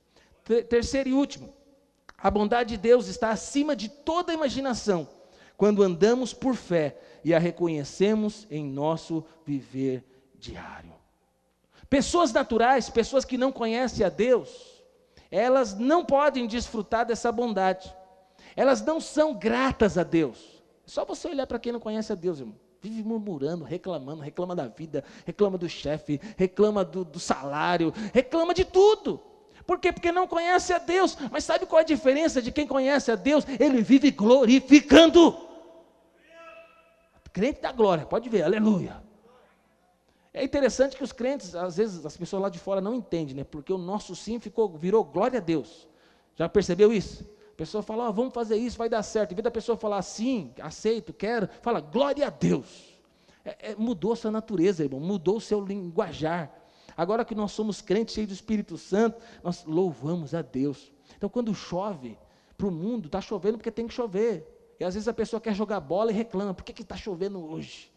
Terceiro 0.69 1.09
e 1.09 1.13
último, 1.13 1.53
a 2.17 2.31
bondade 2.31 2.69
de 2.69 2.77
Deus 2.77 3.07
está 3.07 3.31
acima 3.31 3.75
de 3.75 3.89
toda 3.89 4.33
imaginação 4.33 5.05
quando 5.57 5.83
andamos 5.83 6.33
por 6.33 6.55
fé 6.55 6.97
e 7.21 7.33
a 7.33 7.39
reconhecemos 7.39 8.47
em 8.49 8.65
nosso 8.65 9.25
viver 9.45 10.05
diário. 10.39 10.93
Pessoas 11.89 12.31
naturais, 12.31 12.89
pessoas 12.89 13.25
que 13.25 13.37
não 13.37 13.51
conhecem 13.51 14.05
a 14.05 14.09
Deus, 14.09 14.81
elas 15.29 15.77
não 15.77 16.05
podem 16.05 16.47
desfrutar 16.47 17.05
dessa 17.05 17.29
bondade. 17.29 17.93
Elas 18.55 18.81
não 18.81 19.01
são 19.01 19.33
gratas 19.33 19.97
a 19.97 20.03
Deus. 20.03 20.52
Só 20.85 21.05
você 21.05 21.27
olhar 21.27 21.47
para 21.47 21.59
quem 21.59 21.71
não 21.71 21.79
conhece 21.79 22.11
a 22.11 22.15
Deus, 22.15 22.39
irmão. 22.39 22.55
Vive 22.81 23.03
murmurando, 23.03 23.63
reclamando, 23.63 24.21
reclama 24.21 24.55
da 24.55 24.67
vida, 24.67 25.03
reclama 25.25 25.57
do 25.57 25.69
chefe, 25.69 26.19
reclama 26.35 26.83
do, 26.83 27.05
do 27.05 27.19
salário, 27.19 27.93
reclama 28.13 28.53
de 28.53 28.65
tudo. 28.65 29.21
Por 29.65 29.79
quê? 29.79 29.93
Porque 29.93 30.11
não 30.11 30.27
conhece 30.27 30.73
a 30.73 30.79
Deus. 30.79 31.17
Mas 31.31 31.45
sabe 31.45 31.65
qual 31.65 31.79
é 31.79 31.83
a 31.83 31.85
diferença 31.85 32.41
de 32.41 32.51
quem 32.51 32.67
conhece 32.67 33.11
a 33.11 33.15
Deus? 33.15 33.45
Ele 33.59 33.81
vive 33.81 34.11
glorificando. 34.11 35.37
Crente 37.31 37.61
da 37.61 37.71
glória, 37.71 38.05
pode 38.05 38.29
ver, 38.29 38.43
aleluia. 38.43 39.01
É 40.33 40.43
interessante 40.43 40.97
que 40.97 41.03
os 41.03 41.11
crentes, 41.11 41.55
às 41.55 41.77
vezes, 41.77 42.05
as 42.05 42.17
pessoas 42.17 42.43
lá 42.43 42.49
de 42.49 42.59
fora 42.59 42.81
não 42.81 42.93
entendem, 42.93 43.35
né? 43.35 43.43
Porque 43.43 43.71
o 43.71 43.77
nosso 43.77 44.15
sim 44.15 44.39
ficou, 44.39 44.67
virou 44.77 45.03
glória 45.03 45.39
a 45.39 45.41
Deus. 45.41 45.87
Já 46.35 46.49
percebeu 46.49 46.91
isso? 46.91 47.25
A 47.53 47.55
pessoa 47.55 47.83
fala, 47.83 48.09
oh, 48.09 48.13
vamos 48.13 48.33
fazer 48.33 48.57
isso, 48.57 48.77
vai 48.77 48.89
dar 48.89 49.03
certo. 49.03 49.31
Em 49.31 49.35
vez 49.35 49.43
da 49.43 49.51
pessoa 49.51 49.77
falar 49.77 50.01
sim, 50.01 50.51
aceito, 50.59 51.13
quero, 51.13 51.47
fala, 51.61 51.79
glória 51.79 52.25
a 52.25 52.29
Deus. 52.31 52.99
É, 53.45 53.71
é, 53.71 53.75
mudou 53.75 54.15
sua 54.15 54.31
natureza, 54.31 54.83
irmão, 54.83 54.99
mudou 54.99 55.37
o 55.37 55.41
seu 55.41 55.63
linguajar. 55.63 56.51
Agora 56.97 57.23
que 57.23 57.35
nós 57.35 57.51
somos 57.51 57.79
crentes 57.79 58.15
cheios 58.15 58.29
do 58.29 58.33
Espírito 58.33 58.77
Santo, 58.77 59.21
nós 59.43 59.63
louvamos 59.65 60.33
a 60.33 60.41
Deus. 60.41 60.91
Então, 61.15 61.29
quando 61.29 61.53
chove 61.53 62.17
para 62.57 62.67
o 62.67 62.71
mundo, 62.71 63.05
está 63.05 63.21
chovendo 63.21 63.57
porque 63.57 63.71
tem 63.71 63.87
que 63.87 63.93
chover. 63.93 64.75
E 64.79 64.83
às 64.83 64.95
vezes 64.95 65.07
a 65.07 65.13
pessoa 65.13 65.39
quer 65.39 65.53
jogar 65.53 65.79
bola 65.79 66.11
e 66.11 66.13
reclama: 66.13 66.53
por 66.53 66.63
que 66.63 66.81
está 66.81 66.95
chovendo 66.95 67.43
hoje? 67.43 67.91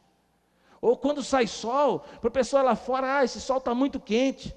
Ou 0.80 0.96
quando 0.96 1.22
sai 1.22 1.46
sol, 1.46 2.00
para 2.20 2.28
a 2.28 2.30
pessoa 2.30 2.62
lá 2.62 2.76
fora, 2.76 3.18
ah, 3.18 3.24
esse 3.24 3.40
sol 3.40 3.58
está 3.58 3.74
muito 3.74 3.98
quente. 3.98 4.54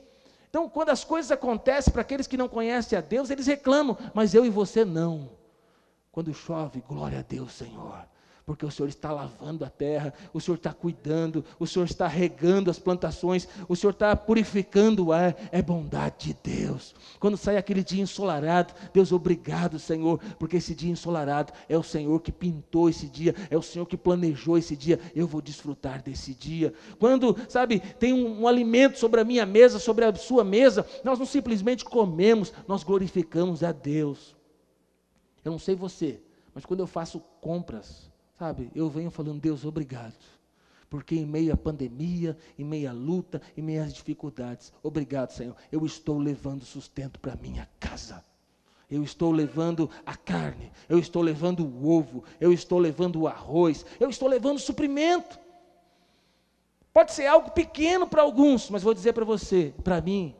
Então, 0.50 0.68
quando 0.68 0.90
as 0.90 1.04
coisas 1.04 1.32
acontecem 1.32 1.94
para 1.94 2.02
aqueles 2.02 2.28
que 2.28 2.38
não 2.38 2.50
conhecem 2.50 2.98
a 2.98 3.02
Deus, 3.02 3.30
eles 3.30 3.48
reclamam, 3.48 3.98
mas 4.14 4.34
eu 4.34 4.46
e 4.46 4.50
você 4.50 4.84
não. 4.84 5.30
Quando 6.12 6.34
chove, 6.34 6.84
glória 6.88 7.20
a 7.20 7.22
Deus, 7.22 7.54
Senhor 7.54 8.10
porque 8.50 8.66
o 8.66 8.72
Senhor 8.72 8.90
está 8.90 9.12
lavando 9.12 9.64
a 9.64 9.70
terra, 9.70 10.12
o 10.34 10.42
Senhor 10.42 10.58
está 10.58 10.74
cuidando, 10.74 11.46
o 11.60 11.68
Senhor 11.68 11.86
está 11.86 12.08
regando 12.08 12.72
as 12.72 12.80
plantações, 12.80 13.48
o 13.68 13.76
Senhor 13.76 13.92
está 13.92 14.16
purificando 14.16 15.06
o 15.06 15.14
ar, 15.14 15.36
é 15.52 15.62
bondade 15.62 16.34
de 16.34 16.38
Deus. 16.58 16.96
Quando 17.20 17.38
sai 17.38 17.58
aquele 17.58 17.84
dia 17.84 18.02
ensolarado, 18.02 18.74
Deus, 18.92 19.12
obrigado, 19.12 19.78
Senhor, 19.78 20.20
porque 20.40 20.58
esse 20.58 20.74
dia 20.74 20.90
ensolarado 20.90 21.54
é 21.70 21.78
o 21.78 21.84
Senhor 21.84 22.20
que 22.22 22.32
pintou 22.32 22.90
esse 22.90 23.06
dia, 23.06 23.36
é 23.52 23.56
o 23.56 23.62
Senhor 23.62 23.86
que 23.86 23.96
planejou 23.96 24.58
esse 24.58 24.76
dia, 24.76 25.00
eu 25.16 25.28
vou 25.28 25.44
desfrutar 25.44 26.02
desse 26.02 26.34
dia. 26.34 26.74
Quando, 26.98 27.38
sabe, 27.48 27.80
tem 28.00 28.14
um, 28.14 28.42
um 28.42 28.48
alimento 28.48 28.98
sobre 28.98 29.22
a 29.22 29.24
minha 29.24 29.46
mesa, 29.46 29.78
sobre 29.78 30.06
a 30.06 30.16
sua 30.16 30.44
mesa, 30.44 30.88
nós 31.04 31.20
não 31.20 31.26
simplesmente 31.28 31.86
comemos, 31.86 32.52
nós 32.68 32.84
glorificamos 32.84 33.64
a 33.64 33.72
Deus. 33.72 34.36
Eu 35.46 35.52
não 35.52 35.60
sei 35.60 35.76
você, 35.76 36.20
mas 36.52 36.66
quando 36.66 36.80
eu 36.80 36.88
faço 36.88 37.20
compras, 37.40 38.10
Sabe, 38.40 38.72
eu 38.74 38.90
venho 38.90 39.12
falando, 39.12 39.42
Deus, 39.42 39.66
obrigado. 39.66 40.16
Porque 40.90 41.14
em 41.14 41.26
meio 41.26 41.54
à 41.54 41.58
pandemia, 41.58 42.38
em 42.58 42.64
meio 42.64 42.90
à 42.90 42.94
luta, 42.94 43.42
em 43.58 43.62
meio 43.62 43.84
às 43.84 43.94
dificuldades, 43.94 44.72
obrigado, 44.82 45.32
Senhor. 45.32 45.58
Eu 45.70 45.86
estou 45.86 46.18
levando 46.18 46.64
sustento 46.64 47.20
para 47.20 47.36
minha 47.36 47.70
casa. 47.82 48.24
Eu 48.90 49.04
estou 49.04 49.34
levando 49.34 49.90
a 50.06 50.16
carne, 50.16 50.72
eu 50.88 50.98
estou 50.98 51.22
levando 51.22 51.66
o 51.66 51.92
ovo, 51.92 52.24
eu 52.40 52.54
estou 52.54 52.80
levando 52.80 53.20
o 53.20 53.28
arroz, 53.28 53.86
eu 54.00 54.10
estou 54.10 54.30
levando 54.30 54.58
suprimento. 54.58 55.38
Pode 56.94 57.12
ser 57.12 57.28
algo 57.28 57.52
pequeno 57.52 58.08
para 58.08 58.22
alguns, 58.22 58.70
mas 58.70 58.82
vou 58.82 58.94
dizer 58.94 59.14
para 59.14 59.26
você, 59.26 59.74
para 59.84 60.02
mim, 60.02 60.34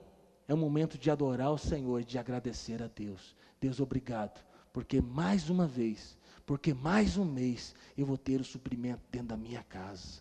é 0.48 0.54
um 0.54 0.58
momento 0.58 0.98
de 0.98 1.12
adorar 1.12 1.52
o 1.52 1.60
Senhor, 1.60 2.02
de 2.04 2.18
agradecer 2.18 2.82
a 2.82 2.88
Deus. 2.88 3.36
Deus, 3.60 3.80
obrigado, 3.82 4.42
porque 4.74 5.02
mais 5.02 5.50
uma 5.50 5.68
vez 5.68 6.18
porque 6.50 6.74
mais 6.74 7.16
um 7.16 7.26
mês 7.26 7.76
eu 7.96 8.08
vou 8.08 8.18
ter 8.18 8.42
o 8.42 8.44
suprimento 8.44 9.04
dentro 9.12 9.28
da 9.28 9.38
minha 9.38 9.62
casa. 9.62 10.20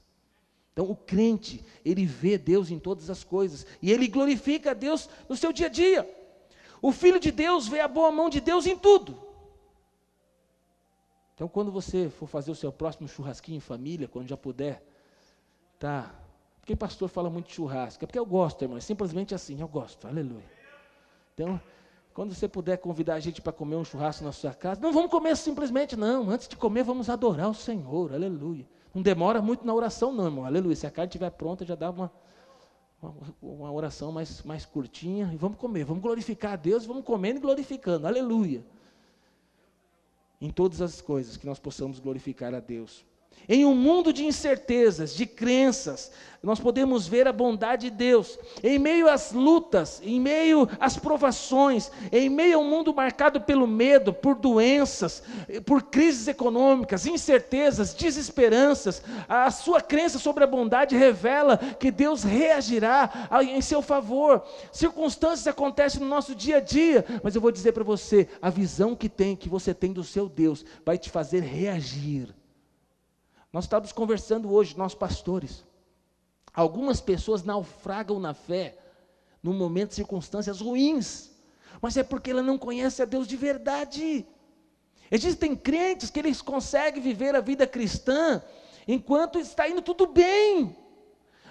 Então, 0.75 0.85
o 0.91 0.95
crente, 0.95 1.65
ele 1.83 2.05
vê 2.05 2.37
Deus 2.37 2.71
em 2.71 2.79
todas 2.79 3.09
as 3.09 3.25
coisas, 3.25 3.65
e 3.81 3.91
ele 3.91 4.07
glorifica 4.07 4.73
a 4.73 4.75
Deus 4.75 5.09
no 5.27 5.35
seu 5.35 5.55
dia 5.55 5.69
a 5.69 5.71
dia. 5.71 6.07
O 6.83 6.93
filho 6.93 7.19
de 7.19 7.31
Deus 7.31 7.67
vê 7.67 7.81
a 7.81 7.89
boa 7.89 8.13
mão 8.13 8.29
de 8.29 8.43
Deus 8.43 8.67
em 8.67 8.77
tudo. 8.77 9.19
Então, 11.35 11.49
quando 11.49 11.73
você 11.73 12.11
for 12.11 12.27
fazer 12.27 12.51
o 12.51 12.55
seu 12.55 12.71
próximo 12.71 13.09
churrasquinho 13.09 13.57
em 13.57 13.61
família, 13.61 14.07
quando 14.07 14.29
já 14.29 14.37
puder, 14.37 14.85
tá? 15.79 16.15
Porque 16.61 16.77
pastor 16.77 17.09
fala 17.09 17.31
muito 17.31 17.47
de 17.47 17.55
churrasco, 17.55 18.05
é 18.05 18.07
porque 18.07 18.19
eu 18.19 18.27
gosto, 18.27 18.61
irmão, 18.61 18.77
é 18.77 18.83
simplesmente 18.83 19.35
assim, 19.35 19.59
eu 19.59 19.69
gosto, 19.69 20.07
aleluia. 20.07 20.45
Então, 21.33 21.59
quando 22.19 22.35
você 22.35 22.49
puder 22.49 22.79
convidar 22.79 23.15
a 23.15 23.21
gente 23.21 23.41
para 23.41 23.53
comer 23.53 23.77
um 23.77 23.85
churrasco 23.85 24.25
na 24.25 24.33
sua 24.33 24.53
casa, 24.53 24.81
não 24.81 24.93
vamos 24.93 25.09
comer 25.09 25.37
simplesmente, 25.37 25.95
não. 25.95 26.29
Antes 26.29 26.49
de 26.49 26.57
comer, 26.57 26.83
vamos 26.83 27.09
adorar 27.09 27.49
o 27.49 27.55
Senhor, 27.55 28.13
aleluia. 28.13 28.67
Não 28.93 29.01
demora 29.01 29.41
muito 29.41 29.65
na 29.65 29.73
oração, 29.73 30.13
não, 30.13 30.25
irmão, 30.25 30.45
aleluia. 30.45 30.75
Se 30.75 30.85
a 30.85 30.91
carne 30.91 31.07
estiver 31.07 31.31
pronta, 31.31 31.65
já 31.65 31.77
dá 31.77 31.91
uma, 31.91 32.11
uma, 33.01 33.15
uma 33.41 33.73
oração 33.73 34.11
mais, 34.11 34.43
mais 34.43 34.67
curtinha. 34.67 35.31
E 35.33 35.37
vamos 35.37 35.59
comer, 35.59 35.85
vamos 35.85 36.03
glorificar 36.03 36.55
a 36.55 36.57
Deus, 36.57 36.85
vamos 36.85 37.05
comendo 37.05 37.39
e 37.39 37.41
glorificando, 37.41 38.05
aleluia. 38.05 38.67
Em 40.41 40.51
todas 40.51 40.83
as 40.83 41.01
coisas 41.01 41.37
que 41.37 41.47
nós 41.47 41.61
possamos 41.61 42.01
glorificar 42.01 42.53
a 42.53 42.59
Deus. 42.59 43.07
Em 43.49 43.65
um 43.65 43.75
mundo 43.75 44.13
de 44.13 44.25
incertezas, 44.25 45.15
de 45.15 45.27
crenças, 45.27 46.11
nós 46.41 46.61
podemos 46.61 47.09
ver 47.09 47.27
a 47.27 47.33
bondade 47.33 47.91
de 47.91 47.97
Deus. 47.97 48.39
Em 48.63 48.79
meio 48.79 49.09
às 49.09 49.33
lutas, 49.33 50.01
em 50.05 50.21
meio 50.21 50.69
às 50.79 50.97
provações, 50.97 51.91
em 52.13 52.29
meio 52.29 52.59
a 52.59 52.61
um 52.61 52.71
mundo 52.71 52.95
marcado 52.95 53.41
pelo 53.41 53.67
medo, 53.67 54.13
por 54.13 54.37
doenças, 54.37 55.23
por 55.67 55.83
crises 55.83 56.29
econômicas, 56.29 57.07
incertezas, 57.07 57.93
desesperanças, 57.93 59.03
a 59.29 59.51
sua 59.51 59.81
crença 59.81 60.19
sobre 60.19 60.45
a 60.45 60.47
bondade 60.47 60.97
revela 60.97 61.57
que 61.57 61.91
Deus 61.91 62.23
reagirá 62.23 63.29
em 63.43 63.61
seu 63.61 63.83
favor. 63.83 64.45
Circunstâncias 64.71 65.49
acontecem 65.49 66.01
no 66.01 66.07
nosso 66.07 66.37
dia 66.37 66.59
a 66.59 66.61
dia, 66.61 67.05
mas 67.23 67.35
eu 67.35 67.41
vou 67.41 67.51
dizer 67.51 67.73
para 67.73 67.85
você, 67.85 68.29
a 68.41 68.49
visão 68.49 68.95
que 68.95 69.09
tem, 69.09 69.35
que 69.35 69.49
você 69.49 69.75
tem 69.75 69.93
do 69.93 70.05
seu 70.05 70.29
Deus, 70.29 70.65
vai 70.85 70.97
te 70.97 71.11
fazer 71.11 71.43
reagir 71.43 72.38
nós 73.59 73.65
estávamos 73.65 73.91
conversando 73.91 74.53
hoje, 74.53 74.79
nós 74.79 74.95
pastores. 74.95 75.65
Algumas 76.55 77.01
pessoas 77.01 77.43
naufragam 77.43 78.21
na 78.21 78.33
fé 78.33 78.79
num 79.43 79.53
momento 79.53 79.89
de 79.89 79.97
circunstâncias 79.97 80.61
ruins, 80.61 81.33
mas 81.83 81.97
é 81.97 82.05
porque 82.05 82.31
ela 82.31 82.41
não 82.41 82.57
conhece 82.57 83.03
a 83.03 83.05
Deus 83.05 83.27
de 83.27 83.37
verdade. 83.37 84.25
Existem 85.11 85.57
crentes 85.57 86.09
que 86.09 86.21
eles 86.21 86.41
conseguem 86.41 87.03
viver 87.03 87.35
a 87.35 87.41
vida 87.41 87.67
cristã 87.67 88.41
enquanto 88.87 89.41
está 89.41 89.69
indo 89.69 89.83
tudo 89.83 90.07
bem. 90.07 90.77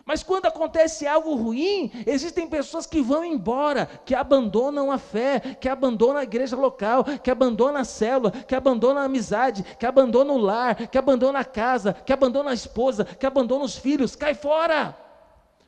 Mas 0.08 0.24
quando 0.24 0.46
acontece 0.46 1.06
algo 1.06 1.36
ruim, 1.36 1.92
existem 2.06 2.48
pessoas 2.48 2.86
que 2.86 3.02
vão 3.02 3.26
embora, 3.26 3.90
que 4.06 4.16
abandonam 4.16 4.90
a 4.90 4.98
fé, 4.98 5.42
que 5.60 5.68
abandonam 5.68 6.16
a 6.16 6.24
igreja 6.24 6.56
local, 6.56 7.04
que 7.22 7.30
abandonam 7.30 7.82
a 7.82 7.84
célula, 7.84 8.32
que 8.32 8.56
abandonam 8.56 9.02
a 9.02 9.06
amizade, 9.06 9.66
que 9.78 9.86
abandonam 9.86 10.38
o 10.38 10.40
lar, 10.40 10.88
que 10.88 10.98
abandonam 10.98 11.42
a 11.42 11.44
casa, 11.44 11.92
que 11.92 12.14
abandonam 12.14 12.50
a 12.50 12.54
esposa, 12.54 13.04
que 13.04 13.26
abandonam 13.26 13.66
os 13.66 13.76
filhos, 13.76 14.16
cai 14.16 14.34
fora. 14.34 14.98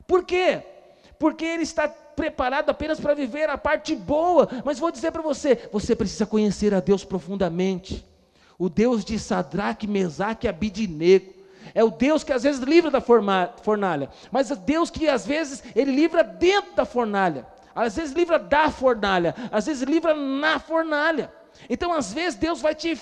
Por 0.08 0.24
quê? 0.24 0.64
Porque 1.20 1.44
ele 1.44 1.64
está 1.64 1.90
preparado 1.90 2.70
apenas 2.70 2.98
para 2.98 3.14
viver 3.14 3.50
a 3.50 3.58
parte 3.58 3.94
boa. 3.94 4.48
Mas 4.64 4.80
vou 4.80 4.90
dizer 4.90 5.12
para 5.12 5.22
você, 5.22 5.68
você 5.70 5.94
precisa 5.94 6.26
conhecer 6.26 6.74
a 6.74 6.80
Deus 6.80 7.04
profundamente. 7.04 8.08
O 8.58 8.70
Deus 8.70 9.04
de 9.04 9.20
Sadraque, 9.20 9.86
Mesaque 9.86 10.48
e 10.48 10.50
Abidinego 10.50 11.39
é 11.74 11.84
o 11.84 11.90
Deus 11.90 12.24
que 12.24 12.34
às 12.34 12.44
vezes 12.44 12.62
livra 12.62 12.92
da 12.92 13.02
fornalha, 13.02 14.10
mas 14.32 14.52
é 14.52 14.56
Deus 14.56 14.90
que 14.90 15.08
às 15.08 15.26
vezes 15.26 15.64
ele 15.76 15.92
livra 15.92 16.24
dentro 16.24 16.74
da 16.74 16.86
fornalha, 16.86 17.46
às 17.76 17.96
vezes 17.96 18.14
livra 18.14 18.38
da 18.38 18.70
fornalha, 18.70 19.36
às 19.52 19.66
vezes 19.66 19.84
livra 19.84 20.14
na 20.14 20.60
fornalha. 20.60 21.32
Então, 21.70 21.94
às 21.94 22.14
vezes 22.14 22.38
Deus 22.38 22.62
vai 22.62 22.76
te, 22.76 23.00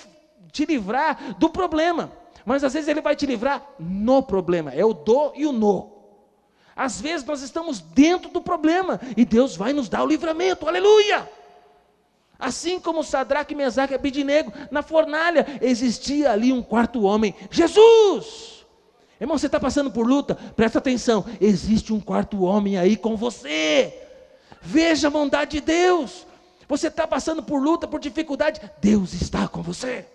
te 0.51 0.65
livrar 0.65 1.35
do 1.37 1.49
problema, 1.49 2.11
mas 2.45 2.63
às 2.63 2.73
vezes 2.73 2.87
ele 2.87 3.01
vai 3.01 3.15
te 3.15 3.25
livrar 3.25 3.61
no 3.79 4.23
problema. 4.23 4.71
É 4.71 4.85
o 4.85 4.93
do 4.93 5.33
e 5.35 5.45
o 5.45 5.51
no. 5.51 5.97
Às 6.75 7.01
vezes 7.01 7.25
nós 7.25 7.41
estamos 7.41 7.79
dentro 7.79 8.29
do 8.29 8.39
problema 8.39 9.01
e 9.15 9.25
Deus 9.25 9.55
vai 9.55 9.73
nos 9.73 9.89
dar 9.89 10.03
o 10.03 10.07
livramento. 10.07 10.67
Aleluia! 10.67 11.27
Assim 12.39 12.79
como 12.79 13.03
Sadraque, 13.03 13.55
Mesaque 13.55 13.93
e 13.93 13.95
Abidinego, 13.95 14.53
na 14.69 14.83
fornalha 14.83 15.45
existia 15.59 16.31
ali 16.31 16.53
um 16.53 16.61
quarto 16.61 17.01
homem, 17.01 17.33
Jesus! 17.49 18.56
Irmão, 19.19 19.37
você 19.37 19.47
está 19.47 19.59
passando 19.59 19.91
por 19.91 20.07
luta? 20.07 20.35
Presta 20.35 20.77
atenção. 20.77 21.25
Existe 21.41 21.91
um 21.91 21.99
quarto 21.99 22.43
homem 22.43 22.77
aí 22.77 22.95
com 22.95 23.15
você. 23.15 23.93
Veja 24.61 25.07
a 25.07 25.11
bondade 25.11 25.59
de 25.59 25.61
Deus. 25.61 26.25
Você 26.67 26.87
está 26.87 27.07
passando 27.07 27.41
por 27.41 27.61
luta, 27.61 27.87
por 27.87 27.99
dificuldade. 27.99 28.61
Deus 28.79 29.13
está 29.13 29.47
com 29.47 29.61
você. 29.61 30.05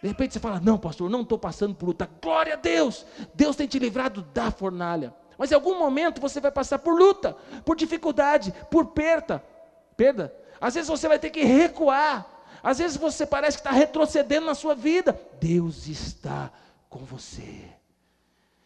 De 0.00 0.08
repente 0.08 0.34
você 0.34 0.40
fala: 0.40 0.60
Não, 0.60 0.78
pastor, 0.78 1.10
não 1.10 1.22
estou 1.22 1.38
passando 1.38 1.74
por 1.74 1.86
luta. 1.86 2.08
Glória 2.22 2.54
a 2.54 2.56
Deus. 2.56 3.04
Deus 3.34 3.56
tem 3.56 3.66
te 3.66 3.78
livrado 3.78 4.22
da 4.32 4.50
fornalha. 4.50 5.14
Mas 5.36 5.50
em 5.50 5.54
algum 5.54 5.78
momento 5.78 6.20
você 6.20 6.40
vai 6.40 6.52
passar 6.52 6.78
por 6.78 6.96
luta, 6.96 7.36
por 7.64 7.76
dificuldade, 7.76 8.54
por 8.70 8.86
perda. 8.86 9.42
Perda. 9.96 10.34
Às 10.60 10.74
vezes 10.74 10.88
você 10.88 11.08
vai 11.08 11.18
ter 11.18 11.30
que 11.30 11.42
recuar. 11.42 12.26
Às 12.62 12.78
vezes 12.78 12.96
você 12.96 13.26
parece 13.26 13.56
que 13.56 13.60
está 13.60 13.72
retrocedendo 13.72 14.46
na 14.46 14.54
sua 14.54 14.74
vida. 14.74 15.20
Deus 15.40 15.88
está 15.88 16.50
com 16.88 17.00
você. 17.00 17.71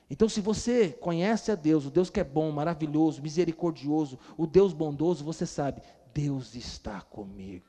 Então, 0.09 0.29
se 0.29 0.41
você 0.41 0.91
conhece 0.91 1.51
a 1.51 1.55
Deus, 1.57 1.85
o 1.87 1.91
Deus 1.91 2.11
que 2.11 2.21
é 2.21 2.25
bom, 2.25 2.51
maravilhoso, 2.53 3.21
misericordioso, 3.21 4.19
o 4.37 4.47
Deus 4.47 4.73
bondoso, 4.73 5.25
você 5.25 5.45
sabe, 5.45 5.83
Deus 6.15 6.55
está 6.55 7.01
comigo. 7.01 7.67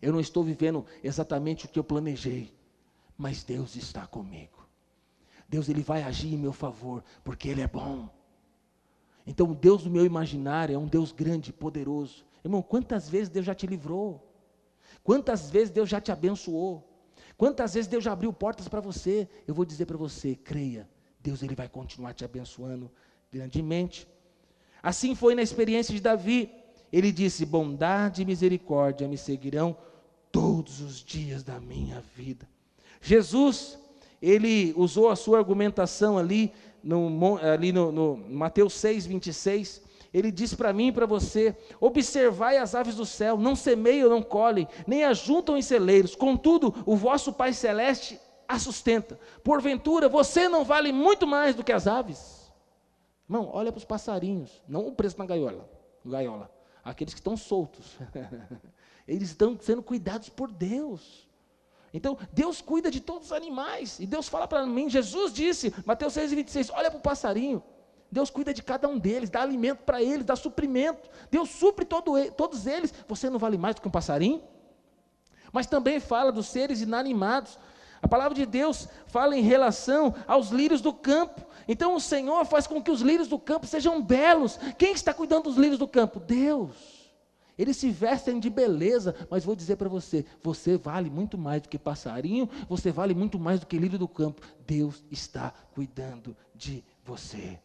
Eu 0.00 0.12
não 0.12 0.20
estou 0.20 0.42
vivendo 0.42 0.84
exatamente 1.04 1.66
o 1.66 1.68
que 1.68 1.78
eu 1.78 1.84
planejei, 1.84 2.54
mas 3.18 3.44
Deus 3.44 3.76
está 3.76 4.06
comigo. 4.06 4.66
Deus 5.46 5.68
ele 5.68 5.82
vai 5.82 6.02
agir 6.02 6.32
em 6.32 6.38
meu 6.38 6.52
favor, 6.52 7.04
porque 7.22 7.48
ele 7.48 7.60
é 7.60 7.68
bom. 7.68 8.08
Então, 9.26 9.50
o 9.50 9.54
Deus 9.54 9.82
do 9.82 9.90
meu 9.90 10.06
imaginário 10.06 10.74
é 10.74 10.78
um 10.78 10.86
Deus 10.86 11.12
grande, 11.12 11.52
poderoso. 11.52 12.24
Irmão, 12.42 12.62
quantas 12.62 13.10
vezes 13.10 13.28
Deus 13.28 13.44
já 13.44 13.54
te 13.54 13.66
livrou? 13.66 14.26
Quantas 15.04 15.50
vezes 15.50 15.70
Deus 15.70 15.88
já 15.88 16.00
te 16.00 16.10
abençoou? 16.10 16.86
Quantas 17.36 17.74
vezes 17.74 17.88
Deus 17.88 18.02
já 18.02 18.12
abriu 18.12 18.32
portas 18.32 18.68
para 18.68 18.80
você? 18.80 19.28
Eu 19.46 19.54
vou 19.54 19.64
dizer 19.64 19.86
para 19.86 19.98
você, 19.98 20.34
creia, 20.34 20.88
Deus 21.22 21.42
ele 21.42 21.54
vai 21.54 21.68
continuar 21.68 22.14
te 22.14 22.24
abençoando 22.24 22.90
grandemente. 23.30 24.08
Assim 24.82 25.14
foi 25.14 25.34
na 25.34 25.42
experiência 25.42 25.94
de 25.94 26.00
Davi. 26.00 26.50
Ele 26.92 27.12
disse: 27.12 27.44
Bondade 27.44 28.22
e 28.22 28.24
misericórdia 28.24 29.06
me 29.06 29.18
seguirão 29.18 29.76
todos 30.32 30.80
os 30.80 31.04
dias 31.04 31.42
da 31.42 31.60
minha 31.60 32.02
vida. 32.16 32.48
Jesus, 33.00 33.78
ele 34.20 34.72
usou 34.76 35.10
a 35.10 35.16
sua 35.16 35.38
argumentação 35.38 36.18
ali 36.18 36.52
no, 36.82 37.38
ali 37.38 37.72
no, 37.72 37.92
no 37.92 38.16
Mateus 38.16 38.74
6, 38.74 39.06
26. 39.06 39.82
Ele 40.12 40.32
diz 40.32 40.54
para 40.54 40.72
mim 40.72 40.88
e 40.88 40.92
para 40.92 41.06
você: 41.06 41.54
observai 41.80 42.56
as 42.56 42.74
aves 42.74 42.96
do 42.96 43.06
céu, 43.06 43.36
não 43.36 43.54
semeiam, 43.54 44.08
não 44.08 44.22
colhem, 44.22 44.66
nem 44.86 45.04
ajuntam 45.04 45.56
em 45.56 45.62
celeiros, 45.62 46.16
contudo, 46.16 46.74
o 46.86 46.96
vosso 46.96 47.32
Pai 47.32 47.52
Celeste 47.52 48.18
a 48.50 48.58
sustenta. 48.58 49.18
Porventura, 49.44 50.08
você 50.08 50.48
não 50.48 50.64
vale 50.64 50.92
muito 50.92 51.26
mais 51.26 51.54
do 51.54 51.62
que 51.62 51.72
as 51.72 51.86
aves? 51.86 52.52
Irmão, 53.28 53.48
olha 53.52 53.70
para 53.70 53.78
os 53.78 53.84
passarinhos, 53.84 54.62
não 54.66 54.88
o 54.88 54.92
preço 54.92 55.16
na 55.16 55.24
gaiola, 55.24 55.70
gaiola, 56.04 56.50
aqueles 56.82 57.14
que 57.14 57.20
estão 57.20 57.36
soltos. 57.36 57.96
Eles 59.06 59.30
estão 59.30 59.56
sendo 59.60 59.82
cuidados 59.82 60.28
por 60.28 60.50
Deus. 60.50 61.28
Então, 61.92 62.18
Deus 62.32 62.60
cuida 62.60 62.90
de 62.90 63.00
todos 63.00 63.28
os 63.28 63.32
animais. 63.32 63.98
E 63.98 64.06
Deus 64.06 64.28
fala 64.28 64.46
para 64.46 64.66
mim, 64.66 64.88
Jesus 64.88 65.32
disse, 65.32 65.72
Mateus 65.84 66.12
6, 66.12 66.32
26, 66.32 66.70
olha 66.70 66.90
para 66.90 66.98
o 66.98 67.02
passarinho. 67.02 67.62
Deus 68.10 68.30
cuida 68.30 68.52
de 68.52 68.62
cada 68.62 68.88
um 68.88 68.98
deles, 68.98 69.30
dá 69.30 69.42
alimento 69.42 69.84
para 69.84 70.02
eles, 70.02 70.24
dá 70.24 70.34
suprimento. 70.34 71.08
Deus 71.30 71.50
supre 71.50 71.84
todo, 71.84 72.12
todos 72.32 72.66
eles. 72.66 72.92
Você 73.06 73.30
não 73.30 73.38
vale 73.38 73.56
mais 73.56 73.76
do 73.76 73.82
que 73.82 73.88
um 73.88 73.92
passarinho? 73.92 74.42
Mas 75.52 75.66
também 75.66 76.00
fala 76.00 76.32
dos 76.32 76.46
seres 76.46 76.80
inanimados. 76.80 77.58
A 78.02 78.08
palavra 78.08 78.34
de 78.34 78.46
Deus 78.46 78.88
fala 79.06 79.36
em 79.36 79.42
relação 79.42 80.14
aos 80.26 80.50
lírios 80.50 80.80
do 80.80 80.92
campo. 80.92 81.44
Então 81.68 81.94
o 81.94 82.00
Senhor 82.00 82.44
faz 82.46 82.66
com 82.66 82.82
que 82.82 82.90
os 82.90 83.00
lírios 83.00 83.28
do 83.28 83.38
campo 83.38 83.66
sejam 83.66 84.02
belos. 84.02 84.58
Quem 84.78 84.92
está 84.92 85.12
cuidando 85.12 85.44
dos 85.44 85.56
lírios 85.56 85.78
do 85.78 85.86
campo? 85.86 86.18
Deus. 86.18 87.00
Eles 87.58 87.76
se 87.76 87.90
vestem 87.90 88.40
de 88.40 88.48
beleza, 88.48 89.14
mas 89.28 89.44
vou 89.44 89.54
dizer 89.54 89.76
para 89.76 89.88
você: 89.88 90.24
você 90.42 90.78
vale 90.78 91.10
muito 91.10 91.36
mais 91.36 91.60
do 91.60 91.68
que 91.68 91.78
passarinho, 91.78 92.48
você 92.66 92.90
vale 92.90 93.14
muito 93.14 93.38
mais 93.38 93.60
do 93.60 93.66
que 93.66 93.76
lírio 93.76 93.98
do 93.98 94.08
campo. 94.08 94.40
Deus 94.66 95.04
está 95.10 95.52
cuidando 95.74 96.34
de 96.54 96.82
você. 97.04 97.58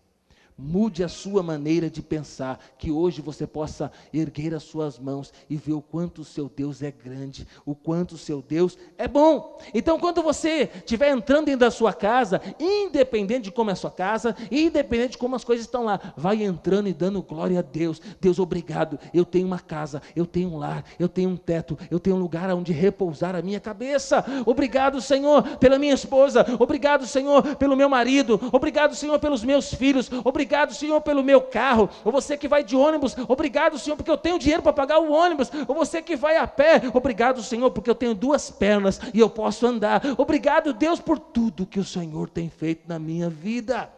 Mude 0.57 1.03
a 1.03 1.09
sua 1.09 1.43
maneira 1.43 1.89
de 1.89 2.01
pensar, 2.01 2.57
que 2.77 2.89
hoje 2.89 3.21
você 3.21 3.45
possa 3.45 3.91
erguer 4.13 4.55
as 4.55 4.63
suas 4.63 4.97
mãos 4.97 5.33
e 5.49 5.57
ver 5.57 5.73
o 5.73 5.81
quanto 5.81 6.21
o 6.21 6.25
seu 6.25 6.47
Deus 6.47 6.81
é 6.81 6.89
grande, 6.91 7.45
o 7.65 7.75
quanto 7.75 8.13
o 8.13 8.17
seu 8.17 8.41
Deus 8.41 8.77
é 8.97 9.05
bom. 9.05 9.59
Então, 9.73 9.99
quando 9.99 10.23
você 10.23 10.69
estiver 10.77 11.11
entrando 11.11 11.47
dentro 11.47 11.59
da 11.59 11.71
sua 11.71 11.91
casa, 11.91 12.41
independente 12.57 13.43
de 13.43 13.51
como 13.51 13.69
é 13.69 13.73
a 13.73 13.75
sua 13.75 13.91
casa, 13.91 14.33
independente 14.49 15.11
de 15.11 15.17
como 15.17 15.35
as 15.35 15.43
coisas 15.43 15.65
estão 15.65 15.83
lá, 15.83 15.99
vai 16.15 16.41
entrando 16.41 16.87
e 16.87 16.93
dando 16.93 17.21
glória 17.21 17.59
a 17.59 17.61
Deus. 17.61 18.01
Deus, 18.21 18.39
obrigado. 18.39 18.97
Eu 19.13 19.25
tenho 19.25 19.45
uma 19.45 19.59
casa, 19.59 20.01
eu 20.15 20.25
tenho 20.25 20.51
um 20.51 20.57
lar, 20.57 20.85
eu 20.97 21.09
tenho 21.09 21.31
um 21.31 21.37
teto, 21.37 21.77
eu 21.91 21.99
tenho 21.99 22.15
um 22.15 22.19
lugar 22.19 22.49
onde 22.55 22.71
repousar 22.71 23.35
a 23.35 23.41
minha 23.41 23.59
cabeça. 23.59 24.23
Obrigado, 24.45 25.01
Senhor, 25.01 25.57
pela 25.57 25.77
minha 25.77 25.93
esposa. 25.93 26.45
Obrigado, 26.57 27.05
Senhor, 27.05 27.57
pelo 27.57 27.75
meu 27.75 27.89
marido. 27.89 28.39
Obrigado, 28.53 28.95
Senhor, 28.95 29.19
pelos 29.19 29.43
meus 29.43 29.73
filhos. 29.73 30.09
Obrigado 30.23 30.44
Obrigado, 30.45 30.75
Senhor, 30.75 31.01
pelo 31.01 31.23
meu 31.23 31.41
carro. 31.41 31.89
Ou 32.03 32.11
você 32.11 32.37
que 32.37 32.47
vai 32.47 32.63
de 32.63 32.75
ônibus, 32.75 33.15
obrigado, 33.27 33.79
Senhor, 33.79 33.95
porque 33.95 34.11
eu 34.11 34.17
tenho 34.17 34.37
dinheiro 34.37 34.61
para 34.61 34.71
pagar 34.71 34.99
o 34.99 35.11
ônibus. 35.11 35.49
Ou 35.67 35.73
você 35.73 36.03
que 36.03 36.15
vai 36.15 36.37
a 36.37 36.45
pé, 36.45 36.79
obrigado, 36.93 37.41
Senhor, 37.41 37.71
porque 37.71 37.89
eu 37.89 37.95
tenho 37.95 38.13
duas 38.13 38.51
pernas 38.51 39.01
e 39.11 39.19
eu 39.19 39.27
posso 39.27 39.65
andar. 39.65 40.03
Obrigado, 40.19 40.71
Deus, 40.71 40.99
por 40.99 41.17
tudo 41.17 41.65
que 41.65 41.79
o 41.79 41.83
Senhor 41.83 42.29
tem 42.29 42.47
feito 42.47 42.87
na 42.87 42.99
minha 42.99 43.27
vida. 43.27 43.89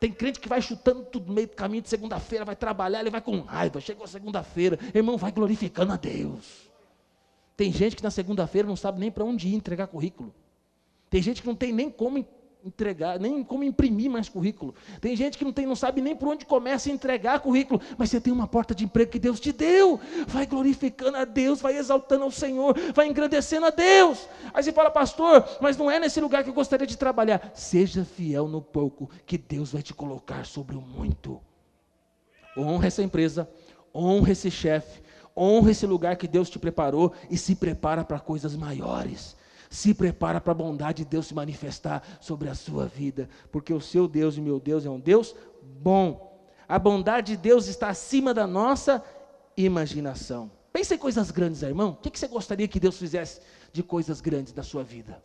Tem 0.00 0.10
crente 0.10 0.40
que 0.40 0.48
vai 0.48 0.60
chutando 0.60 1.04
tudo 1.04 1.28
no 1.28 1.34
meio 1.34 1.46
do 1.46 1.54
caminho 1.54 1.82
de 1.82 1.88
segunda-feira, 1.88 2.44
vai 2.44 2.56
trabalhar, 2.56 2.98
ele 2.98 3.10
vai 3.10 3.20
com 3.20 3.38
raiva. 3.42 3.80
Chegou 3.80 4.08
segunda-feira, 4.08 4.80
irmão, 4.92 5.16
vai 5.16 5.30
glorificando 5.30 5.92
a 5.92 5.96
Deus. 5.96 6.68
Tem 7.56 7.70
gente 7.70 7.94
que 7.94 8.02
na 8.02 8.10
segunda-feira 8.10 8.66
não 8.66 8.74
sabe 8.74 8.98
nem 8.98 9.12
para 9.12 9.22
onde 9.22 9.46
ir 9.46 9.54
entregar 9.54 9.86
currículo. 9.86 10.34
Tem 11.08 11.22
gente 11.22 11.40
que 11.40 11.46
não 11.46 11.54
tem 11.54 11.72
nem 11.72 11.88
como 11.88 12.18
entregar, 12.64 13.18
nem 13.18 13.42
como 13.42 13.64
imprimir 13.64 14.10
mais 14.10 14.28
currículo. 14.28 14.74
Tem 15.00 15.16
gente 15.16 15.38
que 15.38 15.44
não, 15.44 15.52
tem, 15.52 15.66
não 15.66 15.76
sabe 15.76 16.00
nem 16.00 16.14
por 16.14 16.28
onde 16.28 16.44
começa 16.44 16.88
a 16.88 16.92
entregar 16.92 17.40
currículo, 17.40 17.80
mas 17.96 18.10
você 18.10 18.20
tem 18.20 18.32
uma 18.32 18.46
porta 18.46 18.74
de 18.74 18.84
emprego 18.84 19.10
que 19.10 19.18
Deus 19.18 19.40
te 19.40 19.52
deu. 19.52 19.98
Vai 20.26 20.46
glorificando 20.46 21.16
a 21.16 21.24
Deus, 21.24 21.60
vai 21.60 21.76
exaltando 21.76 22.24
ao 22.24 22.30
Senhor, 22.30 22.76
vai 22.94 23.08
engrandecendo 23.08 23.66
a 23.66 23.70
Deus. 23.70 24.28
Aí 24.52 24.62
você 24.62 24.72
fala, 24.72 24.90
pastor, 24.90 25.44
mas 25.60 25.76
não 25.76 25.90
é 25.90 25.98
nesse 25.98 26.20
lugar 26.20 26.44
que 26.44 26.50
eu 26.50 26.54
gostaria 26.54 26.86
de 26.86 26.96
trabalhar. 26.96 27.50
Seja 27.54 28.04
fiel 28.04 28.48
no 28.48 28.60
pouco, 28.60 29.10
que 29.26 29.38
Deus 29.38 29.72
vai 29.72 29.82
te 29.82 29.94
colocar 29.94 30.44
sobre 30.44 30.76
o 30.76 30.80
muito. 30.80 31.40
Honra 32.56 32.88
essa 32.88 33.02
empresa, 33.02 33.48
honra 33.94 34.32
esse 34.32 34.50
chefe, 34.50 35.02
honra 35.36 35.70
esse 35.70 35.86
lugar 35.86 36.16
que 36.16 36.28
Deus 36.28 36.50
te 36.50 36.58
preparou 36.58 37.12
e 37.30 37.36
se 37.38 37.54
prepara 37.54 38.04
para 38.04 38.18
coisas 38.18 38.54
maiores 38.56 39.39
se 39.70 39.94
prepara 39.94 40.40
para 40.40 40.50
a 40.50 40.54
bondade 40.54 41.04
de 41.04 41.08
Deus 41.08 41.28
se 41.28 41.34
manifestar 41.34 42.02
sobre 42.20 42.48
a 42.48 42.56
sua 42.56 42.86
vida, 42.86 43.28
porque 43.52 43.72
o 43.72 43.80
seu 43.80 44.08
Deus 44.08 44.36
e 44.36 44.40
meu 44.40 44.58
Deus 44.58 44.84
é 44.84 44.90
um 44.90 44.98
Deus 44.98 45.34
bom. 45.62 46.44
A 46.68 46.76
bondade 46.76 47.36
de 47.36 47.40
Deus 47.40 47.68
está 47.68 47.88
acima 47.88 48.34
da 48.34 48.48
nossa 48.48 49.02
imaginação. 49.56 50.50
Pense 50.72 50.94
em 50.94 50.98
coisas 50.98 51.30
grandes, 51.30 51.62
irmão. 51.62 51.90
O 51.90 52.10
que 52.10 52.18
você 52.18 52.26
gostaria 52.26 52.66
que 52.66 52.80
Deus 52.80 52.98
fizesse 52.98 53.40
de 53.72 53.82
coisas 53.82 54.20
grandes 54.20 54.52
da 54.52 54.64
sua 54.64 54.82
vida? 54.82 55.22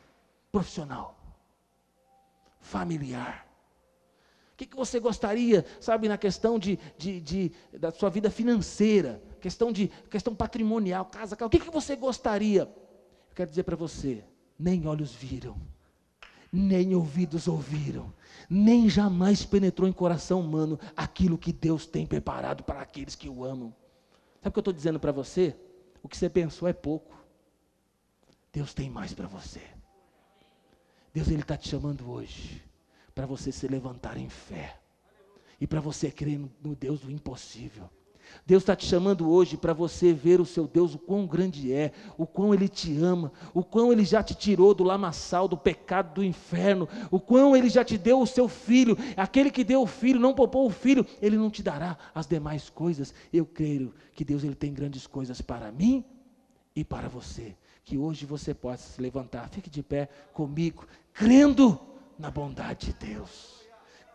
Profissional, 0.51 1.17
familiar. 2.59 3.47
O 4.53 4.57
que, 4.57 4.73
você 4.75 4.99
gostaria, 4.99 5.65
sabe, 5.81 6.07
na 6.07 6.17
questão 6.17 6.57
de, 6.57 6.79
de, 6.97 7.19
de, 7.19 7.51
da 7.73 7.91
sua 7.91 8.09
vida 8.09 8.29
financeira, 8.29 9.21
questão 9.41 9.71
de 9.71 9.89
questão 10.09 10.33
patrimonial, 10.33 11.03
casa, 11.05 11.35
casa. 11.35 11.47
O 11.47 11.49
que, 11.49 11.59
que 11.59 11.69
você 11.69 11.95
gostaria? 11.95 12.61
Eu 12.61 13.35
quero 13.35 13.49
dizer 13.49 13.63
para 13.63 13.75
você, 13.75 14.23
nem 14.57 14.87
olhos 14.87 15.13
viram, 15.13 15.59
nem 16.51 16.95
ouvidos 16.95 17.47
ouviram, 17.47 18.13
nem 18.49 18.89
jamais 18.89 19.45
penetrou 19.45 19.87
em 19.87 19.93
coração 19.93 20.41
humano 20.41 20.79
aquilo 20.95 21.37
que 21.37 21.51
Deus 21.51 21.85
tem 21.85 22.05
preparado 22.05 22.63
para 22.63 22.81
aqueles 22.81 23.15
que 23.15 23.29
o 23.29 23.43
amam. 23.43 23.73
Sabe 24.41 24.49
o 24.49 24.51
que 24.51 24.59
eu 24.59 24.61
estou 24.61 24.73
dizendo 24.73 24.99
para 24.99 25.11
você? 25.11 25.55
O 26.01 26.07
que 26.07 26.15
você 26.15 26.29
pensou 26.29 26.67
é 26.67 26.73
pouco. 26.73 27.15
Deus 28.53 28.73
tem 28.73 28.89
mais 28.89 29.13
para 29.13 29.27
você. 29.27 29.61
Deus 31.13 31.27
ele 31.29 31.41
está 31.41 31.57
te 31.57 31.67
chamando 31.67 32.09
hoje 32.09 32.63
para 33.13 33.25
você 33.25 33.51
se 33.51 33.67
levantar 33.67 34.17
em 34.17 34.29
fé 34.29 34.79
e 35.59 35.65
para 35.65 35.79
você 35.79 36.11
crer 36.11 36.39
no, 36.61 36.75
Deus 36.75 36.99
do 36.99 37.09
impossível. 37.09 37.89
Deus 38.45 38.63
está 38.63 38.75
te 38.75 38.85
chamando 38.85 39.29
hoje 39.29 39.57
para 39.57 39.73
você 39.73 40.13
ver 40.13 40.39
o 40.39 40.45
seu 40.45 40.67
Deus, 40.67 40.93
o 40.93 40.99
quão 40.99 41.25
grande 41.25 41.71
é, 41.71 41.91
o 42.17 42.27
quão 42.27 42.53
Ele 42.53 42.67
te 42.67 42.95
ama, 42.97 43.31
o 43.53 43.63
quão 43.63 43.91
Ele 43.91 44.05
já 44.05 44.21
te 44.21 44.35
tirou 44.35 44.73
do 44.73 44.83
lamaçal, 44.83 45.47
do 45.47 45.57
pecado, 45.57 46.15
do 46.15 46.23
inferno, 46.23 46.87
o 47.09 47.19
quão 47.19 47.55
Ele 47.55 47.69
já 47.69 47.83
te 47.83 47.97
deu 47.97 48.21
o 48.21 48.27
seu 48.27 48.47
filho. 48.47 48.97
Aquele 49.17 49.49
que 49.49 49.63
deu 49.63 49.81
o 49.81 49.87
filho, 49.87 50.19
não 50.19 50.33
poupou 50.33 50.67
o 50.67 50.69
filho, 50.69 51.05
Ele 51.21 51.37
não 51.37 51.49
te 51.49 51.63
dará 51.63 51.97
as 52.13 52.27
demais 52.27 52.69
coisas. 52.69 53.13
Eu 53.33 53.45
creio 53.45 53.93
que 54.13 54.23
Deus 54.23 54.43
ele 54.43 54.55
tem 54.55 54.73
grandes 54.73 55.07
coisas 55.07 55.41
para 55.41 55.71
mim 55.71 56.03
e 56.75 56.83
para 56.83 57.07
você. 57.07 57.55
Que 57.83 57.97
hoje 57.97 58.25
você 58.25 58.53
possa 58.53 58.93
se 58.93 59.01
levantar, 59.01 59.49
fique 59.49 59.69
de 59.69 59.83
pé 59.83 60.09
comigo, 60.33 60.87
crendo 61.13 61.79
na 62.17 62.31
bondade 62.31 62.87
de 62.87 62.93
Deus 62.93 63.65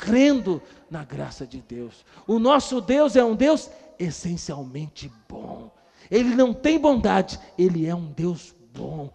crendo 0.01 0.63
na 0.91 1.05
graça 1.05 1.47
de 1.47 1.61
Deus. 1.61 2.05
O 2.27 2.39
nosso 2.39 2.81
Deus 2.81 3.15
é 3.15 3.23
um 3.23 3.37
Deus 3.37 3.71
essencialmente 4.01 5.13
bom. 5.29 5.71
Ele 6.11 6.35
não 6.35 6.55
tem 6.55 6.79
bondade, 6.79 7.39
ele 7.59 7.87
é 7.87 7.95
um 7.95 8.11
Deus 8.11 8.55
bom. 8.73 9.13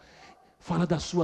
Fala 0.60 0.86
da 0.86 1.00
sua 1.00 1.24